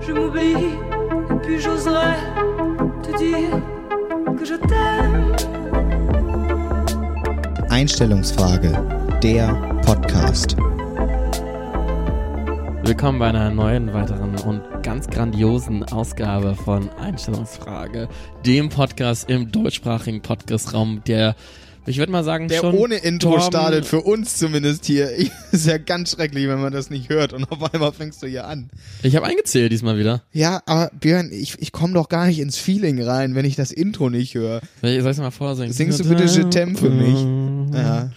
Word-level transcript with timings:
Je 0.00 0.12
m'oublie, 0.12 0.74
et 1.30 1.38
puis 1.42 1.60
j'oserais 1.60 2.16
te 3.02 3.16
dire 3.18 3.62
que 4.38 4.44
je 4.44 4.54
t'aime. 4.54 5.36
Einstellungsfrage, 7.70 8.72
der 9.22 9.54
Podcast. 9.84 10.56
Willkommen 12.84 13.18
bei 13.18 13.28
einer 13.28 13.50
neuen, 13.50 13.92
weiteren 13.92 14.36
und 14.46 14.62
ganz 14.82 15.08
grandiosen 15.08 15.82
Ausgabe 15.84 16.54
von 16.54 16.88
Einstellungsfrage, 17.00 18.08
dem 18.44 18.68
Podcast 18.68 19.28
im 19.28 19.50
deutschsprachigen 19.50 20.22
Podcastraum, 20.22 21.02
der, 21.06 21.34
ich 21.86 21.98
würde 21.98 22.12
mal 22.12 22.24
sagen, 22.24 22.48
Der 22.48 22.60
schon 22.60 22.74
ohne 22.74 22.96
Intro 22.96 23.30
Torben- 23.30 23.46
startet, 23.46 23.86
für 23.86 24.00
uns 24.00 24.36
zumindest 24.36 24.84
hier. 24.86 25.10
Ist 25.52 25.66
ja 25.66 25.78
ganz 25.78 26.12
schrecklich, 26.12 26.48
wenn 26.48 26.60
man 26.60 26.72
das 26.72 26.90
nicht 26.90 27.08
hört 27.08 27.32
und 27.32 27.50
auf 27.50 27.72
einmal 27.72 27.92
fängst 27.92 28.22
du 28.22 28.26
hier 28.26 28.46
an. 28.46 28.70
Ich 29.02 29.16
habe 29.16 29.26
eingezählt 29.26 29.72
diesmal 29.72 29.98
wieder. 29.98 30.22
Ja, 30.32 30.62
aber 30.66 30.90
Björn, 30.98 31.30
ich, 31.32 31.54
ich 31.58 31.72
komme 31.72 31.94
doch 31.94 32.08
gar 32.08 32.26
nicht 32.26 32.38
ins 32.38 32.58
Feeling 32.58 33.02
rein, 33.02 33.34
wenn 33.34 33.44
ich 33.44 33.56
das 33.56 33.70
Intro 33.70 34.10
nicht 34.10 34.34
höre. 34.34 34.60
Soll 34.82 34.90
ich 34.90 35.04
es 35.04 35.18
mal 35.18 35.30
vorsingen? 35.30 35.72
Singst 35.72 36.00
du 36.00 36.08
bitte 36.08 36.24
Je 36.24 36.42
t'aime 36.42 36.76
für 36.76 36.90
mich? 36.90 37.74
Ja, 37.74 38.10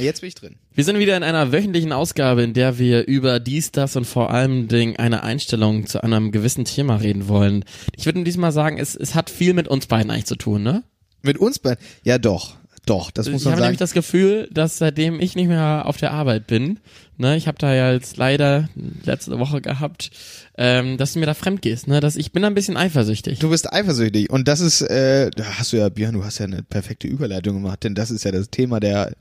jetzt 0.00 0.20
bin 0.22 0.28
ich 0.28 0.34
drin. 0.34 0.56
Wir 0.74 0.84
sind 0.84 0.98
wieder 0.98 1.16
in 1.16 1.22
einer 1.22 1.52
wöchentlichen 1.52 1.92
Ausgabe, 1.92 2.42
in 2.42 2.54
der 2.54 2.78
wir 2.78 3.06
über 3.06 3.38
dies, 3.38 3.70
das 3.70 3.96
und 3.96 4.06
vor 4.06 4.30
allem 4.30 4.66
Ding 4.68 4.96
eine 4.96 5.22
Einstellung 5.22 5.86
zu 5.86 6.02
einem 6.02 6.32
gewissen 6.32 6.64
Thema 6.64 6.96
reden 6.96 7.28
wollen. 7.28 7.64
Ich 7.96 8.06
würde 8.06 8.22
diesmal 8.24 8.52
sagen, 8.52 8.78
es, 8.78 8.96
es 8.96 9.14
hat 9.14 9.28
viel 9.28 9.52
mit 9.52 9.68
uns 9.68 9.86
beiden 9.86 10.10
eigentlich 10.10 10.24
zu 10.26 10.36
tun, 10.36 10.62
ne? 10.62 10.84
Mit 11.22 11.38
uns 11.38 11.58
beiden? 11.58 11.78
Ja, 12.02 12.18
doch. 12.18 12.56
Doch, 12.86 13.10
das 13.10 13.28
muss 13.28 13.42
ich 13.42 13.44
man 13.44 13.52
habe 13.52 13.60
sagen. 13.60 13.68
nämlich 13.68 13.78
das 13.78 13.92
Gefühl, 13.92 14.48
dass 14.50 14.78
seitdem 14.78 15.20
ich 15.20 15.36
nicht 15.36 15.48
mehr 15.48 15.82
auf 15.84 15.98
der 15.98 16.12
Arbeit 16.12 16.46
bin, 16.46 16.80
ne, 17.18 17.36
ich 17.36 17.46
habe 17.46 17.58
da 17.58 17.74
ja 17.74 17.92
jetzt 17.92 18.16
leider 18.16 18.70
letzte 19.04 19.38
Woche 19.38 19.60
gehabt, 19.60 20.10
ähm, 20.56 20.96
dass 20.96 21.12
du 21.12 21.18
mir 21.18 21.26
da 21.26 21.34
fremd 21.34 21.60
gehst, 21.60 21.88
ne, 21.88 22.00
dass 22.00 22.16
ich 22.16 22.32
bin 22.32 22.42
ein 22.42 22.54
bisschen 22.54 22.78
eifersüchtig. 22.78 23.38
Du 23.38 23.50
bist 23.50 23.70
eifersüchtig 23.70 24.30
und 24.30 24.48
das 24.48 24.60
ist, 24.60 24.80
äh, 24.80 25.30
da 25.30 25.44
hast 25.58 25.74
du 25.74 25.76
ja, 25.76 25.90
Björn, 25.90 26.14
du 26.14 26.24
hast 26.24 26.38
ja 26.38 26.46
eine 26.46 26.62
perfekte 26.62 27.06
Überleitung 27.06 27.62
gemacht, 27.62 27.84
denn 27.84 27.94
das 27.94 28.10
ist 28.10 28.24
ja 28.24 28.32
das 28.32 28.48
Thema 28.50 28.80
der, 28.80 29.12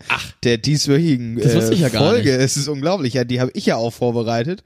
der 0.44 0.58
dieswöchigen 0.58 1.38
Das 1.38 1.54
wusste 1.54 1.72
äh, 1.72 1.76
ich 1.76 1.82
ja 1.82 1.90
gar 1.90 2.12
Folge. 2.12 2.32
nicht. 2.32 2.42
Es 2.42 2.56
ist 2.56 2.70
unglaublich, 2.70 3.14
ja, 3.14 3.26
die 3.26 3.42
habe 3.42 3.52
ich 3.54 3.66
ja 3.66 3.76
auch 3.76 3.92
vorbereitet. 3.92 4.64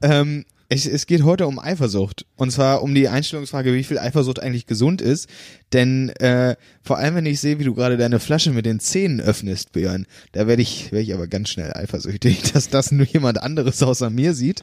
Ähm, 0.00 0.46
es, 0.72 0.86
es 0.86 1.06
geht 1.06 1.24
heute 1.24 1.48
um 1.48 1.58
Eifersucht 1.58 2.26
und 2.36 2.52
zwar 2.52 2.82
um 2.82 2.94
die 2.94 3.08
Einstellungsfrage, 3.08 3.74
wie 3.74 3.82
viel 3.82 3.98
Eifersucht 3.98 4.40
eigentlich 4.40 4.66
gesund 4.66 5.02
ist. 5.02 5.28
Denn 5.72 6.10
äh, 6.20 6.54
vor 6.82 6.98
allem, 6.98 7.16
wenn 7.16 7.26
ich 7.26 7.40
sehe, 7.40 7.58
wie 7.58 7.64
du 7.64 7.74
gerade 7.74 7.96
deine 7.96 8.20
Flasche 8.20 8.52
mit 8.52 8.66
den 8.66 8.78
Zähnen 8.78 9.20
öffnest, 9.20 9.72
Björn, 9.72 10.06
da 10.30 10.46
werde 10.46 10.62
ich, 10.62 10.92
werde 10.92 11.02
ich 11.02 11.12
aber 11.12 11.26
ganz 11.26 11.48
schnell 11.48 11.72
eifersüchtig, 11.72 12.42
dass 12.52 12.68
das 12.68 12.92
nur 12.92 13.04
jemand 13.04 13.42
anderes 13.42 13.82
außer 13.82 14.10
mir 14.10 14.32
sieht. 14.32 14.62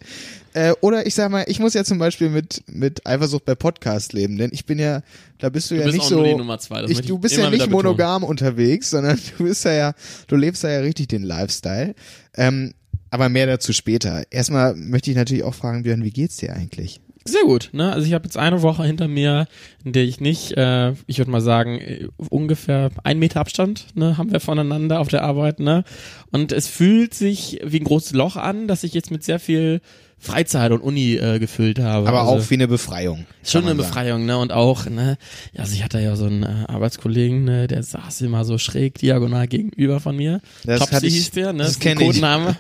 Äh, 0.54 0.72
oder 0.80 1.06
ich 1.06 1.14
sag 1.14 1.30
mal, 1.30 1.44
ich 1.48 1.60
muss 1.60 1.74
ja 1.74 1.84
zum 1.84 2.00
Beispiel 2.00 2.30
mit 2.30 2.64
mit 2.68 3.06
Eifersucht 3.06 3.44
bei 3.44 3.56
Podcast 3.56 4.14
leben, 4.14 4.38
denn 4.38 4.52
ich 4.54 4.66
bin 4.66 4.80
ja, 4.80 5.02
da 5.40 5.50
bist 5.50 5.70
du, 5.72 5.76
Du 5.76 5.82
ja 5.82 5.88
bist 5.88 5.98
nicht 5.98 6.06
auch 6.06 6.10
so, 6.10 6.16
nur 6.16 6.26
die 6.26 6.36
Nummer 6.36 6.58
zwei, 6.58 6.84
das 6.84 6.92
ich, 6.92 7.02
du 7.02 7.20
bist 7.20 7.36
ja 7.36 7.50
nicht 7.50 7.56
wieder 7.56 7.66
betonen. 7.66 7.86
monogam 7.86 8.24
unterwegs, 8.24 8.92
sondern 8.92 9.20
du 9.38 9.44
bist 9.44 9.66
ja, 9.66 9.74
ja, 9.74 9.94
du 10.28 10.38
lebst 10.38 10.64
da 10.64 10.70
ja 10.70 10.80
richtig 10.80 11.10
den 11.10 11.24
Lifestyle. 11.24 11.96
Ähm, 12.38 12.74
aber 13.10 13.30
mehr 13.30 13.48
dazu 13.48 13.74
später. 13.74 14.24
Erstmal 14.32 14.76
möchte 14.76 15.12
ich 15.12 15.18
natürlich 15.18 15.44
auch 15.44 15.56
fragen, 15.56 15.84
Björn, 15.84 16.04
wie 16.04 16.12
geht's 16.12 16.38
dir 16.38 16.54
eigentlich? 16.54 17.02
Sehr 17.28 17.44
gut, 17.44 17.70
ne? 17.74 17.92
Also 17.92 18.08
ich 18.08 18.14
habe 18.14 18.24
jetzt 18.24 18.38
eine 18.38 18.62
Woche 18.62 18.86
hinter 18.86 19.10
mir, 19.10 19.48
in 19.84 19.92
der 19.92 20.04
ich 20.04 20.22
nicht, 20.22 20.54
äh, 20.56 20.94
ich 21.08 21.18
würde 21.18 21.32
mal 21.32 21.42
sagen, 21.42 21.78
äh, 21.80 22.08
ungefähr 22.30 22.90
ein 23.04 23.20
Meter 23.20 23.42
Abstand, 23.42 23.88
ne, 23.96 24.18
haben 24.18 24.32
wir 24.32 24.40
voneinander 24.40 25.02
auf 25.02 25.10
der 25.10 25.24
Arbeit, 25.24 25.60
ne? 25.60 25.84
Und 26.32 26.54
es 26.54 26.68
fühlt 26.68 27.14
sich 27.14 27.60
wie 27.66 27.80
ein 27.80 27.84
großes 27.84 28.14
Loch 28.14 28.38
an, 28.38 28.68
das 28.68 28.84
ich 28.84 28.94
jetzt 28.94 29.12
mit 29.12 29.26
sehr 29.26 29.40
viel 29.40 29.82
Freizeit 30.20 30.72
und 30.72 30.82
Uni 30.82 31.16
äh, 31.16 31.40
gefüllt 31.40 31.80
habe. 31.80 32.08
Aber 32.08 32.22
also, 32.22 32.44
auch 32.44 32.50
wie 32.50 32.56
eine 32.56 32.68
Befreiung. 32.68 33.26
Schon 33.44 33.66
eine. 33.66 33.76
Befreiung, 33.76 34.26
ne? 34.26 34.38
Und 34.38 34.52
auch, 34.52 34.86
ne, 34.90 35.18
ja, 35.54 35.62
also 35.62 35.74
ich 35.74 35.84
hatte 35.84 36.00
ja 36.00 36.16
so 36.16 36.26
einen 36.26 36.44
äh, 36.44 36.66
Arbeitskollegen, 36.68 37.44
ne, 37.44 37.68
der 37.68 37.84
saß 37.84 38.22
immer 38.22 38.44
so 38.44 38.58
schräg 38.58 38.96
diagonal 38.96 39.48
gegenüber 39.48 40.00
von 40.00 40.16
mir. 40.16 40.42
Das 40.66 40.80
Topsy 40.80 41.08
ich- 41.08 41.14
hieß 41.14 41.32
der, 41.32 41.54
ne? 41.54 41.60
das 41.60 41.72
ist 41.72 41.78
ein 41.78 41.82
kenn 41.82 42.00
ich. 42.00 42.08
Codename. 42.08 42.58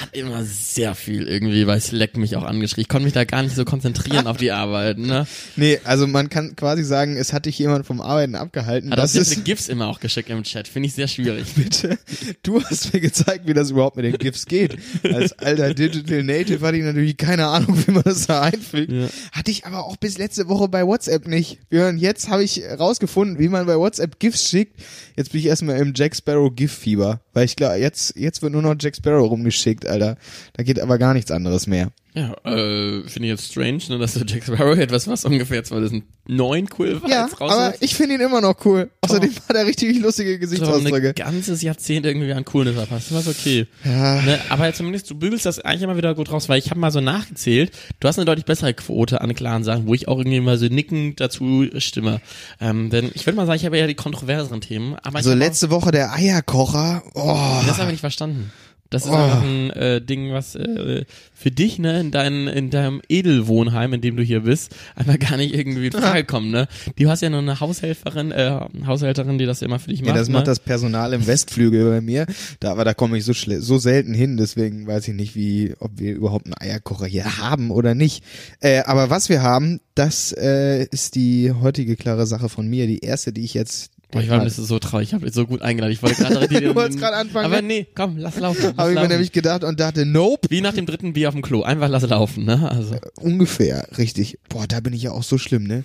Hat 0.00 0.08
immer 0.12 0.42
sehr 0.44 0.94
viel 0.94 1.26
irgendwie 1.28 1.64
bei 1.64 1.78
Slack 1.78 2.16
mich 2.16 2.36
auch 2.36 2.42
angeschrien. 2.42 2.82
Ich 2.82 2.88
konnte 2.88 3.04
mich 3.04 3.14
da 3.14 3.24
gar 3.24 3.42
nicht 3.42 3.54
so 3.54 3.64
konzentrieren 3.64 4.26
auf 4.26 4.36
die 4.36 4.50
Arbeit, 4.50 4.98
ne? 4.98 5.26
Nee, 5.54 5.80
also 5.84 6.06
man 6.06 6.28
kann 6.28 6.56
quasi 6.56 6.82
sagen, 6.82 7.16
es 7.16 7.32
hat 7.32 7.46
dich 7.46 7.58
jemand 7.58 7.86
vom 7.86 8.00
Arbeiten 8.00 8.34
abgehalten. 8.34 8.90
Hat 8.90 8.98
das 8.98 9.14
ist 9.14 9.44
GIFs 9.44 9.68
immer 9.68 9.86
auch 9.86 10.00
geschickt 10.00 10.28
im 10.28 10.42
Chat. 10.42 10.68
Finde 10.68 10.88
ich 10.88 10.94
sehr 10.94 11.08
schwierig. 11.08 11.46
bitte. 11.56 11.98
Du 12.42 12.62
hast 12.62 12.92
mir 12.92 13.00
gezeigt, 13.00 13.46
wie 13.46 13.54
das 13.54 13.70
überhaupt 13.70 13.96
mit 13.96 14.04
den 14.04 14.18
GIFs 14.18 14.46
geht. 14.46 14.76
Als 15.04 15.38
alter 15.38 15.72
Digital 15.72 16.22
Native 16.24 16.66
hatte 16.66 16.76
ich 16.76 16.82
natürlich 16.96 17.16
keine 17.16 17.46
Ahnung, 17.46 17.76
wie 17.86 17.92
man 17.92 18.02
das 18.02 18.26
da 18.26 18.42
einfügt. 18.42 18.90
Ja. 18.90 19.08
Hatte 19.32 19.50
ich 19.50 19.66
aber 19.66 19.84
auch 19.84 19.96
bis 19.96 20.18
letzte 20.18 20.48
Woche 20.48 20.68
bei 20.68 20.86
WhatsApp 20.86 21.26
nicht. 21.26 21.60
Jetzt 21.70 22.28
habe 22.28 22.42
ich 22.42 22.62
rausgefunden, 22.78 23.38
wie 23.38 23.48
man 23.48 23.66
bei 23.66 23.76
WhatsApp 23.76 24.18
GIFs 24.18 24.48
schickt. 24.48 24.80
Jetzt 25.16 25.32
bin 25.32 25.40
ich 25.40 25.46
erstmal 25.46 25.78
im 25.78 25.92
Jack 25.94 26.16
Sparrow 26.16 26.50
GIF-Fieber. 26.54 27.20
Weil 27.32 27.44
ich 27.44 27.56
glaube, 27.56 27.76
jetzt, 27.76 28.16
jetzt 28.16 28.42
wird 28.42 28.52
nur 28.52 28.62
noch 28.62 28.74
Jack 28.78 28.96
Sparrow 28.96 29.28
rumgeschickt, 29.28 29.86
Alter. 29.86 30.16
Da 30.54 30.62
geht 30.62 30.80
aber 30.80 30.98
gar 30.98 31.14
nichts 31.14 31.30
anderes 31.30 31.66
mehr. 31.66 31.90
Ja, 32.16 32.32
äh, 32.44 33.02
finde 33.06 33.28
ich 33.28 33.30
jetzt 33.32 33.52
strange, 33.52 33.82
ne, 33.90 33.98
dass 33.98 34.14
du 34.14 34.20
Jack 34.26 34.44
Sparrow 34.44 34.78
etwas, 34.78 35.06
was 35.06 35.26
ungefähr 35.26 35.62
2009 35.62 36.66
cool 36.78 37.02
war, 37.02 37.10
Ja, 37.10 37.28
aber 37.38 37.74
ich 37.80 37.94
finde 37.94 38.14
ihn 38.14 38.22
immer 38.22 38.40
noch 38.40 38.54
cool. 38.64 38.88
Außerdem 39.02 39.32
hat 39.46 39.54
er 39.54 39.66
richtig 39.66 39.98
lustige 40.00 40.30
so 40.30 40.36
ein 40.36 40.40
Gesichtsausdrücke. 40.40 41.12
ganzes 41.12 41.60
Jahrzehnt 41.60 42.06
irgendwie 42.06 42.32
an 42.32 42.46
Coolness 42.46 42.74
verpasst. 42.74 43.10
Das 43.10 43.26
war 43.26 43.30
okay. 43.30 43.66
Ja. 43.84 44.22
Ne, 44.22 44.40
aber 44.48 44.72
zumindest, 44.72 45.10
du 45.10 45.14
bügelst 45.14 45.44
das 45.44 45.58
eigentlich 45.58 45.82
immer 45.82 45.98
wieder 45.98 46.14
gut 46.14 46.32
raus, 46.32 46.48
weil 46.48 46.58
ich 46.58 46.70
habe 46.70 46.80
mal 46.80 46.90
so 46.90 47.02
nachgezählt, 47.02 47.72
du 48.00 48.08
hast 48.08 48.18
eine 48.18 48.24
deutlich 48.24 48.46
bessere 48.46 48.72
Quote 48.72 49.20
an 49.20 49.34
klaren 49.34 49.62
Sachen, 49.62 49.86
wo 49.86 49.92
ich 49.92 50.08
auch 50.08 50.16
irgendwie 50.16 50.40
mal 50.40 50.56
so 50.56 50.68
nickend 50.68 51.20
dazu 51.20 51.66
stimme. 51.76 52.22
Ähm, 52.62 52.88
denn 52.88 53.10
ich 53.12 53.26
würde 53.26 53.36
mal 53.36 53.44
sagen, 53.44 53.58
ich 53.58 53.66
habe 53.66 53.76
ja 53.76 53.86
die 53.86 53.94
kontroverseren 53.94 54.62
Themen. 54.62 54.96
Aber 55.02 55.18
Also 55.18 55.34
letzte 55.34 55.68
Woche 55.68 55.90
der 55.90 56.14
Eierkocher. 56.14 57.02
Oh. 57.12 57.60
das 57.66 57.76
habe 57.76 57.88
ich 57.88 57.92
nicht 57.92 58.00
verstanden. 58.00 58.52
Das 58.90 59.04
ist 59.04 59.10
Oh. 59.10 59.14
einfach 59.14 59.42
ein 59.42 59.70
äh, 59.70 60.00
Ding, 60.00 60.32
was 60.32 60.54
äh, 60.54 61.04
für 61.34 61.50
dich, 61.50 61.78
ne, 61.78 62.00
in, 62.00 62.10
dein, 62.10 62.46
in 62.46 62.70
deinem 62.70 63.02
Edelwohnheim, 63.08 63.92
in 63.92 64.00
dem 64.00 64.16
du 64.16 64.22
hier 64.22 64.40
bist, 64.40 64.74
einfach 64.94 65.18
gar 65.18 65.36
nicht 65.36 65.54
irgendwie 65.54 65.86
in 65.86 65.92
Frage 65.92 66.24
kommt, 66.24 66.50
ne? 66.50 66.68
Du 66.96 67.08
hast 67.08 67.22
ja 67.22 67.30
nur 67.30 67.40
eine 67.40 67.60
Haushelferin, 67.60 68.30
äh, 68.32 68.60
Haushälterin, 68.86 69.38
die 69.38 69.46
das 69.46 69.62
immer 69.62 69.78
für 69.78 69.90
dich 69.90 70.00
macht. 70.02 70.08
Ja, 70.08 70.14
das 70.14 70.28
ne? 70.28 70.34
macht 70.34 70.46
das 70.46 70.60
Personal 70.60 71.12
im 71.12 71.26
Westflügel 71.26 71.90
bei 71.90 72.00
mir. 72.00 72.26
Da, 72.60 72.72
aber 72.72 72.84
da 72.84 72.94
komme 72.94 73.18
ich 73.18 73.24
so 73.24 73.32
so 73.32 73.78
selten 73.78 74.14
hin, 74.14 74.36
deswegen 74.36 74.86
weiß 74.86 75.08
ich 75.08 75.14
nicht, 75.14 75.34
wie, 75.34 75.74
ob 75.78 75.98
wir 75.98 76.14
überhaupt 76.14 76.46
einen 76.46 76.54
Eierkocher 76.58 77.06
hier 77.06 77.38
haben 77.38 77.70
oder 77.70 77.94
nicht. 77.94 78.24
Äh, 78.60 78.80
aber 78.84 79.10
was 79.10 79.28
wir 79.28 79.42
haben, 79.42 79.80
das 79.94 80.32
äh, 80.32 80.84
ist 80.90 81.14
die 81.14 81.52
heutige 81.52 81.96
klare 81.96 82.26
Sache 82.26 82.48
von 82.48 82.68
mir. 82.68 82.86
Die 82.86 83.00
erste, 83.00 83.32
die 83.32 83.44
ich 83.44 83.54
jetzt. 83.54 83.90
Boah, 84.16 84.22
ich 84.22 84.30
war 84.30 84.46
ist 84.46 84.56
so 84.56 84.78
traurig, 84.78 85.08
ich 85.08 85.14
habe 85.14 85.30
so 85.30 85.46
gut 85.46 85.62
eingeladen. 85.62 85.92
Ich 85.92 86.02
wollte 86.02 86.22
gerade 86.22 86.48
Du 86.60 86.74
wolltest 86.74 86.98
gerade 86.98 87.16
anfangen, 87.16 87.46
Aber 87.46 87.62
ne? 87.62 87.68
nee, 87.68 87.86
komm, 87.94 88.16
lass 88.16 88.38
laufen. 88.38 88.76
Habe 88.76 88.92
ich 88.92 89.00
mir 89.00 89.08
nämlich 89.08 89.32
gedacht 89.32 89.64
und 89.64 89.78
dachte, 89.78 90.06
nope, 90.06 90.48
Wie 90.50 90.60
nach 90.60 90.74
dem 90.74 90.86
dritten 90.86 91.12
Bier 91.12 91.28
auf 91.28 91.34
dem 91.34 91.42
Klo. 91.42 91.62
Einfach 91.62 91.88
lass 91.88 92.02
laufen, 92.02 92.44
ne? 92.44 92.70
Also. 92.70 92.96
ungefähr, 93.20 93.86
richtig. 93.98 94.38
Boah, 94.48 94.66
da 94.66 94.80
bin 94.80 94.92
ich 94.92 95.02
ja 95.02 95.12
auch 95.12 95.22
so 95.22 95.38
schlimm, 95.38 95.64
ne? 95.64 95.84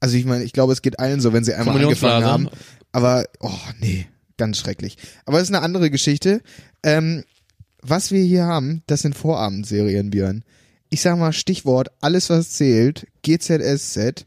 Also 0.00 0.16
ich 0.16 0.24
meine, 0.24 0.44
ich 0.44 0.52
glaube, 0.52 0.72
es 0.72 0.82
geht 0.82 0.98
allen 0.98 1.20
so, 1.20 1.32
wenn 1.32 1.44
sie 1.44 1.54
einmal 1.54 1.80
angefangen 1.80 2.24
haben. 2.24 2.48
Aber, 2.90 3.24
oh 3.40 3.50
nee, 3.80 4.06
ganz 4.36 4.58
schrecklich. 4.58 4.96
Aber 5.26 5.38
es 5.38 5.44
ist 5.44 5.54
eine 5.54 5.62
andere 5.62 5.90
Geschichte. 5.90 6.40
Ähm, 6.82 7.24
was 7.82 8.10
wir 8.10 8.22
hier 8.22 8.44
haben, 8.44 8.82
das 8.86 9.02
sind 9.02 9.16
Vorabendserien, 9.16 10.10
Björn. 10.10 10.44
Ich 10.88 11.00
sag 11.02 11.18
mal 11.18 11.32
Stichwort, 11.32 11.88
alles 12.00 12.30
was 12.30 12.50
zählt, 12.50 13.06
GZSZ. 13.22 14.26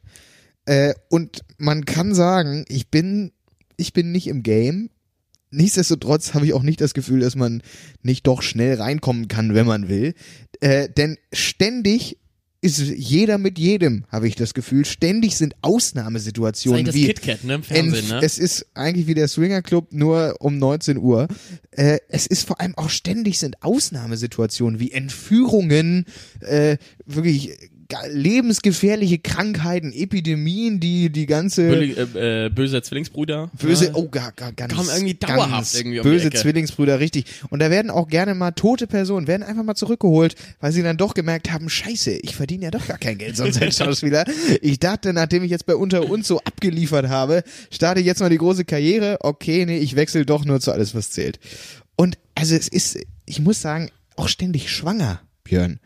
Äh, 0.65 0.93
und 1.09 1.41
man 1.57 1.85
kann 1.85 2.15
sagen, 2.15 2.65
ich 2.67 2.89
bin, 2.89 3.31
ich 3.77 3.93
bin 3.93 4.11
nicht 4.11 4.27
im 4.27 4.43
Game. 4.43 4.89
Nichtsdestotrotz 5.51 6.33
habe 6.33 6.45
ich 6.45 6.53
auch 6.53 6.63
nicht 6.63 6.81
das 6.81 6.93
Gefühl, 6.93 7.21
dass 7.21 7.35
man 7.35 7.61
nicht 8.01 8.27
doch 8.27 8.41
schnell 8.41 8.75
reinkommen 8.75 9.27
kann, 9.27 9.53
wenn 9.53 9.65
man 9.65 9.87
will. 9.87 10.13
Äh, 10.59 10.89
denn 10.89 11.17
ständig 11.31 12.17
ist 12.65 12.79
jeder 12.79 13.37
mit 13.37 13.59
jedem, 13.59 14.05
habe 14.09 14.27
ich 14.27 14.35
das 14.35 14.55
Gefühl. 14.55 14.85
Ständig 14.85 15.37
sind 15.37 15.53
Das 15.53 15.59
ist 15.59 15.63
Ausnahmesituationen 15.69 16.79
eigentlich 16.79 16.87
das 16.87 16.95
wie 16.95 17.05
KitKat, 17.05 17.43
ne? 17.43 17.55
Im 17.55 17.63
Fernsehen, 17.63 18.07
ne? 18.07 18.19
Es 18.23 18.39
ist 18.39 18.65
eigentlich 18.73 19.05
wie 19.05 19.13
der 19.13 19.27
Swinger 19.27 19.61
Club, 19.61 19.93
nur 19.93 20.35
um 20.39 20.57
19 20.57 20.97
Uhr. 20.97 21.27
Äh, 21.69 21.99
es 22.09 22.25
ist 22.25 22.47
vor 22.47 22.59
allem 22.59 22.75
auch 22.75 22.89
ständig 22.89 23.37
sind 23.37 23.61
Ausnahmesituationen 23.61 24.79
wie 24.79 24.91
Entführungen, 24.91 26.05
äh, 26.39 26.77
wirklich 27.05 27.51
lebensgefährliche 28.07 29.19
Krankheiten, 29.19 29.93
Epidemien, 29.93 30.79
die 30.79 31.11
die 31.11 31.25
ganze 31.25 31.67
Böse, 31.67 32.07
äh, 32.15 32.45
äh, 32.45 32.49
böse 32.49 32.81
Zwillingsbruder. 32.81 33.51
böse, 33.61 33.91
oh, 33.93 34.09
gar, 34.09 34.31
gar, 34.31 34.51
ganz, 34.53 34.73
Kommen 34.73 34.89
irgendwie 34.89 35.13
dauerhaft 35.13 35.51
ganz 35.51 35.75
irgendwie 35.75 35.99
um 35.99 36.03
böse. 36.03 36.31
Zwillingsbrüder, 36.31 36.99
richtig. 36.99 37.25
Und 37.49 37.59
da 37.59 37.69
werden 37.69 37.91
auch 37.91 38.07
gerne 38.07 38.33
mal 38.33 38.51
tote 38.51 38.87
Personen, 38.87 39.27
werden 39.27 39.43
einfach 39.43 39.63
mal 39.63 39.75
zurückgeholt, 39.75 40.35
weil 40.59 40.71
sie 40.71 40.81
dann 40.81 40.97
doch 40.97 41.13
gemerkt 41.13 41.51
haben, 41.51 41.69
scheiße, 41.69 42.11
ich 42.11 42.35
verdiene 42.35 42.65
ja 42.65 42.71
doch 42.71 42.87
gar 42.87 42.97
kein 42.97 43.17
Geld 43.17 43.37
sonst 43.37 43.61
als 43.61 43.77
Schauspieler. 43.79 44.25
Ich 44.61 44.79
dachte, 44.79 45.13
nachdem 45.13 45.43
ich 45.43 45.51
jetzt 45.51 45.67
bei 45.67 45.75
Unter 45.75 46.09
uns 46.09 46.27
so 46.27 46.39
abgeliefert 46.39 47.07
habe, 47.07 47.43
starte 47.71 47.99
ich 47.99 48.05
jetzt 48.07 48.19
mal 48.19 48.29
die 48.29 48.37
große 48.37 48.65
Karriere. 48.65 49.17
Okay, 49.21 49.65
nee, 49.65 49.77
ich 49.77 49.95
wechsle 49.95 50.25
doch 50.25 50.43
nur 50.43 50.59
zu 50.59 50.71
alles, 50.71 50.95
was 50.95 51.11
zählt. 51.11 51.39
Und 51.95 52.17
also 52.33 52.55
es 52.55 52.67
ist, 52.67 52.97
ich 53.25 53.39
muss 53.39 53.61
sagen, 53.61 53.91
auch 54.15 54.27
ständig 54.27 54.71
schwanger, 54.71 55.21
Björn. 55.43 55.79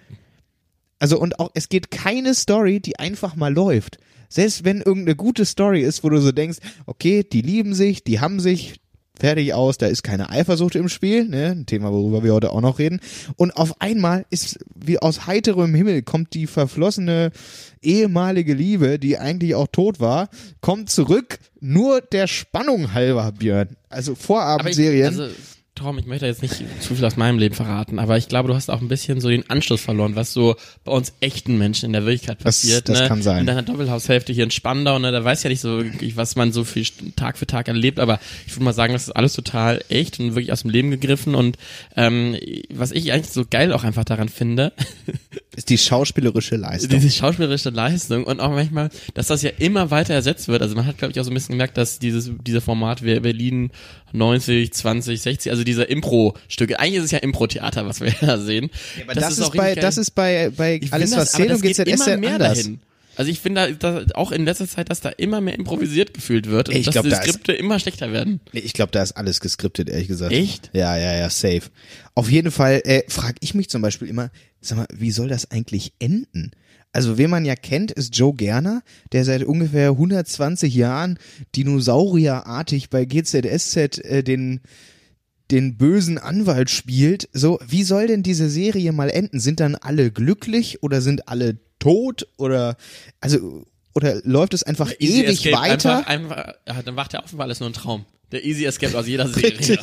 Also 1.00 1.20
und 1.20 1.40
auch, 1.40 1.50
es 1.54 1.70
geht 1.70 1.92
keine 1.92 2.34
Story, 2.34 2.80
die 2.80 3.00
einfach 3.00 3.36
mal 3.36 3.54
läuft. 3.54 3.98
Selbst 4.30 4.64
wenn 4.64 4.82
irgendeine 4.82 5.16
gute 5.16 5.46
Story 5.46 5.82
ist, 5.82 6.04
wo 6.04 6.10
du 6.10 6.22
so 6.22 6.32
denkst, 6.32 6.60
okay, 6.86 7.24
die 7.24 7.42
lieben 7.42 7.74
sich, 7.74 8.04
die 8.04 8.20
haben 8.20 8.40
sich, 8.40 8.80
fertig 9.20 9.54
aus, 9.54 9.78
da 9.78 9.88
ist 9.88 10.04
keine 10.04 10.30
Eifersucht 10.30 10.76
im 10.76 10.90
Spiel, 10.90 11.26
ne? 11.26 11.52
ein 11.52 11.66
Thema, 11.66 11.92
worüber 11.92 12.24
wir 12.24 12.34
heute 12.34 12.52
auch 12.52 12.62
noch 12.62 12.80
reden. 12.80 13.00
Und 13.36 13.52
auf 13.52 13.82
einmal 13.82 14.26
ist 14.30 14.60
wie 14.74 15.00
aus 15.00 15.28
heiterem 15.28 15.76
Himmel 15.76 16.02
kommt 16.02 16.34
die 16.34 16.48
verflossene 16.48 17.32
ehemalige 17.82 18.54
Liebe, 18.54 18.98
die 18.98 19.18
eigentlich 19.18 19.56
auch 19.56 19.68
tot 19.68 20.00
war, 20.00 20.30
kommt 20.62 20.90
zurück, 20.90 21.40
nur 21.60 22.02
der 22.02 22.28
Spannung 22.28 22.94
halber, 22.94 23.32
Björn. 23.34 23.76
Also 23.90 24.16
Vorabendserien. 24.16 25.20
Also, 25.20 25.36
Tom, 25.80 25.98
ich 25.98 26.06
möchte 26.06 26.26
jetzt 26.26 26.42
nicht 26.42 26.56
zu 26.82 26.94
viel 26.94 27.06
aus 27.06 27.16
meinem 27.16 27.40
Leben 27.40 27.56
verraten, 27.56 28.00
aber 28.00 28.18
ich 28.18 28.28
glaube, 28.28 28.50
du 28.50 28.54
hast 28.54 28.70
auch 28.70 28.82
ein 28.82 28.90
bisschen 28.90 29.22
so 29.22 29.30
den 29.30 29.50
Anschluss 29.50 29.80
verloren, 29.80 30.18
was 30.18 30.34
so 30.34 30.58
bei 30.84 30.92
uns 30.92 31.14
echten 31.22 31.58
Menschen 31.58 31.86
in 31.86 31.94
der 31.94 32.04
Wirklichkeit 32.06 32.40
passiert. 32.40 32.90
Das, 32.90 32.96
das 32.96 33.02
ne? 33.04 33.08
kann 33.08 33.22
sein. 33.22 33.40
In 33.40 33.46
deiner 33.46 33.62
Doppelhaushälfte 33.62 34.34
hier 34.34 34.44
in 34.44 34.52
Spandau, 34.52 35.00
ne? 35.00 35.14
da 35.14 35.24
weiß 35.24 35.42
ja 35.44 35.50
nicht 35.50 35.62
so 35.62 35.82
wirklich, 35.82 36.18
was 36.18 36.36
man 36.36 36.52
so 36.52 36.66
viel 36.66 36.86
Tag 37.16 37.38
für 37.38 37.48
Tag 37.48 37.70
erlebt, 37.70 38.02
aber 38.02 38.20
ich 38.46 38.54
würde 38.54 38.66
mal 38.66 38.74
sagen, 38.74 38.92
das 38.92 39.04
ist 39.04 39.12
alles 39.12 39.32
total 39.32 39.82
echt 39.88 40.20
und 40.20 40.36
wirklich 40.36 40.52
aus 40.52 40.64
dem 40.64 40.70
Leben 40.70 40.92
gegriffen 40.92 41.34
und 41.34 41.58
ähm, 41.96 42.36
was 42.74 42.92
ich 42.92 43.14
eigentlich 43.14 43.32
so 43.32 43.46
geil 43.50 43.72
auch 43.72 43.86
einfach 43.86 44.04
daran 44.04 44.28
finde, 44.28 44.74
ist 45.60 45.70
die 45.70 45.78
schauspielerische 45.78 46.56
Leistung. 46.56 46.90
diese 46.90 47.10
schauspielerische 47.10 47.70
Leistung 47.70 48.24
und 48.24 48.40
auch 48.40 48.50
manchmal, 48.50 48.90
dass 49.14 49.28
das 49.28 49.42
ja 49.42 49.52
immer 49.60 49.92
weiter 49.92 50.14
ersetzt 50.14 50.48
wird. 50.48 50.62
Also 50.62 50.76
man 50.76 50.86
hat, 50.86 50.98
glaube 50.98 51.12
ich, 51.12 51.20
auch 51.20 51.26
so 51.26 51.32
ein 51.32 51.34
bisschen 51.34 51.54
gemerkt, 51.54 51.78
dass 51.78 52.00
dieses, 52.00 52.32
dieser 52.48 52.62
Format 52.62 53.04
wie 53.04 53.20
Berlin 53.20 53.70
90, 54.14 54.72
20, 54.72 55.22
60, 55.22 55.52
also 55.52 55.66
diese 55.66 55.84
Impro-Stücke, 55.84 56.80
eigentlich 56.80 57.00
ist 57.00 57.06
es 57.06 57.12
ja 57.12 57.20
Impro-Theater, 57.20 57.86
was 57.86 58.00
wir 58.00 58.14
da 58.22 58.38
sehen. 58.38 58.70
Aber 59.04 59.14
das, 59.14 59.38
ist 59.38 59.52
bei, 59.54 59.76
das 59.76 59.98
ist 59.98 60.12
bei, 60.12 60.50
bei 60.56 60.80
Ich 60.82 60.94
alles 60.94 61.12
was 61.12 61.18
das, 61.18 61.32
zählt 61.34 61.50
das 61.50 61.58
und 61.58 61.64
geht 61.64 61.78
GZSZ 61.78 62.08
immer 62.08 62.18
mehr 62.18 62.34
anders. 62.36 62.58
dahin. 62.58 62.80
Also 63.20 63.32
ich 63.32 63.42
finde 63.42 63.76
da, 63.78 64.06
auch 64.14 64.32
in 64.32 64.46
letzter 64.46 64.66
Zeit, 64.66 64.90
dass 64.90 65.02
da 65.02 65.10
immer 65.10 65.42
mehr 65.42 65.54
improvisiert 65.56 66.14
gefühlt 66.14 66.48
wird 66.50 66.70
und 66.70 66.76
Ich 66.76 66.86
dass 66.86 66.94
glaub, 66.94 67.04
die 67.04 67.10
da 67.10 67.18
ist- 67.20 67.28
Skripte 67.28 67.52
immer 67.52 67.78
schlechter 67.78 68.14
werden. 68.14 68.40
Ich 68.54 68.72
glaube, 68.72 68.94
da 68.94 69.04
ist 69.04 69.12
alles 69.12 69.42
geskriptet, 69.42 69.90
ehrlich 69.90 70.08
gesagt. 70.08 70.32
Echt? 70.32 70.70
Ja, 70.72 70.96
ja, 70.96 71.18
ja, 71.18 71.30
safe. 71.30 71.64
Auf 72.16 72.32
jeden 72.32 72.50
Fall 72.50 72.82
äh, 72.86 73.02
frage 73.10 73.36
ich 73.42 73.54
mich 73.56 73.70
zum 73.70 73.82
Beispiel 73.82 74.08
immer, 74.08 74.32
sag 74.62 74.78
mal, 74.78 74.88
wie 74.96 75.12
soll 75.12 75.28
das 75.28 75.52
eigentlich 75.52 75.92
enden? 76.00 76.52
Also, 76.94 77.18
wen 77.18 77.30
man 77.30 77.44
ja 77.44 77.56
kennt, 77.56 77.92
ist 77.92 78.16
Joe 78.18 78.34
Gerner, 78.34 78.82
der 79.12 79.26
seit 79.26 79.44
ungefähr 79.44 79.90
120 79.90 80.74
Jahren 80.74 81.20
dinosaurierartig 81.58 82.90
bei 82.90 83.06
GZSZ 83.06 84.00
äh, 84.00 84.24
den 84.24 84.62
den 85.52 85.78
bösen 85.78 86.20
Anwalt 86.20 86.70
spielt. 86.70 87.28
So, 87.34 87.60
wie 87.68 87.84
soll 87.84 88.06
denn 88.08 88.22
diese 88.22 88.50
Serie 88.52 88.92
mal 88.92 89.10
enden? 89.10 89.40
Sind 89.40 89.60
dann 89.60 89.76
alle 89.76 90.12
glücklich 90.12 90.84
oder 90.84 91.02
sind 91.02 91.28
alle 91.28 91.58
tot 91.80 92.28
oder 92.38 92.76
also 93.22 93.66
oder 93.96 94.22
läuft 94.24 94.54
es 94.54 94.64
einfach 94.64 94.92
Easy 95.00 95.24
ewig 95.24 95.46
Escape, 95.46 95.56
weiter? 95.56 96.08
Einfach, 96.08 96.36
einfach, 96.36 96.54
ja, 96.68 96.82
dann 96.84 96.96
wacht 96.96 97.14
er 97.14 97.24
auf 97.24 97.36
war 97.38 97.46
alles 97.46 97.60
nur 97.60 97.70
ein 97.70 97.74
Traum. 97.74 98.06
Der 98.32 98.46
Easy 98.46 98.66
Escape 98.66 98.98
aus 98.98 99.08
jeder 99.08 99.28
Serie. 99.34 99.80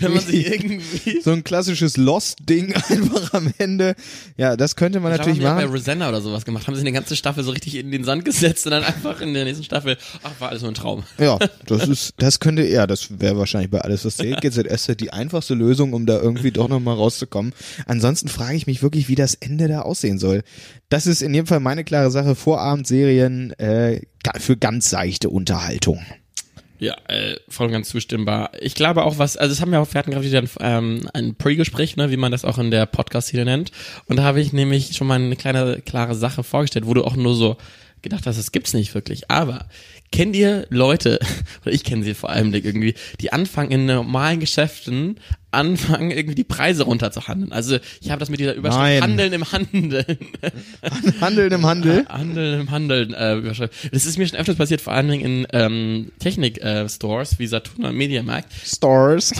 Wenn 0.00 0.12
man 0.12 0.20
sich 0.20 0.46
irgendwie 0.46 1.20
so 1.22 1.30
ein 1.30 1.44
klassisches 1.44 1.96
Lost-Ding 1.96 2.74
einfach 2.88 3.34
am 3.34 3.52
Ende. 3.58 3.94
Ja, 4.36 4.56
das 4.56 4.74
könnte 4.76 5.00
man 5.00 5.12
Ich 5.12 5.18
natürlich 5.18 5.40
haben 5.44 5.56
machen. 5.56 5.68
bei 5.68 5.72
Rosanna 5.76 6.08
oder 6.08 6.20
sowas 6.20 6.44
gemacht. 6.44 6.66
Haben 6.66 6.74
sie 6.74 6.80
eine 6.80 6.92
ganze 6.92 7.14
Staffel 7.16 7.44
so 7.44 7.50
richtig 7.52 7.76
in 7.76 7.90
den 7.90 8.04
Sand 8.04 8.24
gesetzt 8.24 8.66
und 8.66 8.72
dann 8.72 8.84
einfach 8.84 9.20
in 9.20 9.32
der 9.34 9.44
nächsten 9.44 9.64
Staffel, 9.64 9.96
ach, 10.22 10.32
war 10.40 10.48
alles 10.50 10.62
nur 10.62 10.70
ein 10.72 10.74
Traum. 10.74 11.04
Ja, 11.18 11.38
das 11.66 11.86
ist, 11.88 12.14
das 12.18 12.40
könnte, 12.40 12.66
ja, 12.66 12.86
das 12.86 13.20
wäre 13.20 13.38
wahrscheinlich 13.38 13.70
bei 13.70 13.80
alles, 13.80 14.04
was 14.04 14.16
zählt, 14.16 14.40
GZS 14.40 14.88
die 14.98 15.12
einfachste 15.12 15.54
Lösung, 15.54 15.92
um 15.92 16.06
da 16.06 16.20
irgendwie 16.20 16.50
doch 16.50 16.68
nochmal 16.68 16.96
rauszukommen. 16.96 17.52
Ansonsten 17.86 18.28
frage 18.28 18.56
ich 18.56 18.66
mich 18.66 18.82
wirklich, 18.82 19.08
wie 19.08 19.14
das 19.14 19.34
Ende 19.34 19.68
da 19.68 19.82
aussehen 19.82 20.18
soll. 20.18 20.42
Das 20.88 21.06
ist 21.06 21.22
in 21.22 21.34
jedem 21.34 21.46
Fall 21.46 21.60
meine 21.60 21.84
klare 21.84 22.10
Sache. 22.10 22.34
Vorabendserien 22.34 23.52
äh, 23.58 24.00
für 24.38 24.56
ganz 24.56 24.90
seichte 24.90 25.28
Unterhaltung. 25.30 26.00
Ja, 26.78 26.96
äh, 27.08 27.36
voll 27.48 27.66
und 27.66 27.72
ganz 27.72 27.88
zustimmbar. 27.88 28.52
Ich 28.60 28.74
glaube 28.74 29.04
auch 29.04 29.18
was, 29.18 29.36
also 29.36 29.52
es 29.52 29.60
haben 29.60 29.72
wir 29.72 29.80
auch, 29.80 29.92
wir 29.92 29.98
hatten 29.98 30.12
gerade 30.12 30.24
wieder 30.24 30.38
ein, 30.38 30.50
ähm, 30.60 31.10
ein 31.12 31.34
Pre-Gespräch, 31.34 31.96
ne, 31.96 32.10
wie 32.10 32.16
man 32.16 32.30
das 32.30 32.44
auch 32.44 32.58
in 32.58 32.70
der 32.70 32.86
Podcast-Szene 32.86 33.44
nennt. 33.44 33.72
Und 34.06 34.16
da 34.16 34.22
habe 34.22 34.40
ich 34.40 34.52
nämlich 34.52 34.96
schon 34.96 35.08
mal 35.08 35.16
eine 35.16 35.34
kleine, 35.34 35.82
klare 35.84 36.14
Sache 36.14 36.44
vorgestellt, 36.44 36.86
wo 36.86 36.94
du 36.94 37.04
auch 37.04 37.16
nur 37.16 37.34
so 37.34 37.56
gedacht 38.02 38.26
hast, 38.26 38.38
das 38.38 38.52
gibt's 38.52 38.74
nicht 38.74 38.94
wirklich. 38.94 39.28
Aber 39.28 39.66
kennt 40.12 40.36
ihr 40.36 40.66
Leute, 40.70 41.18
oder 41.62 41.72
ich 41.72 41.82
kenne 41.82 42.04
sie 42.04 42.14
vor 42.14 42.30
allem 42.30 42.54
irgendwie, 42.54 42.94
die 43.20 43.32
anfangen 43.32 43.72
in 43.72 43.86
normalen 43.86 44.38
Geschäften 44.38 45.18
anfangen, 45.50 46.10
irgendwie 46.10 46.34
die 46.34 46.44
Preise 46.44 46.84
runterzuhandeln. 46.84 47.52
Also 47.52 47.78
ich 48.00 48.10
habe 48.10 48.20
das 48.20 48.28
mit 48.28 48.38
dieser 48.38 48.54
Überschrift 48.54 48.82
Nein. 48.82 49.02
Handeln 49.02 49.32
im 49.32 49.50
Handeln. 49.50 50.04
Handeln 51.20 51.52
im 51.52 51.66
Handel. 51.66 52.06
Handeln 52.08 52.60
im 52.60 52.70
Handeln. 52.70 53.14
Äh, 53.14 53.36
überschrift. 53.36 53.72
das 53.92 54.04
ist 54.04 54.18
mir 54.18 54.28
schon 54.28 54.38
öfters 54.38 54.56
passiert, 54.56 54.80
vor 54.80 54.92
allen 54.92 55.08
Dingen 55.08 55.24
in 55.24 55.46
ähm, 55.52 56.12
Technik-Stores 56.18 57.38
wie 57.38 57.46
Saturn 57.46 57.86
und 57.86 57.96
Mediamarkt. 57.96 58.52
Stores. 58.64 59.32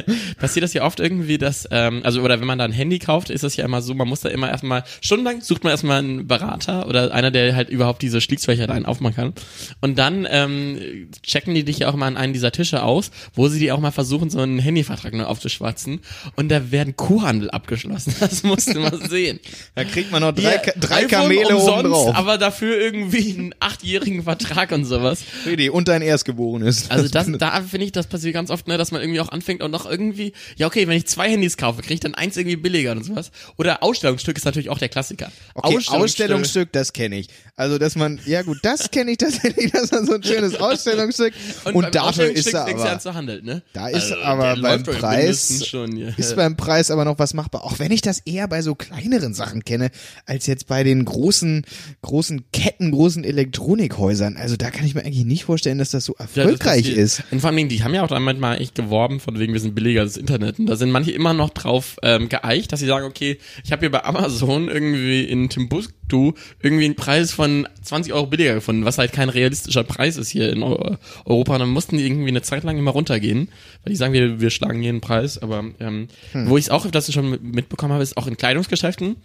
Passiert 0.38 0.62
das 0.62 0.72
ja 0.72 0.84
oft 0.84 1.00
irgendwie, 1.00 1.38
dass, 1.38 1.66
ähm, 1.72 2.00
also 2.04 2.20
oder 2.22 2.38
wenn 2.40 2.46
man 2.46 2.58
da 2.58 2.64
ein 2.64 2.72
Handy 2.72 2.98
kauft, 3.00 3.30
ist 3.30 3.42
das 3.42 3.56
ja 3.56 3.64
immer 3.64 3.82
so, 3.82 3.94
man 3.94 4.08
muss 4.08 4.20
da 4.20 4.28
immer 4.28 4.48
erstmal, 4.48 4.84
stundenlang 5.00 5.40
sucht 5.40 5.64
man 5.64 5.72
erstmal 5.72 5.98
einen 5.98 6.28
Berater 6.28 6.86
oder 6.86 7.12
einer, 7.12 7.32
der 7.32 7.56
halt 7.56 7.70
überhaupt 7.70 8.02
diese 8.02 8.20
Schließfächer 8.20 8.68
da 8.68 8.74
einen 8.74 8.86
aufmachen 8.86 9.16
kann. 9.16 9.32
Und 9.80 9.98
dann 9.98 10.28
ähm, 10.30 11.08
checken 11.22 11.54
die 11.54 11.64
dich 11.64 11.80
ja 11.80 11.88
auch 11.88 11.96
mal 11.96 12.06
an 12.06 12.16
einen 12.16 12.32
dieser 12.32 12.52
Tische 12.52 12.82
aus, 12.84 13.10
wo 13.34 13.48
sie 13.48 13.58
dir 13.58 13.74
auch 13.74 13.80
mal 13.80 13.90
versuchen, 13.90 14.30
so 14.30 14.38
einen 14.38 14.60
Handyvertrag 14.60 15.12
neu 15.12 15.24
aufzuschwatzen. 15.56 16.00
Und 16.36 16.48
da 16.48 16.70
werden 16.70 16.96
Kuhhandel 16.96 17.50
abgeschlossen. 17.50 18.14
Das 18.26 18.42
musst 18.42 18.74
du 18.74 18.80
mal 18.80 18.98
sehen. 19.08 19.40
Da 19.74 19.84
kriegt 19.84 20.10
man 20.10 20.20
noch 20.20 20.32
drei, 20.32 20.58
Ka- 20.58 20.72
drei 20.78 21.04
Kamele 21.04 21.46
oben 21.46 21.56
umsonst, 21.56 21.92
drauf. 21.92 22.16
aber 22.16 22.38
dafür 22.38 22.78
irgendwie 22.78 23.34
einen 23.38 23.54
achtjährigen 23.60 24.24
Vertrag 24.24 24.72
und 24.72 24.84
sowas. 24.84 25.20
Und 25.72 25.88
dein 25.88 26.02
Erstgeborenes. 26.02 26.90
Also 26.90 27.08
das, 27.08 27.28
da 27.38 27.62
finde 27.62 27.86
ich, 27.86 27.92
das 27.92 28.06
passiert 28.06 28.34
ganz 28.34 28.50
oft, 28.50 28.66
ne, 28.68 28.78
dass 28.78 28.90
man 28.90 29.00
irgendwie 29.00 29.20
auch 29.20 29.28
anfängt 29.28 29.62
und 29.62 29.70
noch 29.70 29.88
irgendwie, 29.88 30.32
ja 30.56 30.66
okay, 30.66 30.88
wenn 30.88 30.96
ich 30.96 31.06
zwei 31.06 31.30
Handys 31.30 31.56
kaufe, 31.56 31.82
kriege 31.82 31.94
ich 31.94 32.00
dann 32.00 32.14
eins 32.14 32.36
irgendwie 32.36 32.56
billiger 32.56 32.92
und 32.92 33.04
sowas. 33.04 33.30
Oder 33.56 33.82
Ausstellungsstück 33.82 34.36
ist 34.36 34.44
natürlich 34.44 34.70
auch 34.70 34.78
der 34.78 34.88
Klassiker. 34.88 35.30
Okay, 35.54 35.78
Ausstellungsstück, 35.86 36.72
das 36.72 36.92
kenne 36.92 37.18
ich. 37.18 37.28
Also, 37.58 37.78
dass 37.78 37.96
man, 37.96 38.20
ja 38.26 38.42
gut, 38.42 38.58
das 38.62 38.90
kenne 38.90 39.12
ich 39.12 39.16
tatsächlich, 39.16 39.72
dass 39.72 39.90
man 39.90 40.04
so 40.04 40.12
ein 40.12 40.22
schönes 40.22 40.56
Ausstellungsstück 40.60 41.32
und, 41.64 41.72
beim 41.72 41.90
dafür 41.90 42.30
ist 42.30 42.52
er 42.52 42.66
du 42.66 42.72
aber, 42.72 43.14
handeln, 43.14 43.46
ne? 43.46 43.62
da 43.72 43.88
ist 43.88 44.12
Also, 44.12 44.16
aber 44.16 44.60
beim 44.60 44.82
Preis, 44.82 45.66
schon, 45.66 45.96
ja. 45.96 46.08
ist 46.18 46.36
beim 46.36 46.58
Preis 46.58 46.90
aber 46.90 47.06
noch 47.06 47.18
was 47.18 47.32
machbar. 47.32 47.64
Auch 47.64 47.78
wenn 47.78 47.92
ich 47.92 48.02
das 48.02 48.20
eher 48.26 48.46
bei 48.46 48.60
so 48.60 48.74
kleineren 48.74 49.32
Sachen 49.32 49.64
kenne, 49.64 49.90
als 50.26 50.46
jetzt 50.46 50.66
bei 50.66 50.84
den 50.84 51.06
großen, 51.06 51.64
großen 52.02 52.44
Ketten, 52.52 52.90
großen 52.90 53.24
Elektronikhäusern. 53.24 54.36
Also 54.36 54.56
da 54.56 54.70
kann 54.70 54.84
ich 54.84 54.94
mir 54.94 55.06
eigentlich 55.06 55.24
nicht 55.24 55.44
vorstellen, 55.44 55.78
dass 55.78 55.90
das 55.90 56.04
so 56.04 56.14
Ja, 56.18 56.26
das 56.26 56.36
erfolgreich 56.36 56.90
ist. 56.90 57.22
Und 57.30 57.40
vor 57.40 57.48
allem, 57.48 57.70
die 57.70 57.82
haben 57.82 57.94
ja 57.94 58.04
auch 58.04 58.08
damit 58.08 58.38
mal 58.38 58.56
echt 58.56 58.74
geworben, 58.74 59.18
von 59.18 59.38
wegen 59.38 59.54
wir 59.54 59.60
sind 59.60 59.74
billiger 59.74 60.02
als 60.02 60.12
das 60.12 60.20
Internet. 60.20 60.58
Und 60.58 60.66
da 60.66 60.76
sind 60.76 60.90
manche 60.90 61.12
immer 61.12 61.32
noch 61.32 61.48
drauf 61.48 61.96
ähm, 62.02 62.28
geeicht, 62.28 62.72
dass 62.72 62.80
sie 62.80 62.86
sagen, 62.86 63.06
okay, 63.06 63.38
ich 63.64 63.72
habe 63.72 63.80
hier 63.80 63.90
bei 63.90 64.04
Amazon 64.04 64.68
irgendwie 64.68 65.24
in 65.24 65.48
Timbuktu 65.48 66.05
irgendwie 66.62 66.84
einen 66.84 66.94
Preis 66.96 67.32
von 67.32 67.66
20 67.82 68.12
Euro 68.12 68.26
billiger 68.26 68.54
gefunden, 68.54 68.84
was 68.84 68.98
halt 68.98 69.12
kein 69.12 69.28
realistischer 69.28 69.84
Preis 69.84 70.16
ist 70.16 70.28
hier 70.30 70.50
in 70.50 70.62
Eu 70.62 70.96
Europa. 71.24 71.54
Und 71.54 71.60
dann 71.60 71.68
mussten 71.70 71.96
die 71.98 72.04
irgendwie 72.06 72.28
eine 72.28 72.42
Zeit 72.42 72.62
lang 72.64 72.78
immer 72.78 72.92
runtergehen, 72.92 73.48
weil 73.84 73.90
die 73.92 73.96
sagen, 73.96 74.12
wir, 74.12 74.40
wir 74.40 74.50
schlagen 74.50 74.82
jeden 74.82 75.00
Preis. 75.00 75.38
Aber 75.38 75.64
ähm, 75.80 76.08
wo 76.32 76.56
ich 76.56 76.64
es 76.66 76.70
auch 76.70 76.84
öfters 76.86 77.12
schon 77.12 77.30
mit- 77.30 77.42
mitbekommen 77.42 77.92
habe, 77.92 78.02
ist 78.02 78.16
auch 78.16 78.26
in 78.26 78.36
Kleidungsgeschäften. 78.36 79.16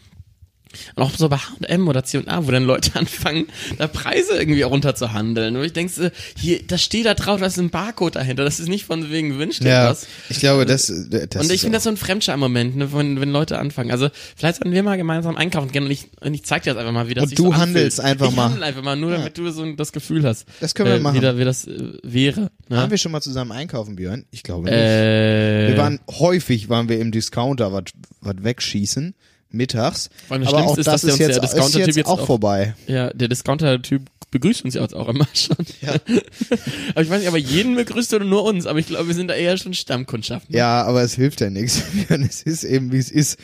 Und 0.95 1.03
auch 1.03 1.11
so 1.15 1.29
bei 1.29 1.37
H&M 1.37 1.87
oder 1.87 2.03
C&A, 2.03 2.45
wo 2.47 2.51
dann 2.51 2.63
Leute 2.63 2.95
anfangen, 2.99 3.47
da 3.77 3.87
Preise 3.87 4.37
irgendwie 4.37 4.61
runterzuhandeln. 4.61 5.55
Und 5.55 5.63
ich 5.63 5.73
denke, 5.73 5.91
so, 5.91 6.09
hier, 6.37 6.61
das 6.67 6.81
steht 6.81 7.05
da 7.05 7.13
drauf, 7.13 7.39
da 7.39 7.45
ist 7.47 7.57
ein 7.57 7.69
Barcode 7.69 8.15
dahinter. 8.15 8.43
Das 8.43 8.59
ist 8.59 8.67
nicht 8.69 8.85
von 8.85 9.09
wegen 9.11 9.37
wünsch 9.37 9.59
dir 9.59 9.67
Ja, 9.69 9.89
was. 9.89 10.07
ich 10.29 10.39
glaube, 10.39 10.65
das, 10.65 10.87
das 11.09 11.43
und 11.45 11.51
ich 11.51 11.61
finde 11.61 11.77
das 11.77 11.83
so 11.83 11.89
ein 11.89 11.97
Fremdscham-Moment, 11.97 12.75
ne, 12.77 12.93
wenn, 12.93 13.19
wenn 13.19 13.31
Leute 13.31 13.59
anfangen. 13.59 13.91
Also 13.91 14.09
vielleicht 14.35 14.57
sollten 14.57 14.71
wir 14.71 14.83
mal 14.83 14.97
gemeinsam 14.97 15.35
einkaufen 15.37 15.71
gehen 15.71 15.85
und 15.85 15.91
ich, 15.91 16.07
und 16.21 16.33
ich 16.33 16.43
zeig 16.43 16.63
dir 16.63 16.73
das 16.73 16.79
einfach 16.79 16.93
mal, 16.93 17.07
wie 17.09 17.13
das 17.13 17.23
Und 17.25 17.37
du 17.37 17.43
so 17.43 17.49
anfühlt. 17.51 17.61
handelst 17.67 17.99
einfach 18.01 18.29
ich 18.29 18.35
mal. 18.35 18.45
handel 18.45 18.63
einfach 18.63 18.83
mal, 18.83 18.95
nur 18.95 19.11
damit 19.11 19.37
du 19.37 19.49
so 19.51 19.69
das 19.73 19.91
Gefühl 19.91 20.23
hast. 20.23 20.45
Das 20.59 20.75
können 20.75 20.89
wir 20.89 20.95
äh, 20.95 20.99
machen. 20.99 21.15
Wie, 21.15 21.19
da, 21.21 21.37
wie 21.37 21.43
das 21.45 21.67
äh, 21.67 21.93
wäre. 22.03 22.49
Ne? 22.69 22.77
Haben 22.77 22.91
wir 22.91 22.97
schon 22.97 23.11
mal 23.11 23.21
zusammen 23.21 23.51
einkaufen, 23.51 23.95
Björn? 23.95 24.25
Ich 24.31 24.43
glaube 24.43 24.65
nicht. 24.65 24.73
äh, 24.73 25.69
Wir 25.69 25.77
waren 25.77 25.99
häufig 26.19 26.69
waren 26.69 26.87
wir 26.89 26.99
im 26.99 27.11
Discounter 27.11 27.71
was 27.73 27.83
was 28.21 28.35
wegschießen 28.43 29.13
mittags. 29.51 30.09
Allem 30.29 30.47
Aber 30.47 30.57
auch 30.65 30.77
ist, 30.77 30.87
das 30.87 31.03
ist 31.03 31.17
jetzt, 31.17 31.19
der 31.19 31.43
ist 31.43 31.53
Discounter-Typ 31.53 31.87
jetzt 31.87 31.95
jetzt 31.97 32.05
auch 32.07 32.19
auch- 32.21 32.25
vorbei. 32.25 32.75
Ja, 32.87 33.11
der 33.13 33.27
Discounter-Typ 33.27 34.03
begrüßt 34.31 34.63
uns 34.63 34.75
ja 34.75 34.81
jetzt 34.81 34.95
auch 34.95 35.09
immer 35.09 35.27
schon. 35.33 35.57
Ja. 35.81 35.93
aber 36.91 37.01
ich 37.01 37.09
weiß 37.09 37.19
nicht, 37.19 37.27
aber 37.27 37.37
jeden 37.37 37.75
begrüßt 37.75 38.13
oder 38.13 38.25
nur 38.25 38.43
uns, 38.45 38.65
aber 38.65 38.79
ich 38.79 38.87
glaube, 38.87 39.07
wir 39.07 39.15
sind 39.15 39.27
da 39.27 39.33
eher 39.33 39.57
schon 39.57 39.73
Stammkundschaft. 39.73 40.49
ne? 40.49 40.57
Ja, 40.57 40.83
aber 40.83 41.01
es 41.03 41.15
hilft 41.15 41.41
ja 41.41 41.49
nichts. 41.49 41.81
Es 42.09 42.41
ist 42.41 42.63
eben 42.63 42.91
wie 42.91 42.97
es 42.99 43.11
ist. 43.11 43.37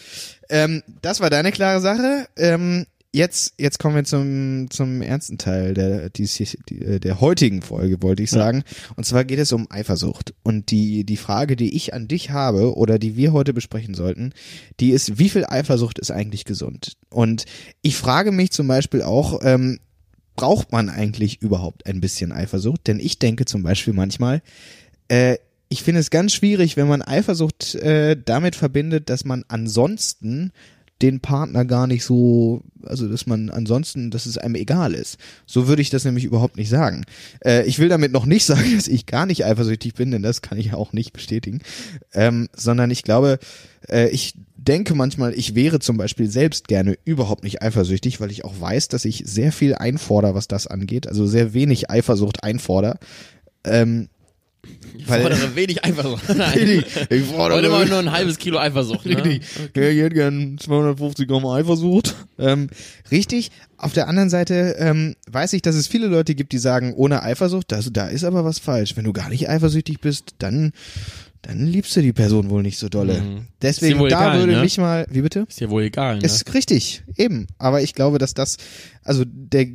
Ähm, 0.49 0.83
das 1.01 1.19
war 1.19 1.29
deine 1.29 1.51
klare 1.51 1.81
Sache. 1.81 2.27
Ähm, 2.37 2.85
jetzt, 3.17 3.55
jetzt 3.57 3.79
kommen 3.79 3.95
wir 3.95 4.03
zum, 4.05 4.69
zum 4.69 5.01
ernsten 5.01 5.37
Teil 5.37 5.73
der, 5.73 6.09
dies, 6.09 6.35
die, 6.69 6.81
äh, 6.81 6.99
der 6.99 7.19
heutigen 7.19 7.61
Folge, 7.61 8.01
wollte 8.01 8.23
ich 8.23 8.29
sagen. 8.29 8.63
Und 8.95 9.05
zwar 9.05 9.25
geht 9.25 9.39
es 9.39 9.51
um 9.51 9.67
Eifersucht. 9.69 10.33
Und 10.43 10.71
die, 10.71 11.03
die 11.03 11.17
Frage, 11.17 11.55
die 11.55 11.75
ich 11.75 11.93
an 11.93 12.07
dich 12.07 12.29
habe 12.29 12.77
oder 12.77 12.99
die 12.99 13.17
wir 13.17 13.33
heute 13.33 13.53
besprechen 13.53 13.95
sollten, 13.95 14.33
die 14.79 14.91
ist, 14.91 15.19
wie 15.19 15.29
viel 15.29 15.45
Eifersucht 15.45 15.99
ist 15.99 16.11
eigentlich 16.11 16.45
gesund? 16.45 16.93
Und 17.09 17.45
ich 17.81 17.97
frage 17.97 18.31
mich 18.31 18.51
zum 18.51 18.67
Beispiel 18.67 19.01
auch, 19.01 19.39
ähm, 19.43 19.79
braucht 20.35 20.71
man 20.71 20.89
eigentlich 20.89 21.41
überhaupt 21.41 21.87
ein 21.87 21.99
bisschen 21.99 22.31
Eifersucht? 22.31 22.87
Denn 22.87 22.99
ich 22.99 23.19
denke 23.19 23.45
zum 23.45 23.63
Beispiel 23.63 23.93
manchmal, 23.93 24.41
äh, 25.09 25.37
ich 25.69 25.83
finde 25.83 25.99
es 25.99 26.11
ganz 26.11 26.33
schwierig, 26.33 26.77
wenn 26.77 26.87
man 26.87 27.01
Eifersucht 27.01 27.75
äh, 27.75 28.15
damit 28.23 28.55
verbindet, 28.55 29.09
dass 29.09 29.25
man 29.25 29.43
ansonsten 29.49 30.51
den 31.01 31.19
Partner 31.19 31.65
gar 31.65 31.85
nicht 31.85 32.03
so, 32.03 32.61
also 32.83 33.07
dass 33.07 33.27
man 33.27 33.49
ansonsten, 33.49 34.09
dass 34.09 34.25
es 34.25 34.37
einem 34.37 34.55
egal 34.55 34.93
ist. 34.93 35.17
So 35.45 35.67
würde 35.67 35.81
ich 35.81 35.89
das 35.89 36.05
nämlich 36.05 36.23
überhaupt 36.23 36.57
nicht 36.57 36.69
sagen. 36.69 37.05
Äh, 37.45 37.65
ich 37.65 37.79
will 37.79 37.89
damit 37.89 38.11
noch 38.11 38.25
nicht 38.25 38.45
sagen, 38.47 38.75
dass 38.75 38.87
ich 38.87 39.05
gar 39.05 39.25
nicht 39.25 39.45
eifersüchtig 39.45 39.93
bin, 39.93 40.11
denn 40.11 40.23
das 40.23 40.41
kann 40.41 40.57
ich 40.57 40.73
auch 40.73 40.93
nicht 40.93 41.13
bestätigen, 41.13 41.59
ähm, 42.13 42.49
sondern 42.55 42.89
ich 42.91 43.03
glaube, 43.03 43.39
äh, 43.87 44.09
ich 44.09 44.33
denke 44.55 44.95
manchmal, 44.95 45.33
ich 45.33 45.55
wäre 45.55 45.79
zum 45.79 45.97
Beispiel 45.97 46.29
selbst 46.29 46.67
gerne 46.67 46.97
überhaupt 47.05 47.43
nicht 47.43 47.61
eifersüchtig, 47.61 48.19
weil 48.19 48.31
ich 48.31 48.43
auch 48.43 48.59
weiß, 48.59 48.87
dass 48.87 49.05
ich 49.05 49.23
sehr 49.25 49.51
viel 49.51 49.75
einfordere, 49.75 50.33
was 50.33 50.47
das 50.47 50.67
angeht, 50.67 51.07
also 51.07 51.25
sehr 51.27 51.53
wenig 51.53 51.89
Eifersucht 51.89 52.43
einfordere. 52.43 52.97
Ähm, 53.63 54.09
Ich 54.97 55.05
fordere 55.05 55.55
wenig 55.55 55.85
Eifersucht. 55.85 56.23
Nein. 56.35 56.83
Ich 57.09 57.23
fordere 57.23 57.59
Heute 57.59 57.69
mal 57.69 57.85
nur 57.85 57.99
ein 57.99 58.11
halbes 58.11 58.37
Kilo 58.37 58.59
Eifersucht. 58.59 59.05
Ne? 59.05 59.15
Richtig. 59.15 59.41
Ja, 59.75 59.83
ich 59.83 59.99
hätte 59.99 60.15
gern 60.15 60.57
250 60.57 61.27
Gramm 61.27 61.45
Eifersucht. 61.45 62.15
Ähm, 62.37 62.69
richtig. 63.11 63.51
Auf 63.77 63.93
der 63.93 64.07
anderen 64.07 64.29
Seite 64.29 64.75
ähm, 64.79 65.15
weiß 65.29 65.53
ich, 65.53 65.61
dass 65.61 65.75
es 65.75 65.87
viele 65.87 66.07
Leute 66.07 66.35
gibt, 66.35 66.51
die 66.51 66.57
sagen, 66.57 66.93
ohne 66.95 67.23
Eifersucht, 67.23 67.71
das, 67.71 67.89
da 67.93 68.07
ist 68.07 68.23
aber 68.23 68.43
was 68.43 68.59
falsch. 68.59 68.97
Wenn 68.97 69.05
du 69.05 69.13
gar 69.13 69.29
nicht 69.29 69.49
eifersüchtig 69.49 70.01
bist, 70.01 70.35
dann, 70.39 70.71
dann 71.43 71.65
liebst 71.65 71.95
du 71.95 72.01
die 72.01 72.13
Person 72.13 72.49
wohl 72.49 72.63
nicht 72.63 72.79
so 72.79 72.89
dolle. 72.89 73.21
Mhm. 73.21 73.47
Deswegen, 73.61 73.99
da 73.99 74.05
egal, 74.05 74.39
würde 74.39 74.53
ne? 74.53 74.61
mich 74.61 74.77
mal, 74.77 75.05
wie 75.09 75.21
bitte? 75.21 75.45
Ist 75.47 75.59
ja 75.59 75.69
wohl 75.69 75.83
egal. 75.83 76.17
Ne? 76.17 76.25
Ist 76.25 76.53
richtig, 76.53 77.03
eben. 77.15 77.47
Aber 77.59 77.81
ich 77.81 77.93
glaube, 77.93 78.17
dass 78.17 78.33
das, 78.33 78.57
also 79.03 79.23
der 79.25 79.67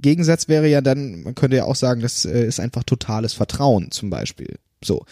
Gegensatz 0.00 0.48
wäre 0.48 0.68
ja 0.68 0.80
dann, 0.80 1.22
man 1.22 1.34
könnte 1.34 1.56
ja 1.56 1.64
auch 1.64 1.76
sagen, 1.76 2.00
das 2.00 2.24
äh, 2.24 2.44
ist 2.44 2.60
einfach 2.60 2.84
totales 2.84 3.32
Vertrauen 3.32 3.90
zum 3.90 4.10
Beispiel. 4.10 4.56
So. 4.84 5.04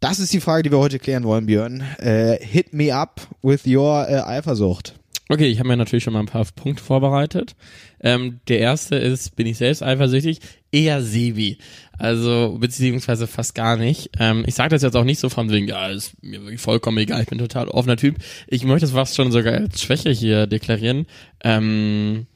Das 0.00 0.18
ist 0.18 0.32
die 0.32 0.40
Frage, 0.40 0.64
die 0.64 0.72
wir 0.72 0.78
heute 0.78 0.98
klären 0.98 1.24
wollen, 1.24 1.46
Björn. 1.46 1.82
Äh, 1.98 2.36
hit 2.44 2.74
me 2.74 2.94
up 2.94 3.26
with 3.42 3.66
your 3.66 4.06
äh, 4.08 4.20
Eifersucht. 4.20 4.94
Okay, 5.30 5.46
ich 5.46 5.58
habe 5.58 5.68
mir 5.68 5.76
natürlich 5.78 6.04
schon 6.04 6.12
mal 6.12 6.20
ein 6.20 6.26
paar 6.26 6.44
Punkte 6.54 6.84
vorbereitet. 6.84 7.56
Ähm, 8.00 8.40
der 8.48 8.58
erste 8.58 8.96
ist, 8.96 9.36
bin 9.36 9.46
ich 9.46 9.56
selbst 9.56 9.82
eifersüchtig? 9.82 10.40
Eher 10.70 11.02
Sebi. 11.02 11.56
Also, 11.96 12.58
beziehungsweise 12.60 13.26
fast 13.26 13.54
gar 13.54 13.78
nicht. 13.78 14.10
Ähm, 14.18 14.44
ich 14.46 14.54
sage 14.54 14.70
das 14.70 14.82
jetzt 14.82 14.96
auch 14.96 15.04
nicht 15.04 15.20
so 15.20 15.30
von 15.30 15.50
wegen, 15.50 15.68
ja, 15.68 15.88
ist 15.88 16.12
mir 16.22 16.58
vollkommen 16.58 16.98
egal, 16.98 17.22
ich 17.22 17.28
bin 17.28 17.38
total 17.38 17.68
offener 17.68 17.96
Typ. 17.96 18.16
Ich 18.48 18.64
möchte 18.64 18.84
es 18.84 18.92
fast 18.92 19.16
schon 19.16 19.32
sogar 19.32 19.54
als 19.54 19.80
Schwäche 19.80 20.10
hier 20.10 20.46
deklarieren. 20.46 21.06
Ähm, 21.42 22.26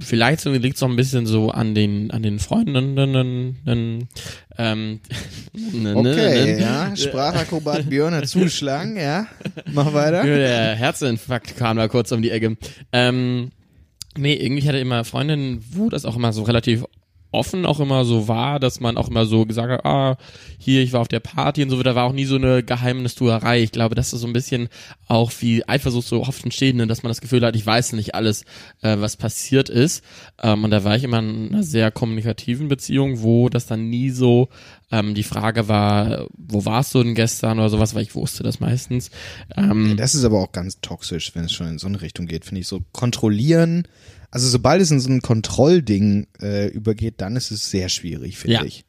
vielleicht 0.00 0.40
so, 0.40 0.50
liegt 0.50 0.76
es 0.76 0.82
auch 0.82 0.88
ein 0.88 0.96
bisschen 0.96 1.26
so 1.26 1.50
an 1.50 1.74
den, 1.74 2.10
an 2.10 2.22
den 2.22 2.38
Freundinnen, 2.38 3.58
ähm, 4.56 5.00
ne, 5.72 5.96
Okay, 5.96 6.54
ne, 6.54 6.60
ja. 6.60 6.96
Sprachakrobat 6.96 7.88
Björn 7.88 8.14
hat 8.14 8.28
zugeschlagen, 8.28 8.96
ja. 8.96 9.26
Mach 9.72 9.92
weiter. 9.92 10.22
Der 10.24 10.74
Herzinfarkt 10.74 11.56
kam 11.56 11.76
da 11.76 11.88
kurz 11.88 12.12
um 12.12 12.22
die 12.22 12.30
Ecke. 12.30 12.56
Ähm, 12.92 13.50
nee, 14.16 14.34
irgendwie 14.34 14.66
hatte 14.66 14.78
immer 14.78 15.04
Freundinnen, 15.04 15.64
wo 15.70 15.88
das 15.88 16.04
auch 16.04 16.16
immer 16.16 16.32
so 16.32 16.42
relativ 16.42 16.84
offen 17.34 17.66
auch 17.66 17.80
immer 17.80 18.04
so 18.04 18.28
war, 18.28 18.60
dass 18.60 18.80
man 18.80 18.96
auch 18.96 19.08
immer 19.08 19.26
so 19.26 19.44
gesagt 19.46 19.70
hat, 19.70 19.84
ah, 19.84 20.16
hier, 20.58 20.82
ich 20.82 20.92
war 20.92 21.00
auf 21.00 21.08
der 21.08 21.20
Party 21.20 21.62
und 21.62 21.70
so, 21.70 21.82
da 21.82 21.94
war 21.94 22.04
auch 22.04 22.12
nie 22.12 22.24
so 22.24 22.36
eine 22.36 22.62
Geheimnistuerei. 22.62 23.62
Ich 23.62 23.72
glaube, 23.72 23.94
das 23.94 24.12
ist 24.12 24.20
so 24.20 24.26
ein 24.26 24.32
bisschen 24.32 24.68
auch 25.08 25.32
wie 25.40 25.68
Eifersucht 25.68 26.06
so 26.06 26.22
oft 26.22 26.44
entsteht, 26.44 26.76
ne, 26.76 26.86
dass 26.86 27.02
man 27.02 27.10
das 27.10 27.20
Gefühl 27.20 27.44
hat, 27.44 27.56
ich 27.56 27.66
weiß 27.66 27.92
nicht 27.92 28.14
alles, 28.14 28.44
äh, 28.82 28.96
was 28.98 29.16
passiert 29.16 29.68
ist. 29.68 30.02
Ähm, 30.42 30.64
und 30.64 30.70
da 30.70 30.84
war 30.84 30.96
ich 30.96 31.04
immer 31.04 31.18
in 31.18 31.48
einer 31.52 31.62
sehr 31.62 31.90
kommunikativen 31.90 32.68
Beziehung, 32.68 33.22
wo 33.22 33.48
das 33.48 33.66
dann 33.66 33.90
nie 33.90 34.10
so 34.10 34.48
ähm, 34.90 35.14
die 35.14 35.22
Frage 35.22 35.68
war, 35.68 36.26
wo 36.36 36.64
warst 36.64 36.94
du 36.94 37.02
denn 37.02 37.14
gestern 37.14 37.58
oder 37.58 37.68
sowas, 37.68 37.94
weil 37.94 38.02
ich 38.02 38.14
wusste 38.14 38.42
das 38.42 38.60
meistens. 38.60 39.10
Ähm, 39.56 39.96
Das 39.96 40.14
ist 40.14 40.24
aber 40.24 40.40
auch 40.40 40.52
ganz 40.52 40.80
toxisch, 40.80 41.34
wenn 41.34 41.44
es 41.44 41.52
schon 41.52 41.66
in 41.66 41.78
so 41.78 41.86
eine 41.86 42.00
Richtung 42.00 42.26
geht, 42.26 42.44
finde 42.44 42.60
ich. 42.60 42.68
So 42.68 42.80
kontrollieren. 42.92 43.86
Also 44.34 44.48
sobald 44.48 44.82
es 44.82 44.90
in 44.90 44.98
so 44.98 45.08
ein 45.10 45.22
Kontrollding 45.22 46.26
äh, 46.42 46.66
übergeht, 46.68 47.14
dann 47.18 47.36
ist 47.36 47.52
es 47.52 47.70
sehr 47.70 47.88
schwierig, 47.88 48.36
finde 48.36 48.54
Ja. 48.56 48.64
ich. 48.64 48.84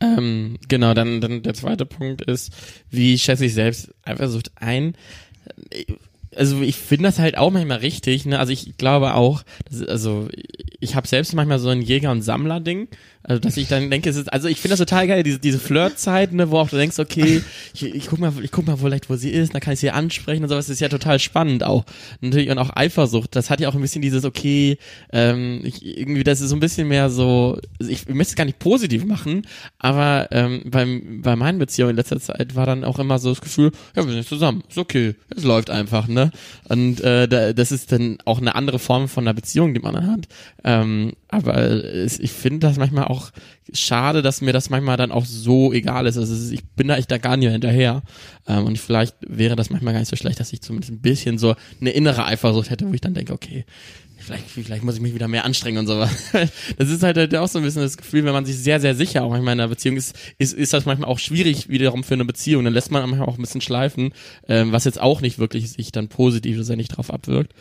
Ähm, 0.00 0.58
genau, 0.68 0.92
dann, 0.92 1.22
dann 1.22 1.42
der 1.42 1.54
zweite 1.54 1.86
Punkt 1.86 2.20
ist, 2.20 2.52
wie 2.90 3.18
schätze 3.18 3.46
ich 3.46 3.54
selbst 3.54 3.94
Eifersucht 4.02 4.52
ein? 4.56 4.94
Also 6.36 6.60
ich 6.60 6.76
finde 6.76 7.04
das 7.04 7.18
halt 7.18 7.38
auch 7.38 7.50
manchmal 7.50 7.78
richtig, 7.78 8.26
ne? 8.26 8.38
Also 8.38 8.52
ich 8.52 8.76
glaube 8.76 9.14
auch, 9.14 9.42
dass, 9.70 9.82
also 9.88 10.28
ich 10.80 10.94
habe 10.96 11.08
selbst 11.08 11.32
manchmal 11.34 11.60
so 11.60 11.70
ein 11.70 11.80
Jäger- 11.80 12.10
und 12.10 12.20
Sammler-Ding, 12.20 12.88
also 13.26 13.40
dass 13.40 13.56
ich 13.56 13.68
dann 13.68 13.90
denke, 13.90 14.10
es 14.10 14.16
ist, 14.16 14.32
also 14.32 14.48
ich 14.48 14.60
finde 14.60 14.76
das 14.76 14.86
total 14.86 15.08
geil, 15.08 15.22
diese, 15.22 15.38
diese 15.38 15.58
Flirtzeit, 15.58 16.32
ne, 16.32 16.50
wo 16.50 16.58
auch 16.58 16.68
du 16.68 16.76
denkst, 16.76 16.98
okay, 16.98 17.42
ich, 17.72 17.82
ich 17.82 18.06
guck 18.06 18.18
mal, 18.18 18.32
ich 18.42 18.50
guck 18.50 18.66
mal 18.66 18.76
vielleicht, 18.76 19.08
wo 19.08 19.16
sie 19.16 19.30
ist, 19.30 19.54
dann 19.54 19.62
kann 19.62 19.72
ich 19.72 19.80
sie 19.80 19.90
ansprechen 19.90 20.42
und 20.42 20.50
sowas, 20.50 20.66
das 20.66 20.74
ist 20.74 20.80
ja 20.80 20.90
total 20.90 21.18
spannend 21.18 21.64
auch. 21.64 21.84
Natürlich 22.20 22.50
und 22.50 22.58
auch 22.58 22.70
Eifersucht, 22.76 23.34
das 23.34 23.48
hat 23.48 23.60
ja 23.60 23.68
auch 23.68 23.74
ein 23.74 23.80
bisschen 23.80 24.02
dieses, 24.02 24.26
okay, 24.26 24.76
ähm, 25.10 25.60
ich, 25.64 25.84
irgendwie, 25.84 26.22
das 26.22 26.42
ist 26.42 26.50
so 26.50 26.56
ein 26.56 26.60
bisschen 26.60 26.86
mehr 26.86 27.08
so, 27.08 27.58
also 27.80 27.90
ich 27.90 28.06
möchte 28.08 28.32
es 28.32 28.36
gar 28.36 28.44
nicht 28.44 28.58
positiv 28.58 29.06
machen, 29.06 29.46
aber 29.78 30.28
ähm, 30.30 30.62
beim, 30.66 31.22
bei 31.22 31.34
meinen 31.34 31.58
Beziehungen 31.58 31.90
in 31.90 31.96
letzter 31.96 32.20
Zeit 32.20 32.54
war 32.54 32.66
dann 32.66 32.84
auch 32.84 32.98
immer 32.98 33.18
so 33.18 33.30
das 33.30 33.40
Gefühl, 33.40 33.72
ja, 33.96 34.04
wir 34.04 34.12
sind 34.12 34.28
zusammen, 34.28 34.62
ist 34.68 34.76
okay, 34.76 35.14
es 35.34 35.44
läuft 35.44 35.70
einfach, 35.70 36.08
ne? 36.08 36.30
Und 36.68 37.00
äh, 37.00 37.26
da, 37.26 37.54
das 37.54 37.72
ist 37.72 37.90
dann 37.90 38.18
auch 38.26 38.38
eine 38.38 38.54
andere 38.54 38.78
Form 38.78 39.08
von 39.08 39.24
einer 39.24 39.34
Beziehung, 39.34 39.72
die 39.72 39.80
man 39.80 39.94
dann 39.94 40.10
hat. 40.10 40.28
Ähm, 40.62 41.12
aber 41.34 41.84
ich 42.04 42.32
finde 42.32 42.60
das 42.60 42.76
manchmal 42.76 43.04
auch 43.04 43.30
schade, 43.72 44.22
dass 44.22 44.40
mir 44.40 44.52
das 44.52 44.70
manchmal 44.70 44.96
dann 44.96 45.12
auch 45.12 45.24
so 45.24 45.72
egal 45.72 46.06
ist. 46.06 46.16
Also 46.16 46.52
ich 46.52 46.64
bin 46.64 46.88
da 46.88 46.96
echt 46.96 47.10
da 47.10 47.18
gar 47.18 47.36
nicht 47.36 47.46
mehr 47.46 47.52
hinterher. 47.52 48.02
Ähm, 48.46 48.66
und 48.66 48.78
vielleicht 48.78 49.16
wäre 49.20 49.56
das 49.56 49.70
manchmal 49.70 49.94
gar 49.94 50.00
nicht 50.00 50.10
so 50.10 50.16
schlecht, 50.16 50.38
dass 50.40 50.52
ich 50.52 50.62
zumindest 50.62 50.92
ein 50.92 51.00
bisschen 51.00 51.38
so 51.38 51.54
eine 51.80 51.90
innere 51.90 52.24
Eifersucht 52.24 52.70
hätte, 52.70 52.88
wo 52.88 52.92
ich 52.92 53.00
dann 53.00 53.14
denke, 53.14 53.32
okay, 53.32 53.64
vielleicht, 54.24 54.50
vielleicht 54.50 54.84
muss 54.84 54.96
ich 54.96 55.00
mich 55.00 55.14
wieder 55.14 55.28
mehr 55.28 55.44
anstrengen 55.44 55.78
und 55.78 55.86
sowas. 55.86 56.10
Das 56.76 56.88
ist 56.88 57.02
halt, 57.02 57.16
halt 57.16 57.34
auch 57.36 57.48
so 57.48 57.58
ein 57.58 57.64
bisschen 57.64 57.82
das 57.82 57.96
Gefühl, 57.96 58.24
wenn 58.24 58.32
man 58.32 58.44
sich 58.44 58.56
sehr, 58.56 58.80
sehr 58.80 58.94
sicher 58.94 59.22
auch 59.22 59.30
manchmal 59.30 59.54
in 59.54 59.60
einer 59.60 59.68
Beziehung 59.68 59.96
ist, 59.96 60.16
ist, 60.38 60.52
ist 60.52 60.72
das 60.72 60.86
manchmal 60.86 61.08
auch 61.08 61.18
schwierig 61.18 61.68
wiederum 61.68 62.04
für 62.04 62.14
eine 62.14 62.24
Beziehung. 62.24 62.64
Dann 62.64 62.72
lässt 62.72 62.90
man 62.90 63.08
manchmal 63.08 63.28
auch 63.28 63.38
ein 63.38 63.42
bisschen 63.42 63.60
schleifen, 63.60 64.12
ähm, 64.48 64.72
was 64.72 64.84
jetzt 64.84 65.00
auch 65.00 65.20
nicht 65.20 65.38
wirklich 65.38 65.72
sich 65.72 65.92
dann 65.92 66.08
positiv 66.08 66.58
dass 66.58 66.68
er 66.68 66.76
nicht 66.76 66.96
drauf 66.96 67.12
abwirkt. 67.12 67.52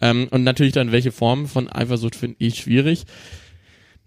Ähm, 0.00 0.28
und 0.30 0.44
natürlich 0.44 0.72
dann, 0.72 0.92
welche 0.92 1.12
Form 1.12 1.46
von 1.46 1.68
Eifersucht 1.68 2.16
finde 2.16 2.36
ich 2.38 2.56
schwierig. 2.56 3.04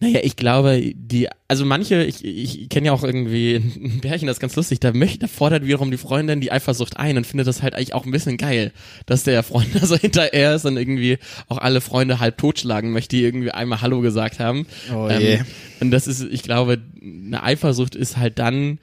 Naja, 0.03 0.19
ich 0.21 0.35
glaube, 0.35 0.91
die, 0.93 1.29
also 1.47 1.63
manche, 1.63 2.03
ich, 2.03 2.25
ich 2.25 2.67
kenne 2.67 2.87
ja 2.87 2.91
auch 2.91 3.05
irgendwie 3.05 3.55
ein 3.55 4.01
Pärchen, 4.01 4.27
das 4.27 4.35
ist 4.35 4.41
ganz 4.41 4.53
lustig, 4.57 4.81
da 4.81 4.91
möchte, 4.91 5.19
da 5.19 5.27
fordert 5.27 5.65
wiederum 5.65 5.91
die 5.91 5.97
Freundin 5.97 6.41
die 6.41 6.51
Eifersucht 6.51 6.97
ein 6.97 7.15
und 7.15 7.25
findet 7.25 7.47
das 7.47 7.61
halt 7.61 7.73
eigentlich 7.73 7.93
auch 7.93 8.05
ein 8.05 8.11
bisschen 8.11 8.35
geil, 8.35 8.73
dass 9.05 9.23
der 9.23 9.41
Freund 9.43 9.69
da 9.73 9.85
so 9.85 9.95
hinterher 9.95 10.55
ist 10.55 10.65
und 10.65 10.75
irgendwie 10.75 11.19
auch 11.47 11.57
alle 11.57 11.79
Freunde 11.79 12.19
halb 12.19 12.37
totschlagen 12.37 12.91
möchte, 12.91 13.15
die 13.15 13.23
irgendwie 13.23 13.51
einmal 13.51 13.79
Hallo 13.79 14.01
gesagt 14.01 14.39
haben. 14.39 14.67
Oh 14.93 15.07
je. 15.07 15.35
Ähm, 15.35 15.45
und 15.79 15.91
das 15.91 16.07
ist, 16.07 16.21
ich 16.21 16.43
glaube, 16.43 16.81
eine 17.01 17.41
Eifersucht 17.41 17.95
ist 17.95 18.17
halt 18.17 18.39
dann 18.39 18.79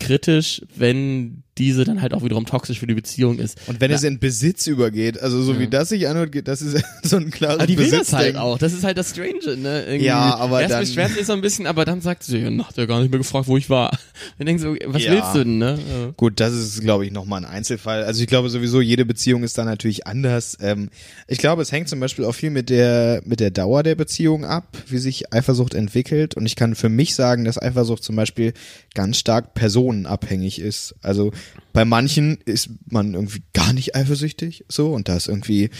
kritisch, 0.00 0.62
wenn 0.74 1.44
diese 1.58 1.84
dann 1.84 2.00
halt 2.00 2.14
auch 2.14 2.22
wiederum 2.24 2.46
toxisch 2.46 2.78
für 2.78 2.86
die 2.86 2.94
Beziehung 2.94 3.38
ist. 3.38 3.58
Und 3.66 3.80
wenn 3.80 3.90
Na, 3.90 3.96
es 3.96 4.02
in 4.04 4.18
Besitz 4.18 4.66
übergeht, 4.66 5.20
also 5.20 5.42
so 5.42 5.52
Ja. 5.54 5.58
wie 5.60 5.68
das 5.68 5.88
sich 5.90 6.08
anhört, 6.08 6.32
geht- 6.32 6.48
das 6.48 6.62
ist 6.62 6.82
so 7.02 7.16
ein 7.16 7.30
klares 7.30 7.56
aber 7.58 7.66
die 7.66 7.76
will 7.78 7.90
das 7.90 8.12
halt 8.12 8.36
auch. 8.36 8.58
Das 8.58 8.72
ist 8.72 8.84
halt 8.84 8.96
das 8.96 9.10
Strange, 9.10 9.56
ne? 9.56 9.84
Irgendwie. 9.84 10.06
Ja, 10.06 10.36
aber 10.36 10.60
Erst 10.62 10.72
dann- 10.74 10.80
beschwert 10.80 11.10
sich 11.12 11.26
so 11.26 11.32
ein 11.32 11.40
bisschen, 11.40 11.66
aber 11.66 11.84
dann 11.84 12.00
sagt 12.00 12.22
sie, 12.24 12.38
ja, 12.38 12.50
hat 12.66 12.76
ja 12.76 12.86
gar 12.86 13.00
nicht 13.00 13.10
mehr 13.10 13.18
gefragt, 13.18 13.48
wo 13.48 13.56
ich 13.56 13.68
war. 13.68 13.90
Und 14.38 14.46
denkst 14.46 14.62
so, 14.62 14.74
was 14.86 15.02
Ja. 15.04 15.12
willst 15.12 15.34
du 15.34 15.38
denn, 15.44 15.58
ne? 15.58 15.78
Ja. 15.78 16.12
Gut, 16.16 16.40
das 16.40 16.52
ist, 16.54 16.80
glaube 16.80 17.04
ich, 17.06 17.12
nochmal 17.12 17.44
ein 17.44 17.50
Einzelfall. 17.50 18.04
Also 18.04 18.20
ich 18.22 18.26
glaube 18.28 18.48
sowieso, 18.50 18.80
jede 18.80 19.04
Beziehung 19.04 19.42
ist 19.42 19.58
da 19.58 19.64
natürlich 19.64 20.06
anders. 20.06 20.56
Ähm, 20.60 20.90
ich 21.26 21.38
glaube, 21.38 21.62
es 21.62 21.72
hängt 21.72 21.88
zum 21.88 22.00
Beispiel 22.00 22.24
auch 22.24 22.32
viel 22.34 22.50
mit 22.50 22.70
der, 22.70 23.22
mit 23.24 23.40
der 23.40 23.50
Dauer 23.50 23.82
der 23.82 23.94
Beziehung 23.94 24.44
ab, 24.44 24.76
wie 24.88 24.98
sich 24.98 25.32
Eifersucht 25.32 25.74
entwickelt. 25.74 26.34
Und 26.36 26.46
ich 26.46 26.56
kann 26.56 26.74
für 26.74 26.88
mich 26.88 27.14
sagen, 27.14 27.44
dass 27.44 27.60
Eifersucht 27.60 28.02
zum 28.04 28.16
Beispiel 28.16 28.52
ganz 28.94 29.18
stark 29.18 29.54
personenabhängig 29.54 30.60
ist. 30.60 30.94
Also 31.02 31.32
bei 31.72 31.84
manchen 31.84 32.38
ist 32.44 32.70
man 32.90 33.14
irgendwie 33.14 33.42
gar 33.52 33.72
nicht 33.72 33.94
eifersüchtig, 33.94 34.64
so, 34.68 34.92
und 34.92 35.08
da 35.08 35.16
ist 35.16 35.28
irgendwie, 35.28 35.70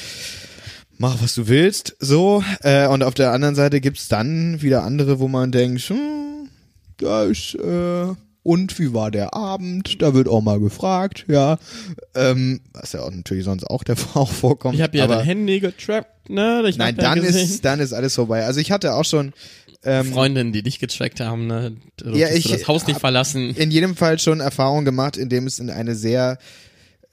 mach 0.98 1.22
was 1.22 1.34
du 1.34 1.48
willst, 1.48 1.96
so. 1.98 2.44
Äh, 2.60 2.86
und 2.88 3.02
auf 3.02 3.14
der 3.14 3.32
anderen 3.32 3.54
Seite 3.54 3.80
gibt's 3.80 4.08
dann 4.08 4.62
wieder 4.62 4.84
andere, 4.84 5.18
wo 5.18 5.28
man 5.28 5.50
denkt, 5.52 5.80
hm, 5.82 6.48
ja, 7.00 7.26
ich, 7.26 7.58
äh, 7.58 8.14
und 8.42 8.78
wie 8.78 8.94
war 8.94 9.10
der 9.10 9.34
Abend? 9.34 10.00
Da 10.00 10.14
wird 10.14 10.26
auch 10.28 10.40
mal 10.40 10.58
gefragt, 10.58 11.26
ja. 11.28 11.58
Ähm, 12.14 12.60
was 12.72 12.92
ja 12.92 13.00
auch 13.00 13.10
natürlich 13.10 13.44
sonst 13.44 13.64
auch 13.64 13.84
der 13.84 13.96
Frau 13.98 14.24
vorkommt. 14.24 14.74
Ich 14.74 14.82
habe 14.82 14.96
ja 14.96 15.04
aber, 15.04 15.16
dein 15.16 15.24
Handy 15.24 15.60
getrappt, 15.60 16.30
ne? 16.30 16.62
Ich 16.66 16.78
Nein, 16.78 16.96
dann 16.96 17.20
gesehen. 17.20 17.44
ist, 17.44 17.64
dann 17.64 17.80
ist 17.80 17.92
alles 17.92 18.14
vorbei. 18.14 18.44
Also 18.44 18.60
ich 18.60 18.70
hatte 18.70 18.94
auch 18.94 19.04
schon, 19.04 19.32
ähm, 19.84 20.12
Freundinnen, 20.12 20.52
die 20.52 20.62
dich 20.62 20.78
getrackt 20.78 21.20
haben, 21.20 21.46
ne? 21.46 21.76
Du 21.96 22.10
Ja, 22.10 22.28
ich 22.30 22.48
das 22.48 22.66
Haus 22.66 22.86
nicht 22.86 23.00
verlassen. 23.00 23.54
in 23.54 23.70
jedem 23.70 23.96
Fall 23.96 24.18
schon 24.18 24.40
Erfahrungen 24.40 24.84
gemacht, 24.84 25.16
in 25.16 25.28
dem 25.28 25.46
es 25.46 25.58
in 25.58 25.70
eine 25.70 25.94
sehr 25.94 26.38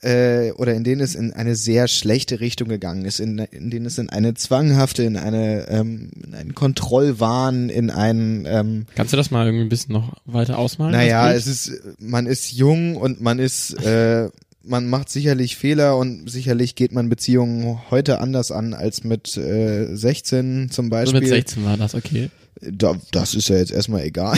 äh, 0.02 0.52
oder 0.52 0.74
in 0.74 0.84
denen 0.84 1.02
es 1.02 1.16
in 1.16 1.34
eine 1.34 1.56
sehr 1.56 1.88
schlechte 1.88 2.40
Richtung 2.40 2.68
gegangen 2.68 3.06
ist, 3.06 3.20
in, 3.20 3.40
in 3.40 3.70
denen 3.70 3.86
es 3.86 3.98
in 3.98 4.10
eine 4.10 4.34
zwanghafte, 4.34 5.04
in 5.04 5.18
eine 5.18 5.68
ähm, 5.70 6.12
in 6.26 6.34
einen 6.34 6.54
Kontrollwahn, 6.54 7.70
in 7.70 7.90
einen 7.90 8.46
ähm, 8.46 8.86
Kannst 8.96 9.14
du 9.14 9.18
das 9.18 9.32
mal 9.32 9.46
irgendwie 9.46 9.66
ein 9.66 9.70
bisschen 9.70 9.94
noch 9.94 10.14
weiter 10.26 10.58
ausmalen? 10.58 10.92
naja, 10.92 11.32
es 11.32 11.48
ist 11.48 11.72
man 12.00 12.26
ist 12.26 12.52
jung 12.52 12.98
und 12.98 13.22
man 13.22 13.40
ist 13.40 13.74
äh, 13.84 14.30
man 14.64 14.88
macht 14.88 15.10
sicherlich 15.10 15.56
Fehler 15.56 15.98
und 15.98 16.30
sicherlich 16.30 16.76
geht 16.76 16.92
man 16.92 17.08
Beziehungen 17.08 17.80
heute 17.92 18.20
anders 18.20 18.52
an 18.52 18.74
als 18.74 19.04
mit 19.04 19.38
äh, 19.38 19.96
16 19.96 20.72
zum? 20.72 20.90
Beispiel. 20.90 21.20
mit 21.22 21.30
16 21.30 21.64
war 21.64 21.78
das, 21.78 21.94
okay. 21.96 22.30
Da, 22.62 22.98
das 23.12 23.34
ist 23.34 23.50
ja 23.50 23.58
jetzt 23.58 23.72
erstmal 23.72 24.04
egal. 24.04 24.38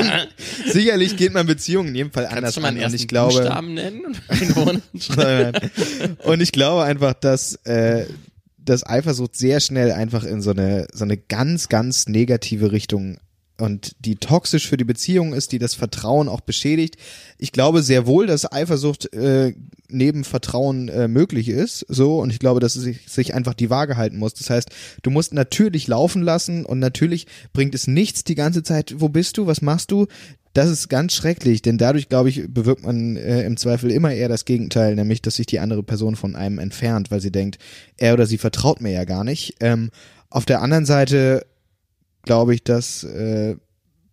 Sicherlich 0.66 1.16
geht 1.16 1.34
man 1.34 1.46
Beziehungen 1.46 1.88
in 1.88 1.94
jedem 1.94 2.12
Fall 2.12 2.26
anders 2.26 2.54
Kannst 2.54 2.56
du 2.56 2.60
mal 2.62 2.68
an. 2.68 2.84
Und 2.84 2.94
ich 2.94 3.08
glaube, 3.08 3.34
Buchstaben 3.34 3.74
nennen? 3.74 4.16
und 6.24 6.40
ich 6.40 6.52
glaube 6.52 6.84
einfach, 6.84 7.12
dass, 7.12 7.56
äh, 7.64 8.06
dass 8.58 8.86
Eifersucht 8.86 9.36
sehr 9.36 9.60
schnell 9.60 9.92
einfach 9.92 10.24
in 10.24 10.40
so 10.40 10.50
eine, 10.50 10.86
so 10.92 11.04
eine 11.04 11.18
ganz, 11.18 11.68
ganz 11.68 12.06
negative 12.08 12.72
Richtung 12.72 13.18
und 13.58 13.94
die 14.00 14.16
toxisch 14.16 14.68
für 14.68 14.76
die 14.76 14.84
Beziehung 14.84 15.34
ist, 15.34 15.52
die 15.52 15.58
das 15.58 15.74
Vertrauen 15.74 16.28
auch 16.28 16.40
beschädigt. 16.40 16.96
Ich 17.38 17.52
glaube 17.52 17.82
sehr 17.82 18.06
wohl, 18.06 18.26
dass 18.26 18.50
Eifersucht 18.50 19.12
äh, 19.12 19.54
neben 19.88 20.24
Vertrauen 20.24 20.88
äh, 20.88 21.06
möglich 21.06 21.48
ist, 21.48 21.86
so 21.88 22.20
und 22.20 22.30
ich 22.30 22.38
glaube, 22.38 22.60
dass 22.60 22.76
es 22.76 22.82
sich, 22.82 23.00
sich 23.06 23.34
einfach 23.34 23.54
die 23.54 23.70
Waage 23.70 23.96
halten 23.96 24.18
muss. 24.18 24.34
Das 24.34 24.50
heißt, 24.50 24.70
du 25.02 25.10
musst 25.10 25.34
natürlich 25.34 25.86
laufen 25.86 26.22
lassen 26.22 26.64
und 26.64 26.78
natürlich 26.78 27.26
bringt 27.52 27.74
es 27.74 27.86
nichts 27.86 28.24
die 28.24 28.34
ganze 28.34 28.62
Zeit. 28.62 28.94
Wo 28.98 29.08
bist 29.08 29.38
du? 29.38 29.46
Was 29.46 29.62
machst 29.62 29.90
du? 29.90 30.06
Das 30.54 30.68
ist 30.68 30.88
ganz 30.88 31.14
schrecklich, 31.14 31.62
denn 31.62 31.78
dadurch, 31.78 32.10
glaube 32.10 32.28
ich, 32.28 32.42
bewirkt 32.52 32.84
man 32.84 33.16
äh, 33.16 33.42
im 33.44 33.56
Zweifel 33.56 33.90
immer 33.90 34.12
eher 34.12 34.28
das 34.28 34.44
Gegenteil, 34.44 34.94
nämlich, 34.94 35.22
dass 35.22 35.36
sich 35.36 35.46
die 35.46 35.60
andere 35.60 35.82
Person 35.82 36.14
von 36.14 36.36
einem 36.36 36.58
entfernt, 36.58 37.10
weil 37.10 37.20
sie 37.20 37.32
denkt, 37.32 37.58
er 37.96 38.12
oder 38.12 38.26
sie 38.26 38.36
vertraut 38.36 38.82
mir 38.82 38.92
ja 38.92 39.04
gar 39.04 39.24
nicht. 39.24 39.54
Ähm, 39.60 39.90
auf 40.28 40.44
der 40.44 40.60
anderen 40.60 40.84
Seite 40.84 41.46
glaube 42.22 42.54
ich, 42.54 42.62
dass 42.62 43.04
äh, 43.04 43.56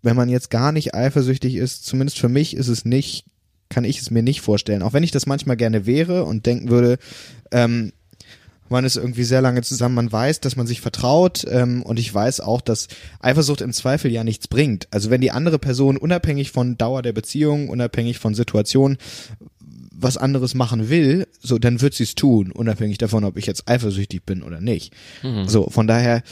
wenn 0.01 0.15
man 0.15 0.29
jetzt 0.29 0.49
gar 0.49 0.71
nicht 0.71 0.95
eifersüchtig 0.95 1.55
ist, 1.55 1.85
zumindest 1.85 2.19
für 2.19 2.29
mich 2.29 2.55
ist 2.55 2.67
es 2.67 2.85
nicht, 2.85 3.25
kann 3.69 3.83
ich 3.83 3.99
es 3.99 4.11
mir 4.11 4.23
nicht 4.23 4.41
vorstellen. 4.41 4.81
Auch 4.81 4.93
wenn 4.93 5.03
ich 5.03 5.11
das 5.11 5.25
manchmal 5.25 5.57
gerne 5.57 5.85
wäre 5.85 6.23
und 6.25 6.45
denken 6.45 6.69
würde, 6.69 6.97
ähm, 7.51 7.91
man 8.69 8.85
ist 8.85 8.97
irgendwie 8.97 9.23
sehr 9.23 9.41
lange 9.41 9.61
zusammen, 9.61 9.95
man 9.95 10.11
weiß, 10.11 10.41
dass 10.41 10.55
man 10.55 10.67
sich 10.67 10.79
vertraut 10.79 11.43
ähm, 11.49 11.81
und 11.81 11.97
ich 11.97 12.13
weiß 12.13 12.39
auch, 12.41 12.61
dass 12.61 12.87
Eifersucht 13.19 13.61
im 13.61 13.73
Zweifel 13.73 14.11
ja 14.11 14.23
nichts 14.23 14.47
bringt. 14.47 14.87
Also 14.91 15.09
wenn 15.09 15.21
die 15.21 15.31
andere 15.31 15.57
Person 15.57 15.97
unabhängig 15.97 16.51
von 16.51 16.77
Dauer 16.77 17.01
der 17.01 17.13
Beziehung, 17.13 17.69
unabhängig 17.69 18.19
von 18.19 18.35
Situation 18.35 18.97
was 19.91 20.17
anderes 20.17 20.53
machen 20.55 20.89
will, 20.89 21.27
so 21.41 21.57
dann 21.57 21.81
wird 21.81 21.93
sie 21.93 22.03
es 22.03 22.15
tun, 22.15 22.51
unabhängig 22.51 22.99
davon, 22.99 23.25
ob 23.25 23.37
ich 23.37 23.45
jetzt 23.45 23.67
eifersüchtig 23.67 24.23
bin 24.23 24.43
oder 24.43 24.61
nicht. 24.61 24.93
So, 25.47 25.69
von 25.69 25.87
daher 25.87 26.23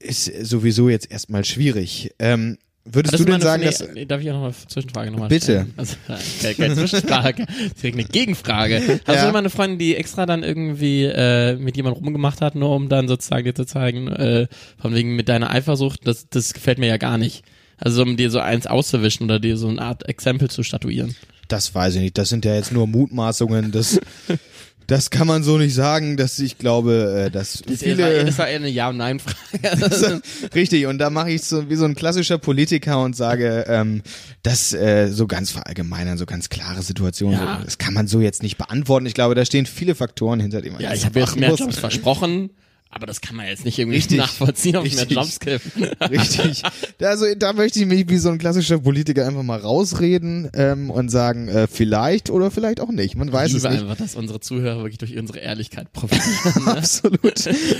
ist 0.00 0.24
sowieso 0.46 0.88
jetzt 0.88 1.10
erstmal 1.10 1.44
schwierig. 1.44 2.10
Ähm, 2.18 2.58
würdest 2.84 3.18
du 3.18 3.24
denn 3.24 3.40
sagen, 3.40 3.62
dass 3.64 3.86
nee, 3.92 4.06
darf 4.06 4.20
ich 4.22 4.30
auch 4.30 4.34
noch 4.34 4.40
mal 4.40 4.46
eine 4.48 4.68
Zwischenfrage 4.68 5.10
nochmal 5.10 5.28
Bitte. 5.28 5.66
Also, 5.76 5.96
keine, 6.40 6.54
keine 6.54 6.74
Zwischenfrage, 6.76 7.46
direkt 7.82 7.98
eine 7.98 8.04
Gegenfrage. 8.08 9.00
Hast 9.06 9.16
Ja. 9.16 9.26
du 9.26 9.32
mal 9.32 9.38
eine 9.40 9.50
Freundin, 9.50 9.78
die 9.78 9.94
extra 9.96 10.24
dann 10.26 10.42
irgendwie 10.42 11.04
äh, 11.04 11.56
mit 11.56 11.76
jemandem 11.76 12.02
rumgemacht 12.04 12.40
hat, 12.40 12.54
nur 12.54 12.74
um 12.74 12.88
dann 12.88 13.06
sozusagen 13.08 13.44
dir 13.44 13.54
zu 13.54 13.66
zeigen, 13.66 14.08
äh, 14.08 14.48
von 14.80 14.94
wegen 14.94 15.14
mit 15.16 15.28
deiner 15.28 15.50
Eifersucht, 15.50 16.06
das, 16.06 16.28
das 16.30 16.54
gefällt 16.54 16.78
mir 16.78 16.86
ja 16.88 16.96
gar 16.96 17.18
nicht. 17.18 17.44
Also 17.76 18.02
um 18.02 18.16
dir 18.16 18.30
so 18.30 18.40
eins 18.40 18.66
auszuwischen 18.66 19.24
oder 19.24 19.38
dir 19.38 19.56
so 19.56 19.68
eine 19.68 19.80
Art 19.80 20.08
Exempel 20.08 20.50
zu 20.50 20.62
statuieren. 20.62 21.14
das 21.48 21.74
weiß 21.74 21.94
ich 21.96 22.00
nicht, 22.00 22.18
das 22.18 22.28
sind 22.30 22.44
ja 22.44 22.54
jetzt 22.54 22.72
nur 22.72 22.86
Mutmaßungen, 22.86 23.72
das 23.72 23.98
das 24.90 25.10
kann 25.10 25.26
man 25.26 25.42
so 25.44 25.56
nicht 25.56 25.74
sagen, 25.74 26.16
dass 26.16 26.38
ich 26.40 26.58
glaube, 26.58 27.26
äh, 27.26 27.30
dass 27.30 27.62
Das, 27.66 27.78
viele 27.80 28.02
war, 28.02 28.10
das 28.24 28.38
war 28.38 28.48
eher 28.48 28.56
eine 28.56 28.68
Ja- 28.68 28.88
und 28.88 28.96
Nein-Frage. 28.96 30.20
Richtig, 30.54 30.86
und 30.86 30.98
da 30.98 31.10
mache 31.10 31.30
ich 31.30 31.42
so 31.42 31.70
wie 31.70 31.76
so 31.76 31.84
ein 31.84 31.94
klassischer 31.94 32.38
Politiker 32.38 33.00
und 33.02 33.14
sage, 33.14 33.64
ähm, 33.68 34.02
das 34.42 34.72
äh, 34.72 35.08
so 35.08 35.26
ganz 35.28 35.50
verallgemeinern, 35.52 36.18
so 36.18 36.26
ganz 36.26 36.48
klare 36.48 36.82
Situationen, 36.82 37.38
Ja. 37.38 37.58
so, 37.58 37.64
das 37.64 37.78
kann 37.78 37.94
man 37.94 38.08
so 38.08 38.20
jetzt 38.20 38.42
nicht 38.42 38.58
beantworten. 38.58 39.06
Ich 39.06 39.14
glaube, 39.14 39.34
da 39.36 39.44
stehen 39.44 39.66
viele 39.66 39.94
Faktoren 39.94 40.40
hinter, 40.40 40.60
die 40.60 40.70
man 40.70 40.80
ja, 40.80 40.92
ich 40.92 41.04
habe 41.04 41.20
jetzt 41.20 41.36
mehr. 41.36 41.54
Jobs 41.54 41.78
versprochen, 41.78 42.50
aber 42.90 43.06
das 43.06 43.20
kann 43.20 43.36
man 43.36 43.46
jetzt 43.46 43.64
nicht 43.64 43.78
irgendwie 43.78 43.98
Richtig. 43.98 44.18
nachvollziehen, 44.18 44.76
ob 44.76 44.84
ich 44.84 44.94
mehr 44.96 45.02
Richtig. 45.08 45.16
Jobs 45.16 45.40
gibt. 46.00 46.10
Richtig. 46.10 46.62
Also, 47.00 47.26
da 47.36 47.52
möchte 47.52 47.78
ich 47.78 47.86
mich 47.86 48.08
wie 48.08 48.18
so 48.18 48.30
ein 48.30 48.38
klassischer 48.38 48.78
Politiker 48.80 49.26
einfach 49.26 49.42
mal 49.44 49.60
rausreden 49.60 50.50
ähm, 50.54 50.90
und 50.90 51.08
sagen, 51.08 51.48
äh, 51.48 51.66
vielleicht 51.68 52.30
oder 52.30 52.50
vielleicht 52.50 52.80
auch 52.80 52.90
nicht. 52.90 53.16
Man 53.16 53.32
weiß 53.32 53.50
ich 53.50 53.56
es 53.58 53.62
nicht. 53.62 53.82
einfach, 53.82 53.96
dass 53.96 54.16
unsere 54.16 54.40
Zuhörer 54.40 54.78
wirklich 54.78 54.98
durch 54.98 55.16
unsere 55.16 55.38
Ehrlichkeit 55.38 55.92
profitieren. 55.92 56.64
Ne? 56.64 56.76
Absolut. 56.76 57.22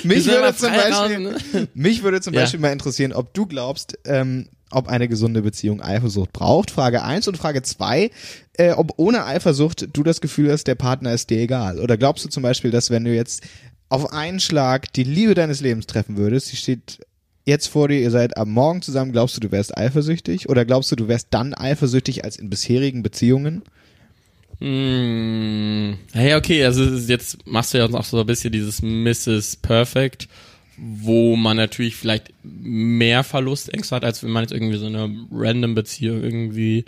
Mich 0.05 0.27
würde 0.27 0.55
zum 0.57 0.70
Beispiel, 0.70 1.29
raus, 1.29 1.37
ne? 1.53 1.68
mich 1.75 2.03
würde 2.03 2.20
zum 2.20 2.33
Ja. 2.35 2.42
Beispiel 2.42 2.61
mal 2.61 2.73
interessieren, 2.73 3.12
ob 3.12 3.35
du 3.35 3.46
glaubst, 3.46 3.99
ähm, 4.05 4.49
ob 4.70 4.88
eine 4.88 5.09
gesunde 5.09 5.42
Beziehung 5.42 5.83
Eifersucht 5.83 6.33
braucht. 6.33 6.70
Frage 6.70 7.03
eins 7.03 7.27
und 7.27 7.37
Frage 7.37 7.62
zwei, 7.62 8.11
äh, 8.55 8.70
ob 8.73 8.92
ohne 8.99 9.25
Eifersucht 9.27 9.88
du 9.92 10.03
das 10.05 10.20
Gefühl 10.20 10.53
hast, 10.53 10.64
der 10.68 10.77
Partner 10.77 11.12
ist 11.12 11.31
dir 11.31 11.38
egal. 11.40 11.81
Oder 11.81 11.96
glaubst 11.96 12.25
du 12.25 12.29
zum 12.29 12.42
Beispiel, 12.44 12.70
dass 12.70 12.90
wenn 12.90 13.05
du 13.05 13.12
jetzt 13.14 13.42
auf 13.90 14.12
einen 14.12 14.40
Schlag 14.40 14.92
die 14.94 15.05
Liebe 15.05 15.35
deines 15.35 15.61
Lebens 15.61 15.87
treffen 15.87 16.16
würdest, 16.16 16.46
sie 16.46 16.57
steht 16.57 17.00
jetzt 17.44 17.66
vor 17.66 17.88
dir, 17.88 18.00
ihr 18.00 18.11
seid 18.11 18.37
am 18.37 18.50
Morgen 18.50 18.81
zusammen, 18.81 19.12
glaubst 19.12 19.37
du, 19.37 19.40
du 19.40 19.50
wärst 19.50 19.76
eifersüchtig? 19.76 20.48
Oder 20.48 20.64
glaubst 20.64 20.90
du, 20.92 20.96
du 20.96 21.09
wärst 21.09 21.29
dann 21.31 21.53
eifersüchtig 21.55 22.24
als 22.24 22.37
in 22.37 22.48
bisherigen 22.48 23.03
Beziehungen? 23.03 23.62
Hm. 24.61 25.98
Hey, 26.12 26.35
okay, 26.35 26.64
also 26.64 26.85
jetzt 26.85 27.46
machst 27.46 27.74
du 27.74 27.79
ja 27.79 27.87
auch 27.87 28.05
so 28.05 28.20
ein 28.20 28.26
bisschen 28.26 28.53
dieses 28.53 28.81
Mrs. 28.83 29.57
Perfect, 29.57 30.29
wo 30.76 31.35
man 31.35 31.57
natürlich 31.57 31.96
vielleicht 31.96 32.33
mehr 32.42 33.24
Verlustängste 33.24 33.96
hat, 33.96 34.05
als 34.05 34.22
wenn 34.22 34.31
man 34.31 34.44
jetzt 34.44 34.53
irgendwie 34.53 34.76
so 34.76 34.87
eine 34.87 35.26
random 35.33 35.74
Beziehung 35.74 36.22
irgendwie 36.22 36.85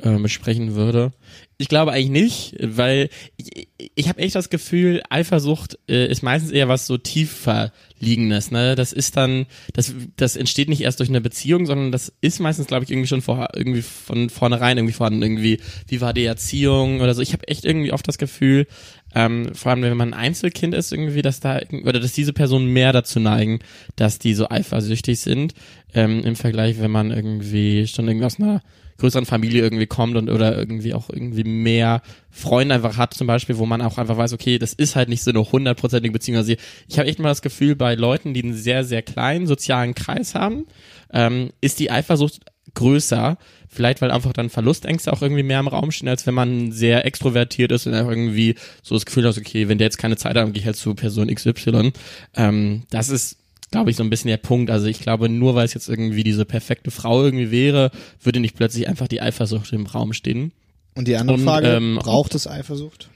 äh, 0.00 0.18
besprechen 0.18 0.74
würde. 0.74 1.12
Ich 1.56 1.68
glaube 1.68 1.92
eigentlich 1.92 2.10
nicht, 2.10 2.56
weil 2.60 3.10
ich, 3.36 3.68
ich 3.94 4.08
habe 4.08 4.18
echt 4.20 4.34
das 4.34 4.50
Gefühl, 4.50 5.02
Eifersucht 5.08 5.78
äh, 5.88 6.10
ist 6.10 6.22
meistens 6.22 6.50
eher 6.50 6.68
was 6.68 6.86
so 6.86 6.98
tiefer 6.98 7.72
liegendes. 8.00 8.50
Ne? 8.50 8.74
Das 8.74 8.92
ist 8.92 9.16
dann, 9.16 9.46
das, 9.72 9.94
das 10.16 10.34
entsteht 10.34 10.68
nicht 10.68 10.80
erst 10.80 10.98
durch 10.98 11.10
eine 11.10 11.20
Beziehung, 11.20 11.66
sondern 11.66 11.92
das 11.92 12.12
ist 12.20 12.40
meistens, 12.40 12.66
glaube 12.66 12.84
ich, 12.84 12.90
irgendwie 12.90 13.06
schon 13.06 13.22
vor, 13.22 13.48
irgendwie 13.54 13.82
von 13.82 14.30
vornherein 14.30 14.78
irgendwie 14.78 14.94
vorhanden. 14.94 15.22
Irgendwie, 15.22 15.60
wie 15.86 16.00
war 16.00 16.12
die 16.12 16.24
Erziehung 16.24 17.00
oder 17.00 17.14
so. 17.14 17.22
Ich 17.22 17.32
habe 17.32 17.46
echt 17.46 17.64
irgendwie 17.64 17.92
oft 17.92 18.08
das 18.08 18.18
Gefühl, 18.18 18.66
ähm, 19.14 19.54
vor 19.54 19.70
allem 19.70 19.82
wenn 19.82 19.96
man 19.96 20.12
ein 20.12 20.20
Einzelkind 20.20 20.74
ist, 20.74 20.92
irgendwie, 20.92 21.22
dass 21.22 21.38
da 21.38 21.60
oder 21.84 22.00
dass 22.00 22.12
diese 22.12 22.32
Personen 22.32 22.66
mehr 22.72 22.92
dazu 22.92 23.20
neigen, 23.20 23.60
dass 23.94 24.18
die 24.18 24.34
so 24.34 24.48
eifersüchtig 24.48 25.20
sind 25.20 25.54
ähm, 25.94 26.24
im 26.24 26.34
Vergleich, 26.34 26.80
wenn 26.80 26.90
man 26.90 27.12
irgendwie 27.12 27.86
schon 27.86 28.08
irgendwie 28.08 28.26
aus 28.26 28.40
einer 28.40 28.60
größeren 28.98 29.26
Familie 29.26 29.62
irgendwie 29.62 29.86
kommt 29.86 30.16
und 30.16 30.30
oder 30.30 30.56
irgendwie 30.56 30.94
auch 30.94 31.10
irgendwie 31.10 31.44
mehr 31.44 32.02
Freunde 32.30 32.74
einfach 32.74 32.96
hat 32.96 33.14
zum 33.14 33.26
Beispiel, 33.26 33.58
wo 33.58 33.66
man 33.66 33.82
auch 33.82 33.98
einfach 33.98 34.16
weiß, 34.16 34.32
okay, 34.32 34.58
das 34.58 34.72
ist 34.72 34.96
halt 34.96 35.08
nicht 35.08 35.22
so 35.22 35.30
eine 35.30 35.52
hundertprozentige 35.52 36.12
Beziehung. 36.12 36.38
Also 36.38 36.54
ich 36.88 36.98
habe 36.98 37.08
echt 37.08 37.18
mal 37.18 37.28
das 37.28 37.42
Gefühl, 37.42 37.76
bei 37.76 37.94
Leuten, 37.94 38.34
die 38.34 38.42
einen 38.42 38.54
sehr, 38.54 38.84
sehr 38.84 39.02
kleinen 39.02 39.46
sozialen 39.46 39.94
Kreis 39.94 40.34
haben, 40.34 40.66
ähm, 41.12 41.50
ist 41.60 41.80
die 41.80 41.90
Eifersucht 41.90 42.40
größer. 42.74 43.38
Vielleicht, 43.68 44.00
weil 44.00 44.12
einfach 44.12 44.32
dann 44.32 44.50
Verlustängste 44.50 45.12
auch 45.12 45.20
irgendwie 45.20 45.42
mehr 45.42 45.58
im 45.58 45.66
Raum 45.66 45.90
stehen, 45.90 46.08
als 46.08 46.26
wenn 46.26 46.34
man 46.34 46.70
sehr 46.70 47.04
extrovertiert 47.06 47.72
ist 47.72 47.86
und 47.86 47.92
irgendwie 47.92 48.54
so 48.82 48.94
das 48.94 49.04
Gefühl 49.04 49.26
hat, 49.26 49.36
okay, 49.36 49.68
wenn 49.68 49.78
der 49.78 49.86
jetzt 49.86 49.98
keine 49.98 50.16
Zeit 50.16 50.36
hat, 50.36 50.44
dann 50.44 50.52
gehe 50.52 50.60
ich 50.60 50.66
halt 50.66 50.76
zu 50.76 50.94
Person 50.94 51.26
XY. 51.26 51.92
Ähm, 52.36 52.84
das 52.90 53.08
ist 53.08 53.38
glaube 53.74 53.90
ich, 53.90 53.96
so 53.96 54.04
ein 54.04 54.10
bisschen 54.10 54.28
der 54.28 54.36
Punkt. 54.36 54.70
Also 54.70 54.86
ich 54.86 55.00
glaube, 55.00 55.28
nur 55.28 55.54
weil 55.54 55.64
es 55.64 55.74
jetzt 55.74 55.88
irgendwie 55.88 56.22
diese 56.22 56.44
perfekte 56.44 56.90
Frau 56.90 57.24
irgendwie 57.24 57.50
wäre, 57.50 57.90
würde 58.22 58.40
nicht 58.40 58.56
plötzlich 58.56 58.88
einfach 58.88 59.08
die 59.08 59.20
Eifersucht 59.20 59.72
im 59.72 59.86
Raum 59.86 60.12
stehen. 60.12 60.52
Und 60.94 61.08
die 61.08 61.16
andere 61.16 61.36
Und, 61.36 61.44
Frage, 61.44 61.68
ähm, 61.68 61.98
braucht 62.00 62.34
es 62.34 62.46
Eifersucht? 62.46 63.10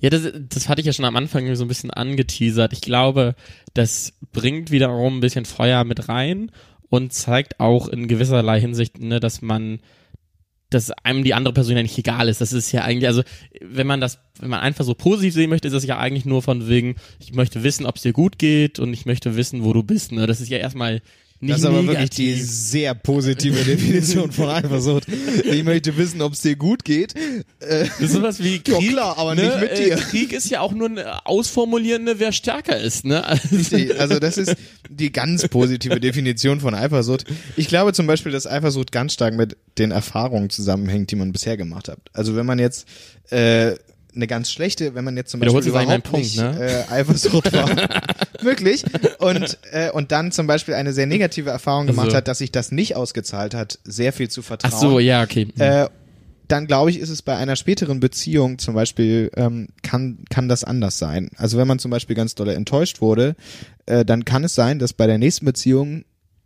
Ja, 0.00 0.10
das, 0.10 0.30
das 0.50 0.68
hatte 0.68 0.80
ich 0.80 0.86
ja 0.86 0.92
schon 0.92 1.04
am 1.06 1.16
Anfang 1.16 1.54
so 1.54 1.64
ein 1.64 1.68
bisschen 1.68 1.90
angeteasert. 1.90 2.72
Ich 2.72 2.82
glaube, 2.82 3.34
das 3.72 4.12
bringt 4.32 4.70
wiederum 4.70 5.18
ein 5.18 5.20
bisschen 5.20 5.46
Feuer 5.46 5.84
mit 5.84 6.08
rein 6.08 6.50
und 6.90 7.12
zeigt 7.12 7.58
auch 7.58 7.88
in 7.88 8.08
gewisserlei 8.08 8.60
Hinsicht, 8.60 9.00
ne, 9.00 9.18
dass 9.18 9.40
man 9.40 9.80
dass 10.74 10.90
einem 10.90 11.24
die 11.24 11.34
andere 11.34 11.54
Person 11.54 11.76
ja 11.76 11.82
nicht 11.82 11.98
egal 11.98 12.28
ist. 12.28 12.40
Das 12.40 12.52
ist 12.52 12.72
ja 12.72 12.82
eigentlich, 12.82 13.08
also 13.08 13.22
wenn 13.60 13.86
man 13.86 14.00
das, 14.00 14.18
wenn 14.40 14.50
man 14.50 14.60
einfach 14.60 14.84
so 14.84 14.94
positiv 14.94 15.34
sehen 15.34 15.50
möchte, 15.50 15.68
ist 15.68 15.74
das 15.74 15.86
ja 15.86 15.98
eigentlich 15.98 16.24
nur 16.24 16.42
von 16.42 16.68
wegen, 16.68 16.96
ich 17.20 17.34
möchte 17.34 17.62
wissen, 17.62 17.86
ob 17.86 17.96
es 17.96 18.02
dir 18.02 18.12
gut 18.12 18.38
geht 18.38 18.78
und 18.78 18.92
ich 18.92 19.06
möchte 19.06 19.36
wissen, 19.36 19.64
wo 19.64 19.72
du 19.72 19.82
bist. 19.82 20.12
Ne? 20.12 20.26
Das 20.26 20.40
ist 20.40 20.48
ja 20.48 20.58
erstmal 20.58 21.02
Nicht 21.44 21.54
das 21.54 21.60
ist 21.62 21.66
aber 21.66 21.84
wirklich 21.84 22.10
die 22.10 22.34
sehr 22.34 22.94
positive 22.94 23.64
Definition 23.64 24.30
von 24.30 24.48
Eifersucht. 24.48 25.06
Ich 25.44 25.64
möchte 25.64 25.96
wissen, 25.96 26.22
ob 26.22 26.34
es 26.34 26.40
dir 26.42 26.54
gut 26.54 26.84
geht. 26.84 27.14
Äh, 27.58 27.86
Das 27.88 28.00
ist 28.00 28.12
sowas 28.12 28.40
wie 28.40 28.56
Ja, 28.66 28.78
Krieg. 28.78 28.90
klar, 28.90 29.18
aber 29.18 29.34
ne? 29.34 29.42
nicht 29.46 29.60
mit 29.60 29.70
Äh, 29.72 29.84
dir. 29.86 29.96
Krieg 29.96 30.32
ist 30.32 30.48
ja 30.50 30.60
auch 30.60 30.70
nur 30.72 30.88
ein 30.88 30.98
Ausformulierende, 31.24 32.20
wer 32.20 32.30
stärker 32.30 32.78
ist, 32.78 33.04
ne? 33.04 33.24
Also. 33.26 33.76
Also 33.98 34.18
das 34.20 34.38
ist 34.38 34.54
die 34.88 35.10
ganz 35.10 35.48
positive 35.48 35.98
Definition 35.98 36.60
von 36.60 36.74
Eifersucht. 36.74 37.24
Ich 37.56 37.66
glaube 37.66 37.92
zum 37.92 38.06
Beispiel, 38.06 38.30
dass 38.30 38.46
Eifersucht 38.46 38.92
ganz 38.92 39.14
stark 39.14 39.34
mit 39.34 39.56
den 39.78 39.90
Erfahrungen 39.90 40.48
zusammenhängt, 40.48 41.10
die 41.10 41.16
man 41.16 41.32
bisher 41.32 41.56
gemacht 41.56 41.88
hat. 41.88 41.98
Also 42.12 42.36
wenn 42.36 42.46
man 42.46 42.60
jetzt 42.60 42.86
äh, 43.30 43.72
eine 44.14 44.26
ganz 44.26 44.50
schlechte, 44.50 44.94
wenn 44.94 45.04
man 45.04 45.16
jetzt 45.16 45.30
zum 45.30 45.40
Beispiel 45.40 45.68
überhaupt 45.68 46.04
Punkt, 46.04 46.18
nicht 46.18 46.36
ne? 46.36 46.84
äh, 46.88 46.92
Eifersucht 46.92 47.52
war, 47.52 47.68
wirklich, 48.40 48.84
und 49.18 49.58
äh, 49.72 49.90
und 49.90 50.12
dann 50.12 50.32
zum 50.32 50.46
Beispiel 50.46 50.74
eine 50.74 50.92
sehr 50.92 51.06
negative 51.06 51.50
Erfahrung 51.50 51.86
gemacht 51.86 52.06
Also. 52.06 52.16
hat, 52.18 52.28
dass 52.28 52.38
sich 52.38 52.52
das 52.52 52.72
nicht 52.72 52.96
ausgezahlt 52.96 53.54
hat, 53.54 53.78
sehr 53.84 54.12
viel 54.12 54.28
zu 54.28 54.42
vertrauen. 54.42 54.72
Ach 54.74 54.80
so, 54.80 54.98
ja, 54.98 55.22
okay. 55.22 55.48
Äh, 55.58 55.88
dann 56.48 56.66
glaube 56.66 56.90
ich, 56.90 56.98
ist 56.98 57.08
es 57.08 57.22
bei 57.22 57.36
einer 57.36 57.56
späteren 57.56 57.98
Beziehung 57.98 58.58
zum 58.58 58.74
Beispiel, 58.74 59.30
ähm, 59.36 59.68
kann, 59.82 60.18
kann 60.28 60.50
das 60.50 60.64
anders 60.64 60.98
sein. 60.98 61.30
Also 61.36 61.56
wenn 61.56 61.66
man 61.66 61.78
zum 61.78 61.90
Beispiel 61.90 62.14
ganz 62.14 62.34
doll 62.34 62.50
enttäuscht 62.50 63.00
wurde, 63.00 63.36
äh, 63.86 64.04
dann 64.04 64.26
kann 64.26 64.44
es 64.44 64.54
sein, 64.54 64.78
dass 64.78 64.92
bei 64.92 65.06
der 65.06 65.16
nächsten 65.16 65.46
Beziehung 65.46 66.04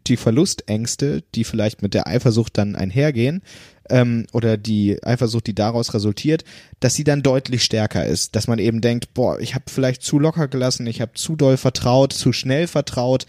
die 0.09 0.17
Verlustängste, 0.17 1.23
die 1.35 1.45
vielleicht 1.45 1.83
mit 1.83 1.95
der 1.95 2.07
Eifersucht 2.07 2.57
dann 2.59 2.77
einhergehen, 2.77 3.43
ähm, 3.91 4.27
oder 4.33 4.57
die 4.57 5.03
Eifersucht, 5.03 5.47
die 5.47 5.55
daraus 5.55 5.95
resultiert, 5.95 6.45
dass 6.81 6.95
sie 6.95 7.05
dann 7.05 7.23
deutlich 7.23 7.63
stärker 7.63 8.07
ist. 8.07 8.37
Dass 8.37 8.49
man 8.49 8.59
eben 8.59 8.81
denkt, 8.81 9.15
boah, 9.15 9.39
ich 9.39 9.55
habe 9.55 9.65
vielleicht 9.69 10.03
zu 10.03 10.19
locker 10.19 10.49
gelassen, 10.49 10.87
ich 10.87 11.01
habe 11.01 11.13
zu 11.15 11.37
doll 11.37 11.57
vertraut, 11.57 12.13
zu 12.13 12.33
schnell 12.33 12.67
vertraut, 12.67 13.27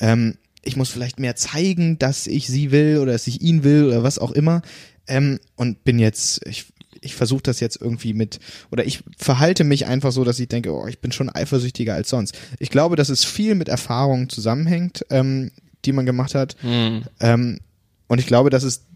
ähm, 0.00 0.36
ich 0.62 0.76
muss 0.76 0.90
vielleicht 0.90 1.18
mehr 1.18 1.36
zeigen, 1.36 1.98
dass 1.98 2.26
ich 2.26 2.46
sie 2.46 2.70
will 2.70 2.98
oder 2.98 3.12
dass 3.12 3.26
ich 3.26 3.40
ihn 3.40 3.64
will 3.64 3.86
oder 3.86 4.02
was 4.02 4.18
auch 4.18 4.32
immer. 4.32 4.62
Ähm, 5.06 5.38
und 5.56 5.84
bin 5.84 5.98
jetzt, 5.98 6.46
ich, 6.46 6.66
ich 7.00 7.14
versuche 7.14 7.42
das 7.42 7.60
jetzt 7.60 7.80
irgendwie 7.80 8.12
mit, 8.12 8.40
oder 8.70 8.84
ich 8.84 9.02
verhalte 9.16 9.64
mich 9.64 9.86
einfach 9.86 10.12
so, 10.12 10.24
dass 10.24 10.38
ich 10.38 10.48
denke, 10.48 10.74
oh, 10.74 10.86
ich 10.86 10.98
bin 10.98 11.12
schon 11.12 11.30
eifersüchtiger 11.30 11.94
als 11.94 12.10
sonst. 12.10 12.36
Ich 12.58 12.70
glaube, 12.70 12.96
dass 12.96 13.08
es 13.08 13.24
viel 13.24 13.54
mit 13.54 13.68
Erfahrungen 13.68 14.28
zusammenhängt, 14.28 15.06
ähm, 15.10 15.52
die 15.84 15.92
man 15.92 16.06
gemacht 16.06 16.34
hat. 16.34 16.56
Hm. 16.60 17.02
Ähm, 17.20 17.60
und 18.08 18.18
ich 18.18 18.26
glaube, 18.26 18.50
dass 18.50 18.62
es 18.62 18.86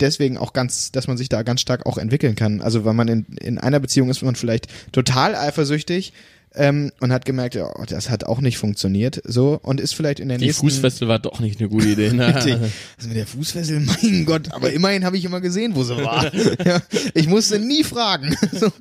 deswegen 0.00 0.38
auch 0.38 0.52
ganz, 0.52 0.92
dass 0.92 1.08
man 1.08 1.16
sich 1.16 1.28
da 1.28 1.42
ganz 1.42 1.60
stark 1.60 1.86
auch 1.86 1.98
entwickeln 1.98 2.34
kann. 2.34 2.60
Also 2.60 2.84
wenn 2.84 2.96
man 2.96 3.08
in, 3.08 3.24
in 3.40 3.58
einer 3.58 3.80
Beziehung 3.80 4.10
ist, 4.10 4.22
man 4.22 4.36
vielleicht 4.36 4.68
total 4.92 5.34
eifersüchtig 5.34 6.12
ähm, 6.54 6.92
und 7.00 7.12
hat 7.12 7.24
gemerkt, 7.24 7.56
oh, 7.56 7.84
das 7.86 8.10
hat 8.10 8.24
auch 8.24 8.40
nicht 8.40 8.58
funktioniert, 8.58 9.20
so 9.24 9.58
und 9.62 9.80
ist 9.80 9.94
vielleicht 9.94 10.20
in 10.20 10.28
der 10.28 10.38
Die 10.38 10.46
nächsten 10.46 10.66
Fußfessel 10.66 11.08
war 11.08 11.18
doch 11.18 11.40
nicht 11.40 11.60
eine 11.60 11.68
gute 11.68 11.88
Idee, 11.88 12.12
ne? 12.12 12.34
Also 12.96 13.08
mit 13.08 13.16
der 13.16 13.26
Fußfessel, 13.26 13.80
mein 14.02 14.24
Gott, 14.24 14.52
aber 14.52 14.72
immerhin 14.72 15.04
habe 15.04 15.16
ich 15.16 15.24
immer 15.24 15.40
gesehen, 15.40 15.74
wo 15.74 15.84
sie 15.84 15.96
war. 15.96 16.32
ja, 16.64 16.80
ich 17.14 17.26
musste 17.26 17.58
nie 17.58 17.84
fragen. 17.84 18.36
so. 18.52 18.72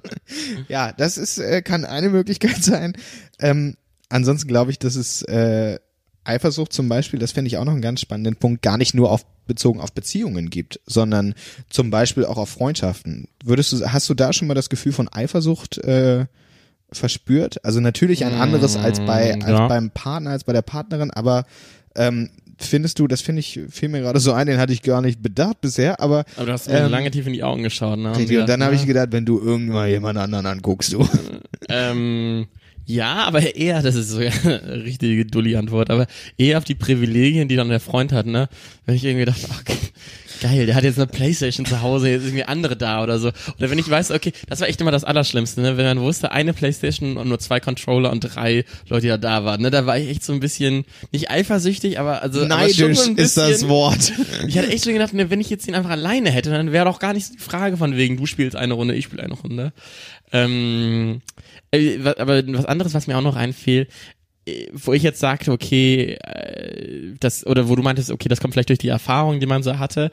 Ja, 0.67 0.93
das 0.93 1.17
ist, 1.17 1.39
äh, 1.39 1.61
kann 1.61 1.83
eine 1.85 2.09
Möglichkeit 2.09 2.63
sein. 2.63 2.93
Ähm, 3.39 3.75
ansonsten 4.09 4.47
glaube 4.47 4.71
ich, 4.71 4.79
dass 4.79 4.95
es 4.95 5.23
äh, 5.23 5.79
Eifersucht 6.27 6.73
zum 6.73 6.89
Beispiel, 6.89 7.19
das 7.19 7.31
finde 7.31 7.47
ich 7.47 7.57
auch 7.57 7.65
noch 7.65 7.73
einen 7.73 7.81
ganz 7.81 8.01
spannenden 8.01 8.35
Punkt, 8.35 8.61
gar 8.61 8.77
nicht 8.77 8.93
nur 8.93 9.11
auf 9.11 9.25
bezogen 9.47 9.79
auf 9.79 9.93
Beziehungen 9.93 10.49
gibt, 10.49 10.79
sondern 10.85 11.33
zum 11.69 11.89
Beispiel 11.89 12.25
auch 12.25 12.37
auf 12.37 12.49
Freundschaften. 12.49 13.29
Würdest 13.43 13.71
du, 13.71 13.85
hast 13.85 14.09
du 14.09 14.13
da 14.13 14.33
schon 14.33 14.47
mal 14.47 14.53
das 14.53 14.69
Gefühl 14.69 14.91
von 14.91 15.07
Eifersucht 15.07 15.77
äh, 15.79 16.25
verspürt? 16.91 17.63
Also 17.63 17.79
natürlich 17.79 18.25
ein 18.25 18.33
anderes 18.33 18.75
als 18.75 18.99
bei 18.99 19.35
als 19.35 19.47
ja. 19.47 19.67
beim 19.67 19.89
Partner, 19.91 20.31
als 20.31 20.43
bei 20.43 20.53
der 20.53 20.61
Partnerin, 20.61 21.11
aber 21.11 21.45
ähm, 21.95 22.29
findest 22.59 22.99
du, 22.99 23.07
das 23.07 23.21
finde 23.21 23.39
ich, 23.39 23.59
fiel 23.69 23.89
mir 23.89 24.01
gerade 24.01 24.19
so 24.19 24.33
ein, 24.33 24.47
den 24.47 24.57
hatte 24.57 24.73
ich 24.73 24.81
gar 24.81 25.01
nicht 25.01 25.21
bedacht 25.21 25.61
bisher, 25.61 25.99
aber 25.99 26.25
Aber 26.35 26.47
du 26.47 26.51
hast 26.51 26.67
mir 26.67 26.77
Ähm, 26.77 26.91
lange 26.91 27.11
tief 27.11 27.27
in 27.27 27.33
die 27.33 27.43
Augen 27.43 27.63
geschaut, 27.63 27.99
ne? 27.99 28.15
richtig, 28.15 28.37
und 28.37 28.49
dann 28.49 28.63
habe 28.63 28.75
ich 28.75 28.85
gedacht, 28.85 29.09
wenn 29.11 29.25
du 29.25 29.39
irgendwann 29.39 29.89
jemand 29.89 30.17
anderen 30.17 30.45
anguckst, 30.45 30.93
du. 30.93 31.07
Ähm, 31.69 32.47
ja, 32.87 33.25
aber 33.25 33.55
eher, 33.55 33.81
das 33.81 33.95
ist 33.95 34.09
so 34.09 34.21
ja, 34.21 34.31
eine 34.43 34.83
richtige 34.85 35.25
Dulli-Antwort, 35.25 35.89
aber 35.89 36.07
eher 36.37 36.57
auf 36.57 36.63
die 36.63 36.73
Privilegien, 36.75 37.47
die 37.47 37.55
dann 37.57 37.69
der 37.69 37.79
Freund 37.81 38.11
hat, 38.13 38.25
ne? 38.25 38.47
Wenn 38.85 38.95
ich 38.95 39.03
irgendwie 39.03 39.25
dachte, 39.25 39.45
okay, 39.59 39.77
geil, 40.41 40.65
der 40.65 40.75
hat 40.75 40.85
jetzt 40.85 40.97
eine 40.97 41.07
Playstation 41.07 41.65
zu 41.65 41.81
Hause, 41.81 42.09
jetzt 42.09 42.21
ist 42.21 42.27
irgendwie 42.29 42.45
andere 42.45 42.77
da 42.77 43.03
oder 43.03 43.19
so. 43.19 43.27
Oder 43.59 43.69
wenn 43.69 43.77
ich 43.77 43.89
weiß, 43.89 44.11
okay, 44.11 44.31
das 44.47 44.61
war 44.61 44.69
echt 44.69 44.79
immer 44.79 44.91
das 44.91 45.03
Allerschlimmste, 45.03 45.59
ne? 45.61 45.75
Wenn 45.75 45.85
man 45.85 45.99
wusste, 45.99 46.31
eine 46.31 46.53
Playstation 46.53 47.17
und 47.17 47.27
nur 47.27 47.39
zwei 47.39 47.59
Controller 47.59 48.09
und 48.11 48.21
drei 48.21 48.63
Leute, 48.87 49.01
die 49.01 49.07
da 49.09 49.17
da 49.17 49.43
waren, 49.43 49.61
ne? 49.61 49.69
Da 49.69 49.85
war 49.85 49.97
ich 49.97 50.07
echt 50.09 50.23
so 50.23 50.31
ein 50.31 50.39
bisschen, 50.39 50.85
nicht 51.11 51.29
eifersüchtig, 51.29 51.99
aber 51.99 52.21
also 52.21 52.39
aber 52.39 52.47
Neidisch 52.49 52.77
so 52.77 52.85
ein 53.09 53.17
ist 53.17 53.35
das 53.35 53.49
bisschen- 53.49 53.67
Wort. 53.69 54.13
ich 54.47 54.57
hatte 54.57 54.69
echt 54.71 54.85
schon 54.85 54.93
gedacht, 54.93 55.13
ne, 55.13 55.29
wenn 55.29 55.41
ich 55.41 55.49
jetzt 55.49 55.67
ihn 55.67 55.75
einfach 55.75 55.89
alleine 55.89 56.31
hätte, 56.31 56.51
dann 56.51 56.71
wäre 56.71 56.85
doch 56.85 56.99
gar 56.99 57.11
nicht 57.13 57.27
so 57.27 57.33
die 57.33 57.39
Frage 57.39 57.75
von 57.75 57.97
wegen, 57.97 58.15
du 58.15 58.25
spielst 58.25 58.55
eine 58.55 58.73
Runde, 58.75 58.95
ich 58.95 59.03
spiele 59.05 59.23
eine 59.23 59.33
Runde. 59.33 59.73
Ähm, 60.31 61.21
äh, 61.71 61.99
aber 61.99 62.45
was 62.47 62.65
anderes, 62.65 62.93
was 62.93 63.07
mir 63.07 63.17
auch 63.17 63.21
noch 63.21 63.35
einfiel, 63.35 63.87
äh, 64.45 64.67
wo 64.73 64.93
ich 64.93 65.03
jetzt 65.03 65.19
sagte, 65.19 65.51
okay, 65.51 66.13
äh, 66.13 67.13
das, 67.19 67.45
oder 67.45 67.69
wo 67.69 67.75
du 67.75 67.83
meintest, 67.83 68.11
okay, 68.11 68.29
das 68.29 68.39
kommt 68.39 68.53
vielleicht 68.53 68.69
durch 68.69 68.79
die 68.79 68.89
Erfahrung, 68.89 69.39
die 69.39 69.45
man 69.45 69.63
so 69.63 69.79
hatte. 69.79 70.11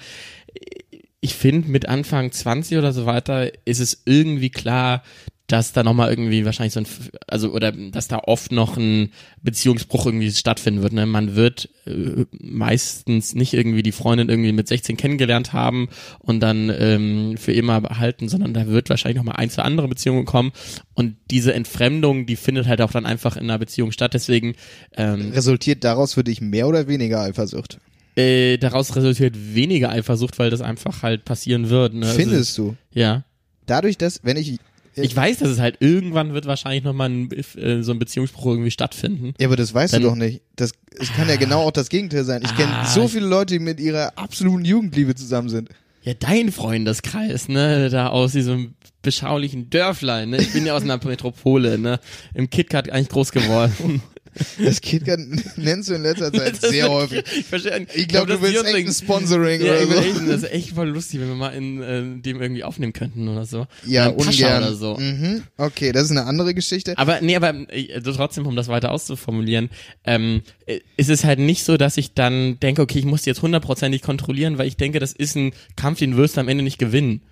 Ich 1.20 1.34
finde, 1.34 1.68
mit 1.68 1.88
Anfang 1.88 2.30
20 2.30 2.78
oder 2.78 2.92
so 2.92 3.06
weiter 3.06 3.50
ist 3.64 3.80
es 3.80 4.02
irgendwie 4.04 4.50
klar, 4.50 5.02
dass 5.46 5.72
da 5.72 5.82
nochmal 5.82 6.10
irgendwie 6.10 6.44
wahrscheinlich 6.44 6.72
so 6.72 6.80
ein, 6.80 6.86
also, 7.26 7.52
oder 7.52 7.72
dass 7.72 8.08
da 8.08 8.18
oft 8.18 8.50
noch 8.50 8.76
ein 8.76 9.10
Beziehungsbruch 9.42 10.06
irgendwie 10.06 10.30
stattfinden 10.30 10.82
wird. 10.82 10.94
Ne? 10.94 11.04
Man 11.04 11.36
wird 11.36 11.68
äh, 11.86 12.24
meistens 12.30 13.34
nicht 13.34 13.52
irgendwie 13.52 13.82
die 13.82 13.92
Freundin 13.92 14.30
irgendwie 14.30 14.52
mit 14.52 14.68
16 14.68 14.96
kennengelernt 14.96 15.52
haben 15.52 15.88
und 16.18 16.40
dann 16.40 16.72
ähm, 16.76 17.36
für 17.36 17.52
immer 17.52 17.80
behalten, 17.82 18.28
sondern 18.28 18.54
da 18.54 18.68
wird 18.68 18.88
wahrscheinlich 18.88 19.18
nochmal 19.18 19.36
ein, 19.36 19.50
zwei 19.50 19.62
andere 19.62 19.88
Beziehungen 19.88 20.24
kommen. 20.24 20.52
Und 20.94 21.16
diese 21.30 21.52
Entfremdung, 21.52 22.24
die 22.24 22.36
findet 22.36 22.66
halt 22.66 22.80
auch 22.80 22.92
dann 22.92 23.04
einfach 23.04 23.36
in 23.36 23.44
einer 23.44 23.58
Beziehung 23.58 23.92
statt. 23.92 24.14
Deswegen 24.14 24.54
ähm, 24.96 25.32
Resultiert 25.32 25.84
daraus 25.84 26.14
für 26.14 26.24
dich 26.24 26.40
mehr 26.40 26.68
oder 26.68 26.88
weniger 26.88 27.20
Eifersucht? 27.20 27.78
äh, 28.16 28.58
daraus 28.58 28.94
resultiert 28.96 29.34
weniger 29.54 29.90
Eifersucht, 29.90 30.38
weil 30.38 30.50
das 30.50 30.60
einfach 30.60 31.02
halt 31.02 31.24
passieren 31.24 31.68
wird. 31.68 31.94
Ne? 31.94 32.06
Also, 32.06 32.18
Findest 32.18 32.58
du? 32.58 32.76
ja. 32.92 33.24
Dadurch, 33.66 33.96
dass, 33.96 34.20
wenn 34.24 34.36
ich, 34.36 34.58
Ich 34.96 35.14
weiß, 35.16 35.38
dass 35.38 35.48
es 35.48 35.58
halt 35.58 35.76
irgendwann 35.80 36.34
wird 36.34 36.46
wahrscheinlich 36.46 36.84
nochmal 36.84 37.10
ein, 37.10 37.30
äh, 37.32 37.82
so 37.82 37.92
ein 37.92 37.98
Beziehungsbruch 37.98 38.46
irgendwie 38.46 38.70
stattfinden. 38.70 39.34
ja, 39.38 39.46
aber 39.48 39.56
das 39.56 39.74
weißt 39.74 39.94
Dann- 39.94 40.02
du 40.02 40.08
doch 40.08 40.14
nicht. 40.16 40.42
Das, 40.56 40.72
es 40.98 41.12
kann 41.12 41.28
ja 41.28 41.36
genau 41.36 41.62
auch 41.62 41.72
das 41.72 41.88
Gegenteil 41.88 42.24
sein. 42.24 42.42
Ich 42.44 42.54
kenne 42.56 42.72
Ah. 42.72 42.86
so 42.86 43.08
viele 43.08 43.26
Leute, 43.26 43.54
die 43.54 43.60
mit 43.60 43.80
ihrer 43.80 44.12
absoluten 44.16 44.64
Jugendliebe 44.64 45.14
zusammen 45.14 45.48
sind. 45.48 45.68
Ja, 46.02 46.12
dein 46.14 46.52
Freundeskreis, 46.52 47.48
ne, 47.48 47.88
da 47.88 48.08
aus 48.08 48.32
diesem 48.32 48.74
beschaulichen 49.02 49.70
Dörflein, 49.70 50.30
ne? 50.30 50.36
Ich 50.36 50.52
bin 50.52 50.66
ja 50.66 50.74
aus 50.76 50.82
einer 50.82 50.98
Metropole, 51.04 51.78
ne? 51.78 51.98
Im 52.34 52.50
KitKat 52.50 52.90
eigentlich 52.90 53.08
groß 53.08 53.32
geworden. 53.32 54.02
Das 54.62 54.80
KitKat 54.80 55.20
nennst 55.56 55.88
du 55.88 55.94
in 55.94 56.02
letzter 56.02 56.32
Zeit 56.32 56.60
sehr 56.60 56.90
häufig. 56.90 57.24
Ich 57.36 57.44
verstehe. 57.46 57.86
Ich 57.94 58.08
glaube, 58.08 58.26
das 58.28 58.40
du 58.40 58.46
willst 58.46 58.64
echt 58.64 58.86
ein 58.88 58.92
Sponsoring 58.92 59.64
Ja, 59.64 59.74
oder 59.74 59.86
so. 59.86 59.92
echt, 59.98 60.16
das 60.28 60.42
ist 60.42 60.50
echt 60.52 60.70
voll 60.70 60.88
lustig, 60.88 61.20
wenn 61.20 61.28
wir 61.28 61.34
mal 61.34 61.50
in 61.50 61.82
äh, 61.82 62.20
dem 62.20 62.40
irgendwie 62.42 62.64
aufnehmen 62.64 62.92
könnten 62.92 63.28
oder 63.28 63.46
so. 63.46 63.66
Ja, 63.86 64.10
Oder 64.10 64.26
ungern. 64.28 64.62
oder 64.62 64.74
so. 64.74 64.96
Mhm. 64.96 65.42
Okay, 65.56 65.92
das 65.92 66.04
ist 66.04 66.10
eine 66.10 66.24
andere 66.24 66.54
Geschichte. 66.54 66.96
Aber 66.96 67.20
nee, 67.20 67.36
aber 67.36 67.54
äh, 67.70 67.92
also 67.94 68.12
trotzdem, 68.12 68.46
um 68.46 68.56
das 68.56 68.68
weiter 68.68 68.90
auszuformulieren, 68.90 69.70
ähm, 70.04 70.42
äh, 70.66 70.80
ist 70.96 71.10
es 71.10 71.24
halt 71.24 71.38
nicht 71.38 71.64
so, 71.64 71.76
dass 71.76 71.96
ich 71.96 72.14
dann 72.14 72.58
denke, 72.60 72.82
okay, 72.82 72.98
ich 72.98 73.04
muss 73.04 73.22
die 73.22 73.30
jetzt 73.30 73.42
hundertprozentig 73.42 74.02
kontrollieren, 74.02 74.58
weil 74.58 74.66
ich 74.68 74.76
denke, 74.76 74.98
das 74.98 75.12
ist 75.12 75.36
ein 75.36 75.52
Kampf, 75.76 75.98
den 76.00 76.16
wirst 76.16 76.36
du 76.36 76.40
am 76.40 76.48
Ende 76.48 76.64
nicht 76.64 76.78
gewinnen. 76.78 77.22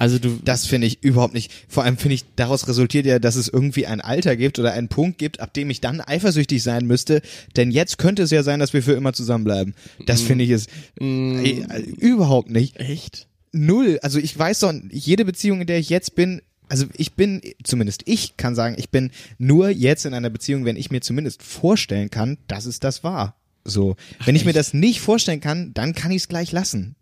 Also 0.00 0.18
du, 0.18 0.38
Das 0.42 0.66
finde 0.66 0.86
ich 0.86 1.04
überhaupt 1.04 1.34
nicht. 1.34 1.52
Vor 1.68 1.84
allem 1.84 1.98
finde 1.98 2.14
ich, 2.14 2.24
daraus 2.34 2.66
resultiert 2.66 3.04
ja, 3.04 3.18
dass 3.18 3.36
es 3.36 3.48
irgendwie 3.48 3.86
ein 3.86 4.00
Alter 4.00 4.34
gibt 4.34 4.58
oder 4.58 4.72
einen 4.72 4.88
Punkt 4.88 5.18
gibt, 5.18 5.40
ab 5.40 5.52
dem 5.52 5.68
ich 5.68 5.82
dann 5.82 6.00
eifersüchtig 6.00 6.62
sein 6.62 6.86
müsste. 6.86 7.20
Denn 7.56 7.70
jetzt 7.70 7.98
könnte 7.98 8.22
es 8.22 8.30
ja 8.30 8.42
sein, 8.42 8.60
dass 8.60 8.72
wir 8.72 8.82
für 8.82 8.94
immer 8.94 9.12
zusammenbleiben. 9.12 9.74
Das 10.06 10.22
finde 10.22 10.44
ich 10.44 10.50
ist 10.50 10.70
Mm. 10.98 11.44
äh, 11.44 11.50
äh, 11.50 11.80
überhaupt 11.98 12.50
nicht. 12.50 12.80
echt? 12.80 13.28
Null. 13.52 13.98
Also 14.02 14.18
ich 14.18 14.36
weiß 14.38 14.60
doch, 14.60 14.72
jede 14.90 15.24
Beziehung, 15.26 15.60
in 15.60 15.66
der 15.66 15.78
ich 15.78 15.90
jetzt 15.90 16.14
bin, 16.14 16.40
also 16.70 16.86
ich 16.96 17.12
bin, 17.12 17.42
zumindest 17.62 18.02
ich 18.06 18.38
kann 18.38 18.54
sagen, 18.54 18.76
ich 18.78 18.88
bin 18.88 19.10
nur 19.38 19.68
jetzt 19.68 20.06
in 20.06 20.14
einer 20.14 20.30
Beziehung, 20.30 20.64
wenn 20.64 20.76
ich 20.76 20.90
mir 20.90 21.00
zumindest 21.02 21.42
vorstellen 21.42 22.08
kann, 22.10 22.38
dass 22.48 22.64
es 22.64 22.80
das 22.80 23.04
war. 23.04 23.36
So. 23.64 23.96
wenn 24.24 24.34
ich 24.36 24.46
mir 24.46 24.54
das 24.54 24.72
nicht 24.72 25.00
vorstellen 25.02 25.40
kann, 25.40 25.74
dann 25.74 25.94
kann 25.94 26.10
ich 26.10 26.22
es 26.22 26.28
gleich 26.28 26.52
lassen. 26.52 26.96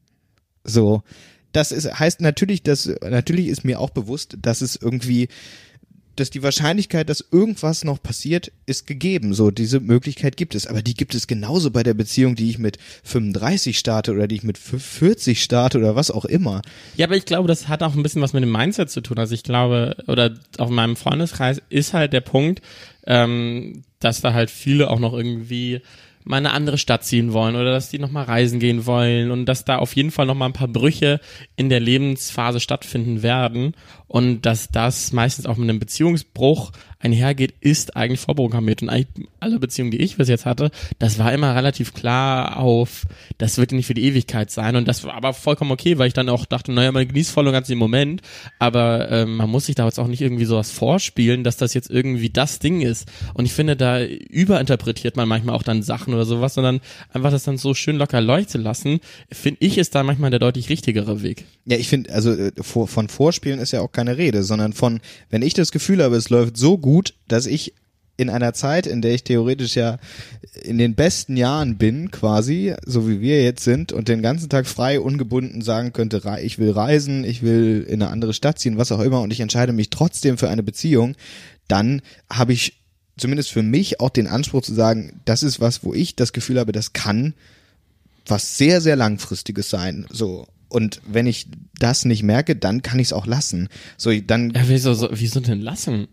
So. 0.64 1.02
Das 1.58 1.72
ist, 1.72 1.92
heißt 1.98 2.20
natürlich, 2.20 2.62
dass, 2.62 2.88
natürlich 3.02 3.48
ist 3.48 3.64
mir 3.64 3.80
auch 3.80 3.90
bewusst, 3.90 4.36
dass 4.40 4.60
es 4.60 4.76
irgendwie, 4.76 5.26
dass 6.14 6.30
die 6.30 6.44
Wahrscheinlichkeit, 6.44 7.08
dass 7.08 7.24
irgendwas 7.32 7.82
noch 7.82 8.00
passiert, 8.00 8.52
ist 8.66 8.86
gegeben. 8.86 9.34
So, 9.34 9.50
diese 9.50 9.80
Möglichkeit 9.80 10.36
gibt 10.36 10.54
es. 10.54 10.68
Aber 10.68 10.82
die 10.82 10.94
gibt 10.94 11.16
es 11.16 11.26
genauso 11.26 11.72
bei 11.72 11.82
der 11.82 11.94
Beziehung, 11.94 12.36
die 12.36 12.48
ich 12.48 12.60
mit 12.60 12.78
35 13.02 13.76
starte 13.76 14.12
oder 14.12 14.28
die 14.28 14.36
ich 14.36 14.44
mit 14.44 14.56
40 14.56 15.42
starte 15.42 15.78
oder 15.78 15.96
was 15.96 16.12
auch 16.12 16.26
immer. 16.26 16.62
Ja, 16.94 17.06
aber 17.06 17.16
ich 17.16 17.24
glaube, 17.24 17.48
das 17.48 17.66
hat 17.66 17.82
auch 17.82 17.96
ein 17.96 18.04
bisschen 18.04 18.22
was 18.22 18.32
mit 18.34 18.44
dem 18.44 18.52
Mindset 18.52 18.88
zu 18.88 19.00
tun. 19.00 19.18
Also 19.18 19.34
ich 19.34 19.42
glaube, 19.42 19.96
oder 20.06 20.38
auf 20.58 20.70
meinem 20.70 20.94
Freundeskreis 20.94 21.60
ist 21.70 21.92
halt 21.92 22.12
der 22.12 22.20
Punkt, 22.20 22.62
ähm, 23.04 23.82
dass 23.98 24.20
da 24.20 24.32
halt 24.32 24.52
viele 24.52 24.90
auch 24.90 25.00
noch 25.00 25.12
irgendwie 25.12 25.80
mal 26.28 26.38
in 26.38 26.46
eine 26.46 26.54
andere 26.54 26.78
Stadt 26.78 27.04
ziehen 27.04 27.32
wollen 27.32 27.56
oder 27.56 27.72
dass 27.72 27.90
die 27.90 27.98
nochmal 27.98 28.24
reisen 28.24 28.60
gehen 28.60 28.86
wollen 28.86 29.30
und 29.30 29.46
dass 29.46 29.64
da 29.64 29.78
auf 29.78 29.96
jeden 29.96 30.10
Fall 30.10 30.26
nochmal 30.26 30.48
ein 30.48 30.54
paar 30.54 30.68
Brüche 30.68 31.20
in 31.56 31.68
der 31.68 31.80
Lebensphase 31.80 32.60
stattfinden 32.60 33.22
werden 33.22 33.74
und 34.08 34.42
dass 34.42 34.68
das 34.68 35.12
meistens 35.12 35.46
auch 35.46 35.56
mit 35.56 35.68
einem 35.68 35.78
Beziehungsbruch 35.78 36.72
einhergeht, 36.98 37.54
ist 37.60 37.94
eigentlich 37.94 38.20
vorprogrammiert. 38.20 38.82
Und 38.82 38.88
eigentlich 38.88 39.28
alle 39.38 39.58
Beziehungen, 39.58 39.90
die 39.90 40.00
ich 40.00 40.16
bis 40.16 40.28
jetzt 40.28 40.46
hatte, 40.46 40.70
das 40.98 41.18
war 41.18 41.32
immer 41.32 41.54
relativ 41.54 41.94
klar 41.94 42.56
auf, 42.56 43.04
das 43.36 43.58
wird 43.58 43.72
nicht 43.72 43.86
für 43.86 43.94
die 43.94 44.04
Ewigkeit 44.04 44.50
sein. 44.50 44.76
Und 44.76 44.88
das 44.88 45.04
war 45.04 45.14
aber 45.14 45.34
vollkommen 45.34 45.70
okay, 45.70 45.98
weil 45.98 46.08
ich 46.08 46.14
dann 46.14 46.30
auch 46.30 46.46
dachte, 46.46 46.72
naja, 46.72 46.90
man 46.90 47.06
genießt 47.06 47.30
voll 47.30 47.46
und 47.46 47.52
ganz 47.52 47.68
den 47.68 47.78
Moment, 47.78 48.22
aber 48.58 49.10
ähm, 49.10 49.36
man 49.36 49.50
muss 49.50 49.66
sich 49.66 49.74
da 49.74 49.84
jetzt 49.84 49.98
auch 50.00 50.08
nicht 50.08 50.22
irgendwie 50.22 50.46
sowas 50.46 50.70
vorspielen, 50.70 51.44
dass 51.44 51.58
das 51.58 51.74
jetzt 51.74 51.90
irgendwie 51.90 52.30
das 52.30 52.58
Ding 52.58 52.80
ist. 52.80 53.08
Und 53.34 53.44
ich 53.44 53.52
finde, 53.52 53.76
da 53.76 54.02
überinterpretiert 54.02 55.16
man 55.16 55.28
manchmal 55.28 55.54
auch 55.54 55.62
dann 55.62 55.82
Sachen 55.82 56.14
oder 56.18 56.26
sowas, 56.26 56.54
sondern 56.54 56.81
einfach 57.12 57.31
das 57.31 57.44
dann 57.44 57.57
so 57.57 57.74
schön 57.74 57.96
locker 57.96 58.20
leuchten 58.20 58.62
lassen, 58.62 59.00
finde 59.31 59.59
ich, 59.61 59.78
ist 59.78 59.94
da 59.94 60.02
manchmal 60.02 60.31
der 60.31 60.40
deutlich 60.40 60.68
richtigere 60.68 61.22
Weg. 61.22 61.44
Ja, 61.64 61.76
ich 61.76 61.88
finde, 61.88 62.12
also 62.12 62.33
äh, 62.33 62.52
von 62.62 63.09
Vorspielen 63.09 63.61
ist 63.61 63.72
ja 63.72 63.81
auch 63.81 63.92
keine 63.92 64.18
Rede, 64.18 64.42
sondern 64.42 64.72
von, 64.72 65.00
wenn 65.31 65.42
ich 65.42 65.54
das 65.54 65.72
Gefühl 65.72 66.02
habe, 66.02 66.16
es 66.16 66.31
läuft 66.31 66.57
so 66.57 66.78
gut, 66.78 67.14
dass 67.28 67.46
ich 67.46 67.74
in 68.18 68.31
einer 68.31 68.52
Zeit, 68.52 68.87
in 68.87 69.00
der 69.00 69.14
ich 69.14 69.22
theoretisch 69.22 69.76
ja 69.76 69.98
in 70.62 70.76
den 70.76 70.96
besten 70.96 71.37
Jahren 71.37 71.78
bin, 71.78 72.11
quasi, 72.11 72.74
so 72.85 73.09
wie 73.09 73.20
wir 73.20 73.42
jetzt 73.44 73.62
sind, 73.62 73.92
und 73.92 74.09
den 74.09 74.22
ganzen 74.22 74.48
Tag 74.48 74.66
frei, 74.66 75.00
ungebunden 75.00 75.62
sagen 75.62 75.92
könnte, 75.92 76.20
ich 76.42 76.59
will 76.59 76.72
reisen, 76.72 77.22
ich 77.22 77.42
will 77.42 77.87
in 77.88 78.02
eine 78.02 78.11
andere 78.11 78.35
Stadt 78.35 78.59
ziehen, 78.59 78.76
was 78.76 78.90
auch 78.90 79.00
immer, 79.00 79.20
und 79.20 79.33
ich 79.33 79.40
entscheide 79.40 79.72
mich 79.72 79.90
trotzdem 79.90 80.37
für 80.37 80.50
eine 80.50 80.64
Beziehung, 80.64 81.14
dann 81.68 82.02
habe 82.28 82.52
ich 82.52 82.74
zumindest 83.18 83.50
für 83.50 83.62
mich 83.62 84.00
auch 84.00 84.11
den 84.11 84.26
Anspruch 84.26 84.62
zu 84.62 84.74
sagen, 84.74 85.20
das 85.24 85.42
ist 85.42 85.61
was, 85.61 85.85
wo 85.85 85.94
ich 85.94 86.16
das 86.16 86.33
Gefühl 86.33 86.59
habe, 86.59 86.72
das 86.72 86.92
kann 86.92 87.35
was 88.26 88.59
sehr, 88.59 88.81
sehr 88.81 88.96
langfristiges 88.96 89.70
sein. 89.70 90.07
So. 90.11 90.46
Und 90.68 91.00
wenn 91.07 91.26
ich 91.26 91.46
das 91.78 92.04
nicht 92.04 92.22
merke, 92.22 92.54
dann 92.54 92.83
kann 92.83 92.98
ich 92.98 93.09
es 93.09 93.12
auch 93.12 93.26
lassen. 93.26 93.68
So, 93.96 94.12
dann. 94.20 94.50
Ja, 94.50 94.62
wieso, 94.66 94.92
so, 94.94 95.09
wieso 95.12 95.40
denn 95.40 95.61
lassen? 95.61 96.09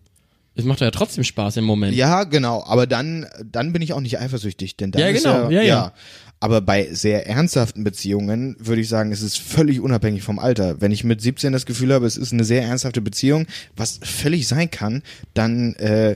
Es 0.57 0.63
macht 0.63 0.79
ja 0.79 0.89
trotzdem 0.91 1.25
Spaß 1.25 1.57
im 1.57 1.65
Moment. 1.65 1.93
Ja, 1.95 2.23
genau. 2.23 2.63
Aber 2.65 2.87
dann, 2.87 3.25
dann 3.43 3.73
bin 3.73 3.81
ich 3.81 3.91
auch 3.91 3.99
nicht 3.99 4.19
eifersüchtig, 4.19 4.77
denn 4.77 4.91
dann 4.91 5.01
Ja, 5.01 5.07
ist 5.09 5.23
genau. 5.23 5.49
ja, 5.49 5.61
Ja, 5.61 5.63
ja. 5.63 5.93
Aber 6.39 6.61
bei 6.61 6.93
sehr 6.93 7.27
ernsthaften 7.27 7.83
Beziehungen 7.83 8.55
würde 8.59 8.81
ich 8.81 8.87
sagen, 8.87 9.11
es 9.11 9.21
ist 9.21 9.37
völlig 9.37 9.81
unabhängig 9.81 10.23
vom 10.23 10.37
Alter. 10.39 10.79
Wenn 10.79 10.91
ich 10.91 11.03
mit 11.03 11.21
17 11.21 11.51
das 11.51 11.65
Gefühl 11.65 11.93
habe, 11.93 12.05
es 12.05 12.17
ist 12.17 12.31
eine 12.33 12.43
sehr 12.43 12.61
ernsthafte 12.63 13.01
Beziehung, 13.01 13.47
was 13.75 13.99
völlig 14.03 14.47
sein 14.47 14.69
kann, 14.69 15.01
dann 15.33 15.73
äh, 15.75 16.15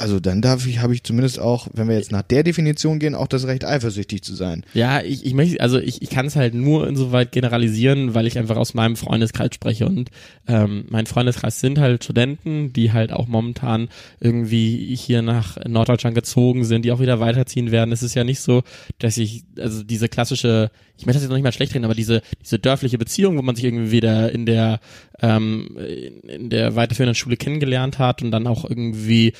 also 0.00 0.18
dann 0.18 0.40
darf 0.40 0.66
ich, 0.66 0.80
habe 0.80 0.94
ich 0.94 1.04
zumindest 1.04 1.38
auch, 1.38 1.68
wenn 1.74 1.86
wir 1.86 1.94
jetzt 1.94 2.10
nach 2.10 2.22
der 2.22 2.42
Definition 2.42 2.98
gehen, 2.98 3.14
auch 3.14 3.26
das 3.26 3.46
Recht 3.46 3.66
eifersüchtig 3.66 4.22
zu 4.22 4.34
sein. 4.34 4.64
Ja, 4.72 5.02
ich, 5.02 5.26
ich 5.26 5.34
möchte, 5.34 5.60
also 5.60 5.78
ich, 5.78 6.00
ich 6.00 6.08
kann 6.08 6.24
es 6.24 6.36
halt 6.36 6.54
nur 6.54 6.88
insoweit 6.88 7.32
generalisieren, 7.32 8.14
weil 8.14 8.26
ich 8.26 8.38
einfach 8.38 8.56
aus 8.56 8.72
meinem 8.72 8.96
Freundeskreis 8.96 9.54
spreche 9.54 9.84
und 9.84 10.10
ähm, 10.48 10.86
mein 10.88 11.04
Freundeskreis 11.04 11.60
sind 11.60 11.78
halt 11.78 12.02
Studenten, 12.02 12.72
die 12.72 12.92
halt 12.92 13.12
auch 13.12 13.28
momentan 13.28 13.88
irgendwie 14.20 14.96
hier 14.96 15.20
nach 15.20 15.58
Norddeutschland 15.66 16.14
gezogen 16.14 16.64
sind, 16.64 16.86
die 16.86 16.92
auch 16.92 17.00
wieder 17.00 17.20
weiterziehen 17.20 17.70
werden. 17.70 17.92
Es 17.92 18.02
ist 18.02 18.14
ja 18.14 18.24
nicht 18.24 18.40
so, 18.40 18.62
dass 18.98 19.18
ich, 19.18 19.44
also 19.58 19.82
diese 19.82 20.08
klassische, 20.08 20.70
ich 20.96 21.04
möchte 21.04 21.18
das 21.18 21.24
jetzt 21.24 21.30
noch 21.30 21.36
nicht 21.36 21.44
mal 21.44 21.52
schlecht 21.52 21.74
reden, 21.74 21.84
aber 21.84 21.94
diese, 21.94 22.22
diese 22.42 22.58
dörfliche 22.58 22.96
Beziehung, 22.96 23.36
wo 23.36 23.42
man 23.42 23.54
sich 23.54 23.66
irgendwie 23.66 23.90
wieder 23.90 24.32
in 24.32 24.46
der 24.46 24.80
ähm, 25.22 25.76
in 26.22 26.50
der 26.50 26.76
weiterführenden 26.76 27.14
Schule 27.14 27.36
kennengelernt 27.36 27.98
hat 27.98 28.22
und 28.22 28.30
dann 28.30 28.46
auch 28.46 28.64
irgendwie 28.64 29.34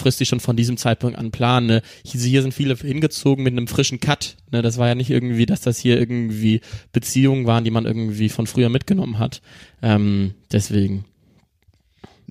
längerfristig 0.00 0.28
schon 0.28 0.40
von 0.40 0.56
diesem 0.56 0.76
Zeitpunkt 0.76 1.18
an 1.18 1.30
planen. 1.30 1.66
Ne? 1.66 1.82
Hier, 2.04 2.42
sind 2.42 2.54
viele 2.54 2.74
hingezogen 2.74 3.44
mit 3.44 3.52
einem 3.52 3.66
frischen 3.66 4.00
Cut. 4.00 4.36
Ne? 4.50 4.62
Das 4.62 4.78
war 4.78 4.88
ja 4.88 4.94
nicht 4.94 5.10
irgendwie, 5.10 5.46
dass 5.46 5.60
das 5.60 5.78
hier 5.78 5.98
irgendwie 5.98 6.60
Beziehungen 6.92 7.46
waren, 7.46 7.64
die 7.64 7.70
man 7.70 7.86
irgendwie 7.86 8.28
von 8.28 8.46
früher 8.46 8.68
mitgenommen 8.68 9.18
hat. 9.18 9.42
Ähm, 9.82 10.34
deswegen. 10.52 11.04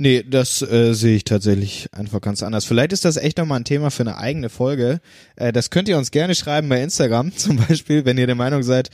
Nee, 0.02 0.24
das 0.24 0.62
äh, 0.62 0.94
sehe 0.94 1.18
ich 1.18 1.26
tatsächlich 1.26 1.90
einfach 1.92 2.22
ganz 2.22 2.42
anders. 2.42 2.64
Vielleicht 2.64 2.94
ist 2.94 3.04
das 3.04 3.18
echt 3.18 3.38
nochmal 3.38 3.60
ein 3.60 3.66
Thema 3.66 3.92
für 3.92 4.04
eine 4.04 4.18
eigene 4.18 4.48
Folge. 4.48 5.02
Äh, 5.36 5.52
das 5.52 5.72
könnt 5.72 5.90
ihr 5.90 5.98
uns 5.98 6.12
gerne 6.12 6.36
schreiben 6.36 6.70
bei 6.70 6.82
Instagram 6.82 7.34
zum 7.36 7.58
Beispiel, 7.58 8.06
wenn 8.06 8.18
ihr 8.18 8.26
der 8.26 8.38
Meinung 8.38 8.64
seid, 8.64 8.92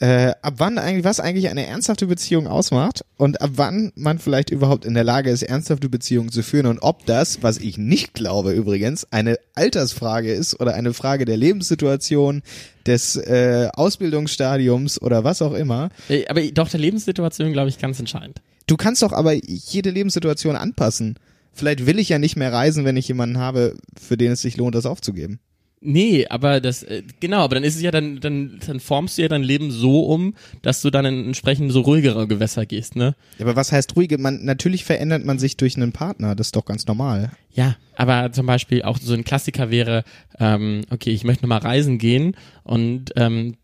äh, 0.00 0.32
ab 0.42 0.56
wann 0.58 0.76
eigentlich, 0.76 1.04
was 1.04 1.18
eigentlich 1.18 1.48
eine 1.48 1.66
ernsthafte 1.66 2.06
Beziehung 2.06 2.46
ausmacht 2.46 3.06
und 3.16 3.40
ab 3.40 3.52
wann 3.54 3.90
man 3.94 4.18
vielleicht 4.18 4.50
überhaupt 4.50 4.84
in 4.84 4.92
der 4.92 5.04
Lage 5.04 5.30
ist, 5.30 5.44
ernsthafte 5.44 5.88
Beziehungen 5.88 6.30
zu 6.30 6.42
führen 6.42 6.66
und 6.66 6.80
ob 6.80 7.06
das, 7.06 7.42
was 7.42 7.56
ich 7.56 7.78
nicht 7.78 8.12
glaube 8.12 8.52
übrigens, 8.52 9.10
eine 9.10 9.38
Altersfrage 9.54 10.30
ist 10.30 10.60
oder 10.60 10.74
eine 10.74 10.92
Frage 10.92 11.24
der 11.24 11.38
Lebenssituation, 11.38 12.42
des 12.86 13.16
äh, 13.16 13.70
Ausbildungsstadiums 13.72 15.00
oder 15.00 15.24
was 15.24 15.40
auch 15.40 15.54
immer. 15.54 15.88
Äh, 16.10 16.26
Aber 16.26 16.42
doch 16.42 16.68
der 16.68 16.80
Lebenssituation, 16.80 17.50
glaube 17.54 17.70
ich, 17.70 17.78
ganz 17.78 17.98
entscheidend. 17.98 18.42
Du 18.66 18.76
kannst 18.76 19.02
doch 19.02 19.12
aber 19.12 19.34
jede 19.34 19.90
Lebenssituation 19.90 20.56
anpassen. 20.56 21.18
Vielleicht 21.52 21.86
will 21.86 21.98
ich 21.98 22.08
ja 22.08 22.18
nicht 22.18 22.36
mehr 22.36 22.52
reisen, 22.52 22.84
wenn 22.84 22.96
ich 22.96 23.08
jemanden 23.08 23.38
habe, 23.38 23.76
für 24.00 24.16
den 24.16 24.32
es 24.32 24.42
sich 24.42 24.56
lohnt, 24.56 24.74
das 24.74 24.86
aufzugeben. 24.86 25.38
Nee, 25.86 26.26
aber 26.30 26.62
das, 26.62 26.82
äh, 26.82 27.02
genau, 27.20 27.40
aber 27.40 27.56
dann 27.56 27.64
ist 27.64 27.76
es 27.76 27.82
ja, 27.82 27.90
dann, 27.90 28.18
dann, 28.18 28.58
dann 28.66 28.80
formst 28.80 29.18
du 29.18 29.22
ja 29.22 29.28
dein 29.28 29.42
Leben 29.42 29.70
so 29.70 30.04
um, 30.04 30.34
dass 30.62 30.80
du 30.80 30.88
dann 30.88 31.04
in 31.04 31.26
entsprechend 31.26 31.70
so 31.72 31.82
ruhigere 31.82 32.26
Gewässer 32.26 32.64
gehst, 32.64 32.96
ne? 32.96 33.14
Aber 33.38 33.54
was 33.54 33.70
heißt 33.70 33.94
ruhige? 33.94 34.16
Man, 34.16 34.46
natürlich 34.46 34.86
verändert 34.86 35.26
man 35.26 35.38
sich 35.38 35.58
durch 35.58 35.76
einen 35.76 35.92
Partner, 35.92 36.34
das 36.34 36.48
ist 36.48 36.56
doch 36.56 36.64
ganz 36.64 36.86
normal. 36.86 37.32
Ja, 37.52 37.76
aber 37.96 38.32
zum 38.32 38.46
Beispiel 38.46 38.82
auch 38.82 38.96
so 38.98 39.12
ein 39.12 39.24
Klassiker 39.24 39.70
wäre, 39.70 40.04
ähm, 40.38 40.86
okay, 40.88 41.10
ich 41.10 41.22
möchte 41.22 41.44
nochmal 41.44 41.58
reisen 41.58 41.98
gehen 41.98 42.34
und 42.62 43.12
ähm, 43.16 43.56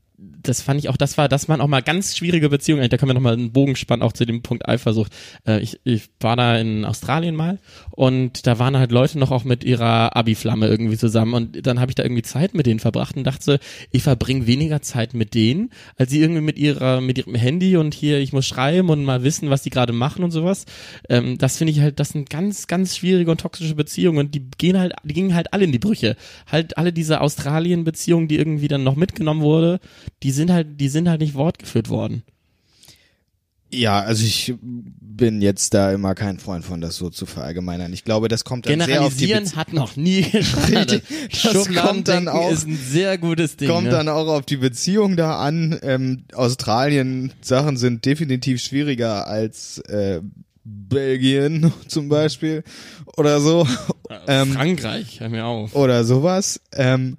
das 0.42 0.62
fand 0.62 0.80
ich 0.80 0.88
auch, 0.88 0.96
das 0.96 1.18
war, 1.18 1.28
das 1.28 1.48
waren 1.48 1.60
auch 1.60 1.68
mal 1.68 1.82
ganz 1.82 2.16
schwierige 2.16 2.48
Beziehungen. 2.48 2.88
Da 2.88 2.96
können 2.96 3.10
wir 3.10 3.14
nochmal 3.14 3.34
einen 3.34 3.52
Bogen 3.52 3.76
spannen, 3.76 4.02
auch 4.02 4.12
zu 4.12 4.24
dem 4.24 4.42
Punkt 4.42 4.68
Eifersucht. 4.68 5.12
Äh, 5.46 5.60
ich, 5.60 5.80
ich 5.84 6.08
war 6.20 6.36
da 6.36 6.56
in 6.58 6.84
Australien 6.84 7.34
mal 7.34 7.58
und 7.90 8.46
da 8.46 8.58
waren 8.58 8.76
halt 8.76 8.92
Leute 8.92 9.18
noch 9.18 9.30
auch 9.30 9.44
mit 9.44 9.64
ihrer 9.64 10.16
Abi-Flamme 10.16 10.66
irgendwie 10.66 10.96
zusammen 10.96 11.34
und 11.34 11.66
dann 11.66 11.80
habe 11.80 11.90
ich 11.90 11.94
da 11.94 12.02
irgendwie 12.02 12.22
Zeit 12.22 12.54
mit 12.54 12.66
denen 12.66 12.80
verbracht 12.80 13.16
und 13.16 13.24
dachte, 13.24 13.60
ich 13.90 14.02
verbringe 14.02 14.46
weniger 14.46 14.82
Zeit 14.82 15.14
mit 15.14 15.34
denen, 15.34 15.70
als 15.96 16.10
sie 16.10 16.20
irgendwie 16.20 16.42
mit 16.42 16.58
ihrer, 16.58 17.00
mit 17.00 17.18
ihrem 17.18 17.34
Handy 17.34 17.76
und 17.76 17.94
hier, 17.94 18.18
ich 18.18 18.32
muss 18.32 18.46
schreiben 18.46 18.90
und 18.90 19.04
mal 19.04 19.22
wissen, 19.22 19.50
was 19.50 19.62
die 19.62 19.70
gerade 19.70 19.92
machen 19.92 20.24
und 20.24 20.30
sowas. 20.30 20.64
Ähm, 21.08 21.38
das 21.38 21.56
finde 21.56 21.72
ich 21.72 21.80
halt, 21.80 22.00
das 22.00 22.10
sind 22.10 22.30
ganz, 22.30 22.66
ganz 22.66 22.96
schwierige 22.96 23.30
und 23.30 23.40
toxische 23.40 23.74
Beziehungen 23.74 24.18
und 24.18 24.34
die 24.34 24.48
gehen 24.58 24.78
halt, 24.78 24.94
die 25.04 25.14
gingen 25.14 25.34
halt 25.34 25.52
alle 25.52 25.64
in 25.64 25.72
die 25.72 25.78
Brüche. 25.78 26.16
Halt 26.50 26.78
alle 26.78 26.92
diese 26.92 27.20
Australien-Beziehungen, 27.20 28.28
die 28.28 28.36
irgendwie 28.36 28.68
dann 28.68 28.84
noch 28.84 28.96
mitgenommen 28.96 29.42
wurde, 29.42 29.80
die 30.22 30.30
sind 30.32 30.50
halt, 30.50 30.80
die 30.80 30.88
sind 30.88 31.08
halt 31.08 31.20
nicht 31.20 31.34
wortgeführt 31.34 31.88
worden. 31.88 32.22
Ja, 33.72 34.00
also 34.00 34.24
ich 34.24 34.54
bin 34.60 35.40
jetzt 35.42 35.74
da 35.74 35.92
immer 35.92 36.16
kein 36.16 36.40
Freund 36.40 36.64
von, 36.64 36.80
das 36.80 36.96
so 36.96 37.08
zu 37.08 37.24
verallgemeinern. 37.24 37.92
Ich 37.92 38.02
glaube, 38.02 38.26
das 38.26 38.44
kommt 38.44 38.68
dann 38.68 38.80
sehr 38.80 39.02
auf 39.02 39.14
die 39.14 39.26
Generalisieren 39.28 39.44
Bezie 39.44 39.56
hat 39.56 39.72
noch 39.72 39.94
nie 39.96 40.22
geschadet. 40.30 41.04
Das 41.44 41.68
kommt 41.72 42.08
dann 42.08 42.26
auch- 42.26 42.50
ist 42.50 42.66
ein 42.66 42.76
sehr 42.76 43.16
gutes 43.16 43.56
Ding. 43.56 43.68
kommt 43.68 43.84
ne? 43.84 43.90
dann 43.90 44.08
auch 44.08 44.26
auf 44.26 44.44
die 44.44 44.56
Beziehung 44.56 45.16
da 45.16 45.38
an. 45.38 45.78
Ähm, 45.82 46.24
Australien 46.34 47.32
Sachen 47.42 47.76
sind 47.76 48.04
definitiv 48.06 48.60
schwieriger 48.60 49.28
als 49.28 49.78
äh, 49.86 50.20
Belgien 50.64 51.72
zum 51.86 52.08
Beispiel 52.08 52.64
oder 53.16 53.40
so 53.40 53.68
ähm, 54.26 54.52
Frankreich, 54.52 55.20
hör 55.20 55.28
mir 55.28 55.46
auf. 55.46 55.76
oder 55.76 56.02
sowas. 56.04 56.60
Ähm, 56.72 57.16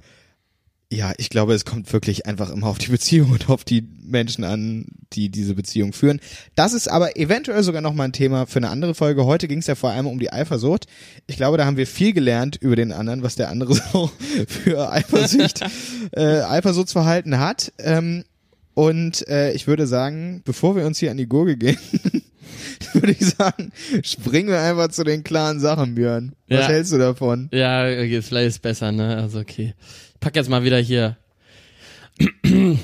ja, 0.93 1.13
ich 1.17 1.29
glaube, 1.29 1.53
es 1.53 1.63
kommt 1.63 1.91
wirklich 1.93 2.25
einfach 2.25 2.49
immer 2.49 2.67
auf 2.67 2.77
die 2.77 2.91
Beziehung 2.91 3.31
und 3.31 3.49
auf 3.49 3.63
die 3.63 3.87
Menschen 4.03 4.43
an, 4.43 4.87
die 5.13 5.29
diese 5.29 5.55
Beziehung 5.55 5.93
führen. 5.93 6.19
Das 6.55 6.73
ist 6.73 6.89
aber 6.89 7.15
eventuell 7.15 7.63
sogar 7.63 7.81
noch 7.81 7.93
mal 7.93 8.03
ein 8.03 8.13
Thema 8.13 8.45
für 8.45 8.59
eine 8.59 8.69
andere 8.69 8.93
Folge. 8.93 9.25
Heute 9.25 9.47
ging 9.47 9.59
es 9.59 9.67
ja 9.67 9.75
vor 9.75 9.91
allem 9.91 10.05
um 10.05 10.19
die 10.19 10.33
Eifersucht. 10.33 10.87
Ich 11.27 11.37
glaube, 11.37 11.57
da 11.57 11.65
haben 11.65 11.77
wir 11.77 11.87
viel 11.87 12.11
gelernt 12.11 12.57
über 12.57 12.75
den 12.75 12.91
anderen, 12.91 13.23
was 13.23 13.35
der 13.35 13.49
andere 13.49 13.73
so 13.93 14.11
für 14.47 14.91
Eifersucht, 14.91 15.61
äh, 16.11 16.41
Eifersuchtsverhalten 16.41 17.39
hat. 17.39 17.71
Ähm, 17.79 18.25
und 18.73 19.25
äh, 19.29 19.53
ich 19.53 19.67
würde 19.67 19.87
sagen, 19.87 20.41
bevor 20.43 20.75
wir 20.75 20.85
uns 20.85 20.99
hier 20.99 21.11
an 21.11 21.17
die 21.17 21.27
Gurgel 21.27 21.55
gehen, 21.55 21.77
würde 22.93 23.11
ich 23.11 23.25
sagen, 23.25 23.71
springen 24.03 24.49
wir 24.49 24.59
einfach 24.61 24.89
zu 24.89 25.03
den 25.03 25.23
klaren 25.23 25.59
Sachen, 25.59 25.95
Björn. 25.95 26.33
Was 26.47 26.59
Ja. 26.61 26.67
hältst 26.67 26.91
du 26.93 26.97
davon? 26.97 27.49
Ja, 27.51 27.83
okay, 27.85 28.21
vielleicht 28.21 28.47
ist 28.47 28.61
besser, 28.61 28.91
ne? 28.91 29.17
Also 29.17 29.39
okay. 29.39 29.73
Ich 30.13 30.19
pack 30.19 30.35
jetzt 30.35 30.49
mal 30.49 30.63
wieder 30.63 30.77
hier 30.79 31.17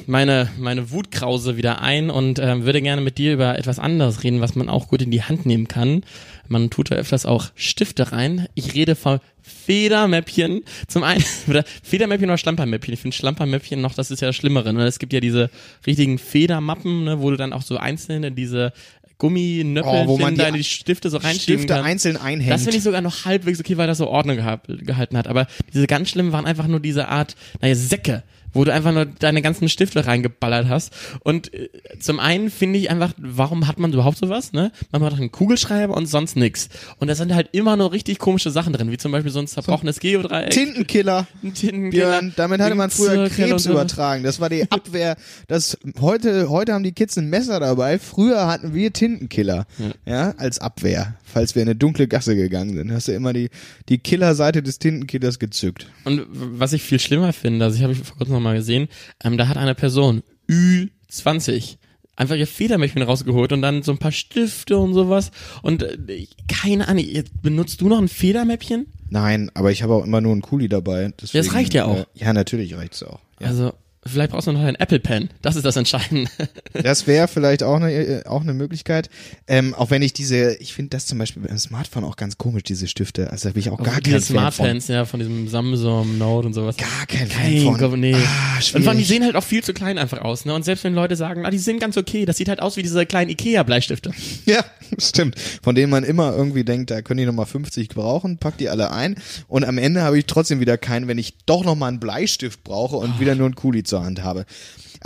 meine, 0.07 0.49
meine 0.57 0.89
Wutkrause 0.91 1.57
wieder 1.57 1.81
ein 1.81 2.09
und 2.09 2.39
ähm, 2.39 2.63
würde 2.65 2.81
gerne 2.81 3.01
mit 3.01 3.17
dir 3.17 3.33
über 3.33 3.57
etwas 3.59 3.77
anderes 3.77 4.23
reden, 4.23 4.41
was 4.41 4.55
man 4.55 4.69
auch 4.69 4.87
gut 4.87 5.01
in 5.01 5.11
die 5.11 5.21
Hand 5.21 5.45
nehmen 5.45 5.67
kann. 5.67 6.01
Man 6.47 6.69
tut 6.69 6.91
da 6.91 6.95
öfters 6.95 7.25
auch 7.25 7.47
Stifte 7.55 8.11
rein. 8.13 8.47
Ich 8.55 8.73
rede 8.73 8.95
von 8.95 9.19
Federmäppchen. 9.41 10.63
Zum 10.87 11.03
einen, 11.03 11.23
oder 11.47 11.63
Federmäppchen 11.83 12.29
oder 12.29 12.37
Schlampermäppchen. 12.37 12.93
Ich 12.93 13.01
finde 13.01 13.15
Schlampermäppchen 13.15 13.81
noch, 13.81 13.93
das 13.93 14.11
ist 14.11 14.21
ja 14.21 14.27
das 14.29 14.35
Schlimmere. 14.35 14.73
Ne? 14.73 14.85
Es 14.87 14.97
gibt 14.97 15.13
ja 15.13 15.19
diese 15.19 15.49
richtigen 15.85 16.17
Federmappen, 16.17 17.03
ne, 17.03 17.19
wo 17.19 17.29
du 17.29 17.37
dann 17.37 17.53
auch 17.53 17.61
so 17.61 17.77
einzeln 17.77 18.23
in 18.23 18.35
diese 18.35 18.71
Gumminöppelchen 19.17 20.07
Oh, 20.07 20.07
wo 20.07 20.17
man 20.17 20.35
die 20.35 20.41
da 20.41 20.47
in 20.47 20.53
die 20.55 20.63
Stifte 20.63 21.09
so 21.09 21.17
reinschieben 21.17 21.59
Stifte 21.61 21.73
kann. 21.73 21.85
einzeln 21.85 22.17
einhängt. 22.17 22.51
Das 22.53 22.63
finde 22.63 22.77
ich 22.77 22.83
sogar 22.83 23.01
noch 23.01 23.25
halbwegs 23.25 23.59
okay, 23.59 23.77
weil 23.77 23.87
das 23.87 23.97
so 23.97 24.07
Ordnung 24.07 24.37
gehalten 24.37 25.17
hat. 25.17 25.27
Aber 25.27 25.47
diese 25.73 25.87
ganz 25.87 26.09
schlimmen 26.09 26.31
waren 26.31 26.45
einfach 26.45 26.67
nur 26.67 26.79
diese 26.79 27.07
Art, 27.07 27.35
naja, 27.61 27.75
Säcke, 27.75 28.23
wo 28.53 28.63
du 28.63 28.73
einfach 28.73 28.93
nur 28.93 29.05
deine 29.05 29.41
ganzen 29.41 29.69
Stifte 29.69 30.05
reingeballert 30.05 30.67
hast. 30.67 30.93
Und 31.21 31.53
äh, 31.53 31.69
zum 31.99 32.19
einen 32.19 32.49
finde 32.49 32.79
ich 32.79 32.89
einfach, 32.89 33.13
warum 33.17 33.67
hat 33.67 33.79
man 33.79 33.93
überhaupt 33.93 34.17
sowas, 34.17 34.53
ne? 34.53 34.71
Man 34.91 35.03
hat 35.03 35.13
einen 35.13 35.31
Kugelschreiber 35.31 35.95
und 35.95 36.07
sonst 36.07 36.35
nix. 36.35 36.69
Und 36.99 37.07
da 37.07 37.15
sind 37.15 37.33
halt 37.33 37.49
immer 37.51 37.75
nur 37.75 37.91
richtig 37.91 38.19
komische 38.19 38.51
Sachen 38.51 38.73
drin, 38.73 38.91
wie 38.91 38.97
zum 38.97 39.11
Beispiel 39.11 39.31
so 39.31 39.39
ein 39.39 39.47
zerbrochenes 39.47 39.99
Geodreieck. 39.99 40.51
Tintenkiller. 40.51 41.27
ein 41.43 41.53
Tintenkiller, 41.53 42.19
Björn, 42.19 42.33
damit 42.35 42.61
hatte 42.61 42.75
man 42.75 42.89
früher 42.89 43.29
Krebs 43.29 43.63
so. 43.63 43.71
übertragen. 43.71 44.23
Das 44.23 44.39
war 44.39 44.49
die 44.49 44.69
Abwehr. 44.71 45.17
Das 45.47 45.77
heute 45.99 46.49
heute 46.49 46.73
haben 46.73 46.83
die 46.83 46.91
Kids 46.91 47.17
ein 47.17 47.29
Messer 47.29 47.59
dabei. 47.59 47.99
Früher 47.99 48.47
hatten 48.47 48.73
wir 48.73 48.93
Tintenkiller, 48.93 49.65
ja, 50.05 50.33
als 50.37 50.59
Abwehr, 50.59 51.15
falls 51.23 51.55
wir 51.55 51.61
in 51.61 51.69
eine 51.69 51.75
dunkle 51.75 52.07
Gasse 52.07 52.35
gegangen 52.35 52.75
sind. 52.75 52.91
Hast 52.91 53.07
du 53.07 53.13
immer 53.13 53.33
die 53.33 53.49
die 53.89 53.97
Killerseite 53.97 54.63
des 54.63 54.79
Tintenkillers 54.79 55.39
gezückt. 55.39 55.87
Und 56.05 56.25
was 56.29 56.73
ich 56.73 56.83
viel 56.83 56.99
schlimmer 56.99 57.33
finde, 57.33 57.65
also 57.65 57.77
ich 57.77 57.83
habe 57.83 57.95
vor 57.95 58.17
kurzem 58.17 58.35
noch 58.37 58.43
mal 58.43 58.55
gesehen, 58.55 58.87
ähm, 59.23 59.37
da 59.37 59.47
hat 59.47 59.57
eine 59.57 59.75
Person 59.75 60.23
Ü20 60.49 61.77
einfach 62.15 62.35
ihr 62.35 62.47
Federmäppchen 62.47 63.01
rausgeholt 63.01 63.53
und 63.53 63.61
dann 63.61 63.83
so 63.83 63.91
ein 63.91 63.97
paar 63.97 64.11
Stifte 64.11 64.77
und 64.77 64.93
sowas 64.93 65.31
und 65.61 65.83
äh, 65.83 66.27
keine 66.47 66.87
Ahnung, 66.87 67.05
jetzt 67.05 67.41
benutzt 67.41 67.81
du 67.81 67.87
noch 67.87 67.99
ein 67.99 68.07
Federmäppchen? 68.07 68.87
Nein, 69.09 69.51
aber 69.53 69.71
ich 69.71 69.83
habe 69.83 69.93
auch 69.93 70.03
immer 70.03 70.19
nur 70.19 70.33
einen 70.33 70.41
Kuli 70.41 70.67
dabei. 70.67 71.13
Deswegen, 71.21 71.45
das 71.45 71.53
reicht 71.53 71.73
ja 71.73 71.85
auch. 71.85 71.99
Äh, 71.99 72.05
ja, 72.15 72.33
natürlich 72.33 72.75
reicht's 72.75 73.03
auch. 73.03 73.19
Ja. 73.39 73.47
Also 73.47 73.73
vielleicht 74.07 74.31
brauchst 74.31 74.47
du 74.47 74.51
noch 74.51 74.61
einen 74.61 74.75
Apple 74.75 74.99
Pen, 74.99 75.29
das 75.41 75.55
ist 75.55 75.65
das 75.65 75.75
Entscheidende. 75.75 76.29
Das 76.73 77.07
wäre 77.07 77.27
vielleicht 77.27 77.63
auch 77.63 77.77
eine 77.77 77.91
äh, 77.91 78.25
auch 78.25 78.41
eine 78.41 78.53
Möglichkeit. 78.53 79.09
Ähm, 79.47 79.73
auch 79.73 79.89
wenn 79.89 80.01
ich 80.01 80.13
diese, 80.13 80.55
ich 80.57 80.73
finde 80.73 80.91
das 80.91 81.05
zum 81.07 81.17
Beispiel 81.17 81.43
beim 81.43 81.57
Smartphone 81.57 82.03
auch 82.03 82.15
ganz 82.15 82.37
komisch, 82.37 82.63
diese 82.63 82.87
Stifte. 82.87 83.31
Also 83.31 83.49
da 83.49 83.53
bin 83.53 83.61
ich 83.61 83.69
auch 83.69 83.81
gar 83.81 83.95
kein 83.95 84.03
Diese 84.03 84.19
Fan 84.19 84.25
von. 84.25 84.35
Smartphones, 84.37 84.87
ja, 84.87 85.05
von 85.05 85.19
diesem 85.19 85.47
Samsung 85.47 86.17
Note 86.17 86.47
und 86.47 86.53
sowas. 86.53 86.77
Gar 86.77 87.05
kein 87.07 87.27
Fan 87.27 87.41
Kein 87.51 87.63
von. 87.63 87.77
Gott, 87.77 87.97
nee. 87.97 88.13
Ah, 88.13 88.59
und 88.73 88.83
vor 88.83 88.91
allem, 88.91 88.99
die 88.99 89.05
sehen 89.05 89.23
halt 89.23 89.35
auch 89.35 89.43
viel 89.43 89.63
zu 89.63 89.73
klein 89.73 89.97
einfach 89.97 90.21
aus, 90.21 90.45
ne? 90.45 90.53
Und 90.53 90.65
selbst 90.65 90.83
wenn 90.83 90.93
Leute 90.93 91.15
sagen, 91.15 91.45
ah, 91.45 91.49
die 91.49 91.57
sind 91.57 91.79
ganz 91.79 91.97
okay, 91.97 92.25
das 92.25 92.37
sieht 92.37 92.49
halt 92.49 92.61
aus 92.61 92.77
wie 92.77 92.83
diese 92.83 93.05
kleinen 93.05 93.29
Ikea-Bleistifte. 93.31 94.11
Ja, 94.45 94.63
stimmt. 94.97 95.35
Von 95.61 95.75
denen 95.75 95.89
man 95.89 96.03
immer 96.05 96.33
irgendwie 96.33 96.63
denkt, 96.63 96.89
da 96.89 97.01
können 97.01 97.17
die 97.17 97.25
nochmal 97.25 97.47
50 97.47 97.89
brauchen, 97.89 98.37
pack 98.37 98.57
die 98.57 98.69
alle 98.69 98.91
ein 98.91 99.15
und 99.47 99.65
am 99.65 99.77
Ende 99.77 100.03
habe 100.03 100.17
ich 100.17 100.25
trotzdem 100.25 100.61
wieder 100.61 100.77
keinen, 100.77 101.07
wenn 101.07 101.17
ich 101.17 101.33
doch 101.45 101.65
nochmal 101.65 101.89
einen 101.89 101.99
Bleistift 101.99 102.63
brauche 102.63 102.95
und 102.95 103.19
wieder 103.19 103.35
nur 103.35 103.47
einen 103.47 103.55
Kuli 103.55 103.83
zur 103.97 104.05
Hand 104.05 104.23
habe. 104.23 104.45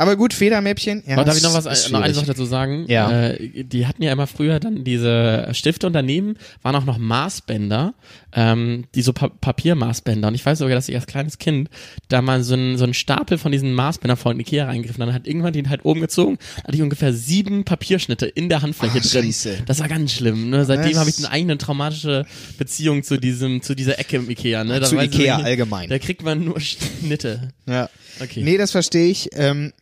Aber 0.02 0.16
gut, 0.16 0.34
Federmäppchen. 0.34 1.04
Ja, 1.06 1.14
Aber 1.14 1.26
darf 1.26 1.38
ich 1.38 1.44
noch 1.44 1.54
was, 1.54 1.68
ist 1.68 1.92
noch 1.92 2.02
eine. 2.02 2.12
Sache 2.16 2.26
dazu 2.26 2.46
sagen? 2.46 2.86
Ja. 2.88 3.12
Äh, 3.12 3.64
die 3.66 3.86
hatten 3.86 4.02
ja 4.02 4.12
immer 4.12 4.26
früher 4.26 4.60
dann 4.60 4.84
diese 4.84 5.48
Stifte 5.54 5.86
und 5.86 5.94
daneben 5.94 6.38
waren 6.64 6.76
auch 6.76 6.86
noch 6.86 6.98
Maßbänder, 6.98 7.94
ähm, 8.34 8.86
die 8.96 9.04
so 9.04 9.14
pa 9.14 9.30
Papiermaßbänder. 9.30 10.28
Und 10.30 10.34
ich 10.34 10.44
weiß 10.44 10.58
sogar, 10.58 10.74
dass 10.74 10.90
ich 10.90 10.96
als 10.96 11.06
kleines 11.06 11.38
Kind 11.38 11.70
da 12.10 12.24
mal 12.24 12.42
so 12.44 12.56
einen 12.56 12.80
so 12.80 12.84
einen 12.84 12.96
Stapel 12.96 13.38
von 13.38 13.52
diesen 13.52 13.74
Maßbändern 13.76 14.18
von 14.18 14.40
Ikea 14.40 14.66
reingegriffen. 14.66 15.02
Dann 15.06 15.14
hat 15.14 15.28
irgendwann 15.28 15.54
den 15.54 15.70
halt 15.70 15.86
oben 15.86 16.02
gezogen, 16.02 16.40
hatte 16.64 16.76
ich 16.76 16.82
ungefähr 16.82 17.14
sieben 17.14 17.64
Papierschnitte 17.64 18.26
in 18.26 18.50
der 18.50 18.64
Handfläche 18.64 18.98
Ah, 18.98 19.02
drin. 19.02 19.26
Scheiße. 19.26 19.58
Das 19.68 19.82
war 19.82 19.88
ganz 19.88 20.14
schlimm. 20.14 20.50
Ne? 20.50 20.66
Seitdem 20.66 20.98
habe 20.98 21.12
ich 21.12 21.20
eine 21.20 21.30
eigene 21.30 21.60
traumatische 21.60 22.26
Beziehung 22.58 23.04
zu 23.04 23.18
diesem, 23.18 23.62
zu 23.62 23.76
dieser 23.76 24.00
Ecke 24.00 24.16
im 24.18 24.28
Ikea. 24.32 24.64
Ne? 24.64 24.80
Da 24.80 24.88
Zu 24.88 24.96
ich 24.96 25.04
Ikea 25.04 25.38
wirklich, 25.38 25.46
allgemein. 25.46 25.90
Da 25.90 26.00
kriegt 26.00 26.24
man 26.24 26.44
nur 26.44 26.60
Schnitte. 26.60 27.50
Ja. 27.68 27.88
Okay. 28.20 28.42
Nee, 28.42 28.58
das 28.58 28.72
verstehe 28.72 29.08
ich. 29.08 29.30
Ähm, 29.34 29.74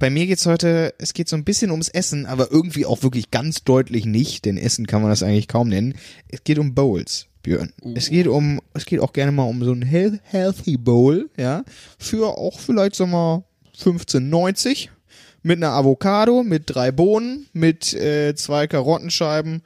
bei 0.00 0.10
mir 0.10 0.26
geht's 0.26 0.46
heute, 0.46 0.94
es 0.98 1.12
geht 1.12 1.28
so 1.28 1.36
ein 1.36 1.44
bisschen 1.44 1.70
ums 1.70 1.90
Essen, 1.90 2.24
aber 2.26 2.50
irgendwie 2.50 2.86
auch 2.86 3.02
wirklich 3.02 3.30
ganz 3.30 3.62
deutlich 3.64 4.06
nicht, 4.06 4.46
denn 4.46 4.56
Essen 4.56 4.86
kann 4.86 5.02
man 5.02 5.10
das 5.10 5.22
eigentlich 5.22 5.46
kaum 5.46 5.68
nennen. 5.68 5.94
Es 6.28 6.42
geht 6.42 6.58
um 6.58 6.74
Bowls, 6.74 7.26
Björn. 7.42 7.72
Es 7.94 8.08
geht 8.08 8.26
um, 8.26 8.60
es 8.72 8.86
geht 8.86 9.00
auch 9.00 9.12
gerne 9.12 9.30
mal 9.30 9.44
um 9.44 9.62
so 9.62 9.72
ein 9.72 9.82
health, 9.82 10.18
Healthy 10.24 10.78
Bowl, 10.78 11.28
ja, 11.36 11.64
für 11.98 12.38
auch 12.38 12.58
vielleicht 12.58 12.96
so 12.96 13.06
mal 13.06 13.44
15,90 13.78 14.88
mit 15.42 15.58
einer 15.58 15.72
Avocado, 15.72 16.42
mit 16.42 16.64
drei 16.66 16.92
Bohnen, 16.92 17.46
mit 17.52 17.92
äh, 17.92 18.34
zwei 18.34 18.66
Karottenscheiben 18.66 19.62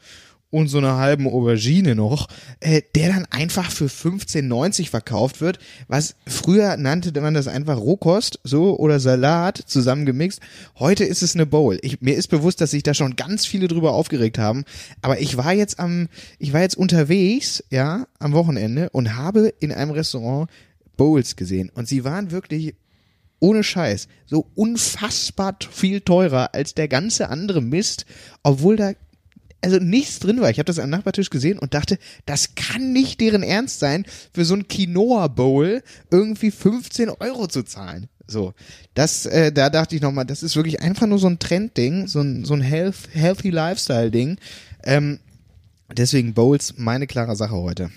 und 0.54 0.68
so 0.68 0.78
einer 0.78 0.98
halben 0.98 1.26
Aubergine 1.26 1.96
noch, 1.96 2.28
äh, 2.60 2.82
der 2.94 3.08
dann 3.08 3.26
einfach 3.30 3.72
für 3.72 3.86
15,90 3.86 4.88
verkauft 4.88 5.40
wird, 5.40 5.58
was 5.88 6.14
früher 6.28 6.76
nannte 6.76 7.20
man 7.20 7.34
das 7.34 7.48
einfach 7.48 7.76
Rohkost, 7.76 8.38
so 8.44 8.78
oder 8.78 9.00
Salat 9.00 9.58
zusammengemixt. 9.66 10.40
Heute 10.78 11.02
ist 11.02 11.24
es 11.24 11.34
eine 11.34 11.44
Bowl. 11.44 11.78
Ich, 11.82 12.00
mir 12.00 12.14
ist 12.14 12.28
bewusst, 12.28 12.60
dass 12.60 12.70
sich 12.70 12.84
da 12.84 12.94
schon 12.94 13.16
ganz 13.16 13.46
viele 13.46 13.66
drüber 13.66 13.94
aufgeregt 13.94 14.38
haben, 14.38 14.64
aber 15.02 15.20
ich 15.20 15.36
war 15.36 15.52
jetzt 15.52 15.80
am, 15.80 16.08
ich 16.38 16.52
war 16.52 16.60
jetzt 16.60 16.76
unterwegs, 16.76 17.64
ja, 17.70 18.06
am 18.20 18.32
Wochenende 18.32 18.90
und 18.90 19.16
habe 19.16 19.52
in 19.58 19.72
einem 19.72 19.90
Restaurant 19.90 20.48
Bowls 20.96 21.34
gesehen 21.34 21.68
und 21.74 21.88
sie 21.88 22.04
waren 22.04 22.30
wirklich 22.30 22.76
ohne 23.40 23.64
Scheiß, 23.64 24.06
so 24.24 24.46
unfassbar 24.54 25.56
viel 25.68 26.00
teurer 26.00 26.54
als 26.54 26.74
der 26.74 26.86
ganze 26.86 27.28
andere 27.28 27.60
Mist, 27.60 28.06
obwohl 28.44 28.76
da 28.76 28.92
also 29.64 29.78
nichts 29.78 30.18
drin 30.18 30.40
war. 30.40 30.50
Ich 30.50 30.58
habe 30.58 30.66
das 30.66 30.78
am 30.78 30.90
Nachbartisch 30.90 31.30
gesehen 31.30 31.58
und 31.58 31.74
dachte, 31.74 31.98
das 32.26 32.54
kann 32.54 32.92
nicht 32.92 33.20
deren 33.20 33.42
Ernst 33.42 33.80
sein, 33.80 34.04
für 34.32 34.44
so 34.44 34.54
ein 34.54 34.68
Quinoa 34.68 35.28
Bowl 35.28 35.82
irgendwie 36.10 36.50
15 36.50 37.08
Euro 37.08 37.46
zu 37.46 37.62
zahlen. 37.62 38.08
So, 38.26 38.54
das, 38.94 39.26
äh, 39.26 39.52
da 39.52 39.70
dachte 39.70 39.96
ich 39.96 40.02
nochmal, 40.02 40.24
das 40.24 40.42
ist 40.42 40.56
wirklich 40.56 40.80
einfach 40.80 41.06
nur 41.06 41.18
so 41.18 41.26
ein 41.26 41.38
Trendding, 41.38 42.06
so 42.06 42.20
ein, 42.20 42.44
so 42.44 42.54
ein 42.54 42.60
Health, 42.60 43.08
Healthy 43.12 43.50
Lifestyle-Ding. 43.50 44.38
Ähm, 44.84 45.18
deswegen 45.94 46.34
Bowls, 46.34 46.74
meine 46.76 47.06
klare 47.06 47.36
Sache 47.36 47.54
heute. 47.54 47.90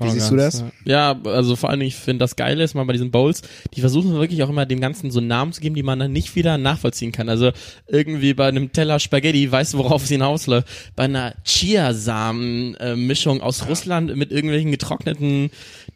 Wie 0.00 0.10
siehst 0.10 0.30
du 0.30 0.36
das? 0.36 0.64
Ja, 0.84 1.18
also 1.24 1.56
vor 1.56 1.70
Dingen, 1.70 1.82
ich 1.82 1.94
finde 1.96 2.18
das 2.24 2.36
Geile 2.36 2.62
ist 2.64 2.74
mal 2.74 2.84
bei 2.84 2.92
diesen 2.92 3.10
Bowls, 3.10 3.42
die 3.74 3.80
versuchen 3.80 4.12
wirklich 4.14 4.42
auch 4.42 4.48
immer 4.50 4.66
dem 4.66 4.80
Ganzen 4.80 5.10
so 5.10 5.20
Namen 5.20 5.52
zu 5.52 5.60
geben, 5.60 5.74
die 5.74 5.82
man 5.82 5.98
dann 5.98 6.12
nicht 6.12 6.34
wieder 6.36 6.58
nachvollziehen 6.58 7.12
kann. 7.12 7.28
Also 7.28 7.52
irgendwie 7.86 8.34
bei 8.34 8.48
einem 8.48 8.72
Teller 8.72 8.98
Spaghetti, 9.00 9.50
weißt 9.50 9.74
du, 9.74 9.78
worauf 9.78 10.02
es 10.04 10.08
hinausläuft? 10.08 10.66
Bei 10.96 11.04
einer 11.04 11.34
Chiasamen-Mischung 11.44 13.40
aus 13.40 13.68
Russland 13.68 14.14
mit 14.16 14.30
irgendwelchen 14.30 14.70
getrockneten 14.70 15.50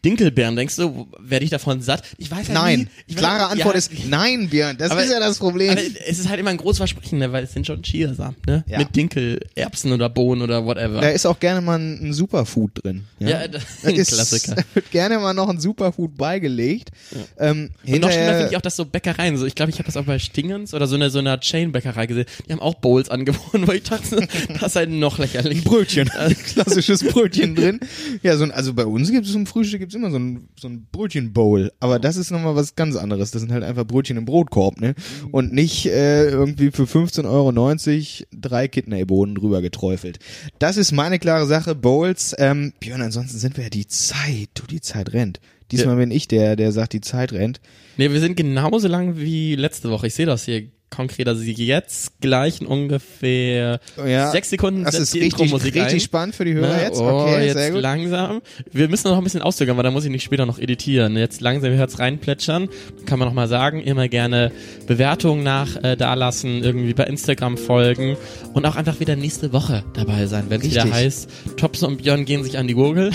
Dinkelbeeren, 0.04 0.54
denkst 0.56 0.76
du, 0.76 1.08
werde 1.18 1.44
ich 1.44 1.50
davon 1.50 1.80
satt? 1.82 2.02
Ich 2.18 2.30
weiß 2.30 2.48
ja 2.48 2.54
Nein. 2.54 2.78
nie. 2.80 2.88
Ich 3.08 3.14
weiß- 3.16 3.18
Klare 3.18 3.46
Antwort 3.48 3.74
ja, 3.74 3.78
ist 3.78 3.90
nein, 4.08 4.48
Björn. 4.48 4.76
Das 4.78 4.90
Aber- 4.92 5.02
ist 5.02 5.10
ja 5.10 5.18
das 5.18 5.38
Problem. 5.38 5.76
es 6.06 6.18
ist 6.18 6.28
halt 6.28 6.38
immer 6.38 6.50
ein 6.50 6.56
großes 6.56 6.78
Versprechen, 6.78 7.18
ne, 7.18 7.32
weil 7.32 7.44
es 7.44 7.52
sind 7.52 7.66
schon 7.66 7.82
Chiasamen, 7.82 8.36
ne? 8.46 8.64
Ja. 8.68 8.78
Mit 8.78 8.94
Dinkel, 8.94 9.40
Erbsen 9.56 9.92
oder 9.92 10.08
Bohnen 10.08 10.42
oder 10.42 10.64
whatever. 10.64 11.00
Da 11.00 11.08
ist 11.08 11.26
auch 11.26 11.40
gerne 11.40 11.60
mal 11.60 11.78
ein, 11.78 12.12
Superfood 12.12 12.70
drin. 12.82 13.04
Ja, 13.18 13.28
Ja, 13.28 13.38
ist, 13.96 14.12
Klassiker. 14.12 14.56
wird 14.74 14.90
gerne 14.90 15.18
mal 15.18 15.34
noch 15.34 15.48
ein 15.48 15.60
Superfood 15.60 16.16
beigelegt. 16.16 16.90
Ähm, 17.38 17.70
Und 17.86 18.00
noch 18.00 18.10
schlimmer 18.10 18.34
finde 18.34 18.48
ich 18.50 18.56
auch, 18.56 18.62
dass 18.62 18.76
so 18.76 18.84
Bäckereien, 18.84 19.36
so 19.36 19.46
ich 19.46 19.54
glaube, 19.54 19.70
ich 19.70 19.78
habe 19.78 19.86
das 19.86 19.96
auch 19.96 20.04
bei 20.04 20.18
Stingens 20.18 20.74
oder 20.74 20.86
so 20.86 20.96
einer 20.96 21.10
so 21.10 21.18
einer 21.18 21.38
Chain-Bäckerei 21.40 22.06
gesehen, 22.06 22.26
die 22.46 22.52
haben 22.52 22.60
auch 22.60 22.74
Bowls 22.74 23.08
angeboten, 23.08 23.66
wo 23.66 23.72
ich 23.72 23.84
dachte, 23.84 24.28
das 24.48 24.62
ist 24.62 24.76
halt 24.76 24.90
noch 24.90 25.18
lächerlich. 25.18 25.64
Brötchen, 25.64 26.10
klassisches 26.44 27.04
Brötchen 27.04 27.54
drin. 27.54 27.80
Ja, 28.22 28.36
so 28.36 28.44
ein, 28.44 28.50
also 28.50 28.74
bei 28.74 28.86
uns 28.86 29.10
gibt 29.10 29.26
es 29.26 29.32
zum 29.32 29.46
Frühstück 29.46 29.80
gibt's 29.80 29.94
immer 29.94 30.10
so 30.10 30.18
ein, 30.18 30.48
so 30.58 30.68
ein 30.68 30.86
Brötchenbowl, 30.90 31.72
aber 31.80 31.98
das 31.98 32.16
ist 32.16 32.30
nochmal 32.30 32.56
was 32.56 32.74
ganz 32.74 32.96
anderes. 32.96 33.30
Das 33.30 33.40
sind 33.42 33.52
halt 33.52 33.64
einfach 33.64 33.84
Brötchen 33.84 34.16
im 34.16 34.24
Brotkorb, 34.24 34.80
ne? 34.80 34.94
Und 35.30 35.52
nicht 35.52 35.86
äh, 35.86 36.28
irgendwie 36.28 36.70
für 36.70 36.84
15,90 36.84 37.26
Euro 37.26 38.26
drei 38.32 38.68
Kidneybohnen 38.68 39.34
drüber 39.34 39.60
geträufelt. 39.62 40.18
Das 40.58 40.76
ist 40.76 40.92
meine 40.92 41.18
klare 41.18 41.46
Sache. 41.46 41.74
Bowls, 41.74 42.34
ähm, 42.38 42.72
Björn, 42.80 43.02
ansonsten 43.02 43.38
sind 43.38 43.56
wir 43.56 43.64
ja 43.64 43.70
die 43.70 43.77
Zeit, 43.86 44.50
du, 44.54 44.66
die 44.66 44.80
Zeit 44.80 45.12
rennt. 45.12 45.40
Diesmal 45.70 45.96
bin 45.96 46.10
ich 46.10 46.28
der, 46.28 46.56
der 46.56 46.72
sagt, 46.72 46.94
die 46.94 47.00
Zeit 47.00 47.32
rennt. 47.32 47.60
Nee, 47.98 48.10
wir 48.10 48.20
sind 48.20 48.36
genauso 48.36 48.88
lang 48.88 49.18
wie 49.18 49.54
letzte 49.54 49.90
Woche. 49.90 50.06
Ich 50.06 50.14
sehe 50.14 50.26
das 50.26 50.44
hier 50.44 50.68
konkret. 50.90 51.28
Also 51.28 51.42
jetzt 51.42 52.20
gleich 52.20 52.60
in 52.60 52.66
ungefähr 52.66 53.80
Ja, 54.06 54.30
sechs 54.30 54.50
Sekunden 54.50 54.84
Das 54.84 54.98
ist 54.98 55.14
die 55.14 55.20
richtig, 55.20 55.52
richtig 55.52 55.76
ein. 55.82 56.00
spannend 56.00 56.34
für 56.34 56.44
die 56.44 56.54
Hörer 56.54 56.76
Ne? 56.76 56.82
jetzt. 56.82 57.00
Oh, 57.00 57.04
Okay, 57.28 57.44
jetzt 57.46 57.54
sehr 57.56 57.70
gut. 57.72 57.80
langsam. 57.82 58.40
Wir 58.72 58.88
müssen 58.88 59.08
noch 59.08 59.18
ein 59.18 59.24
bisschen 59.24 59.42
auszögern, 59.42 59.76
weil 59.76 59.84
da 59.84 59.90
muss 59.90 60.04
ich 60.04 60.10
nicht 60.10 60.22
später 60.24 60.46
noch 60.46 60.58
editieren. 60.58 61.16
Jetzt 61.16 61.40
langsam 61.40 61.72
hört's 61.72 61.98
reinplätschern. 61.98 62.68
Kann 63.06 63.18
man 63.18 63.28
noch 63.28 63.34
mal 63.34 63.48
sagen. 63.48 63.80
Immer 63.80 64.08
gerne 64.08 64.50
Bewertungen 64.86 65.42
nach 65.42 65.76
äh, 65.82 65.96
da 65.96 66.14
lassen, 66.14 66.62
irgendwie 66.62 66.94
bei 66.94 67.04
Instagram 67.04 67.56
folgen 67.58 68.16
und 68.54 68.64
auch 68.66 68.76
einfach 68.76 69.00
wieder 69.00 69.16
nächste 69.16 69.52
Woche 69.52 69.84
dabei 69.94 70.26
sein, 70.26 70.46
wenn 70.48 70.60
es 70.60 70.70
wieder 70.70 70.90
heißt, 70.90 71.28
Tops 71.56 71.82
und 71.82 71.98
Björn 71.98 72.24
gehen 72.24 72.42
sich 72.44 72.56
an 72.58 72.66
die 72.66 72.74
Gurgel 72.74 73.10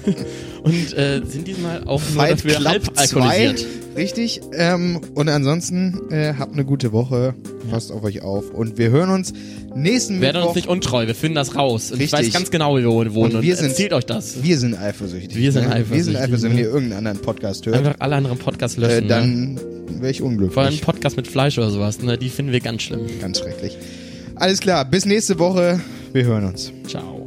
und 0.62 0.94
äh, 0.96 1.22
sind 1.24 1.46
diesmal 1.46 1.82
auch 1.84 2.00
nur 2.00 2.22
Fight 2.22 2.32
dafür 2.32 2.54
Club 2.56 2.66
halb 2.66 2.84
2. 2.84 3.00
alkoholisiert. 3.20 3.66
Richtig. 3.96 4.40
Ähm, 4.52 5.00
und 5.14 5.28
ansonsten 5.28 6.10
äh, 6.10 6.34
habt 6.38 6.52
eine 6.52 6.64
gute 6.64 6.92
Woche. 6.92 7.34
Passt 7.70 7.90
auf 7.90 8.02
euch 8.04 8.22
auf. 8.22 8.50
Und 8.50 8.76
wir 8.78 8.90
hören 8.90 9.10
uns 9.10 9.32
nächsten 9.74 10.20
Werden 10.20 10.36
uns 10.36 10.44
Mittwoch. 10.46 10.54
nicht 10.56 10.68
untreu, 10.68 11.06
wir 11.06 11.14
finden 11.14 11.34
das 11.36 11.54
raus. 11.56 11.90
Und 11.90 12.00
ich 12.00 12.12
Richtig. 12.12 12.28
weiß 12.28 12.32
ganz 12.34 12.50
genau, 12.50 12.76
wie 12.76 12.82
wir 12.82 13.14
wohnen. 13.14 13.36
Und 13.36 13.42
wir 13.42 13.56
sind- 13.56 13.68
erzählt 13.68 13.92
euch 13.92 14.04
das. 14.06 14.42
wir 14.42 14.58
sind 14.58 14.78
eifersüchtig. 14.78 15.36
Wir 15.36 15.50
sind 15.52 15.62
Ja, 15.64 15.68
Wir 15.70 15.76
eifersüchtig, 15.76 16.04
sind 16.04 16.16
eifersüchtig, 16.16 16.50
wenn 16.50 16.58
ihr 16.58 16.64
irgendeinen 16.66 16.98
anderen 16.98 17.18
Podcast 17.18 17.66
hört. 17.66 17.76
Einfach 17.76 17.96
alle 17.98 18.16
anderen 18.16 18.38
Podcasts 18.38 18.76
Äh, 18.78 18.80
löschen. 18.82 19.02
ne? 19.04 19.08
dann 19.08 19.60
wäre 20.00 20.10
ich 20.10 20.18
Vor 20.18 20.28
allem 20.28 20.38
unglücklich. 20.40 20.80
Podcast 20.82 21.16
mit 21.16 21.26
Fleisch 21.26 21.56
oder 21.58 21.70
sowas, 21.70 22.00
ne? 22.02 22.18
die 22.18 22.28
finden 22.28 22.52
wir 22.52 22.60
ganz 22.60 22.82
schlimm. 22.82 23.00
Ganz 23.20 23.38
schrecklich. 23.38 23.76
Alles 24.34 24.60
klar, 24.60 24.84
bis 24.84 25.06
nächste 25.06 25.38
Woche. 25.38 25.80
Wir 26.12 26.24
hören 26.24 26.44
uns. 26.44 26.70
Ciao. 26.86 27.25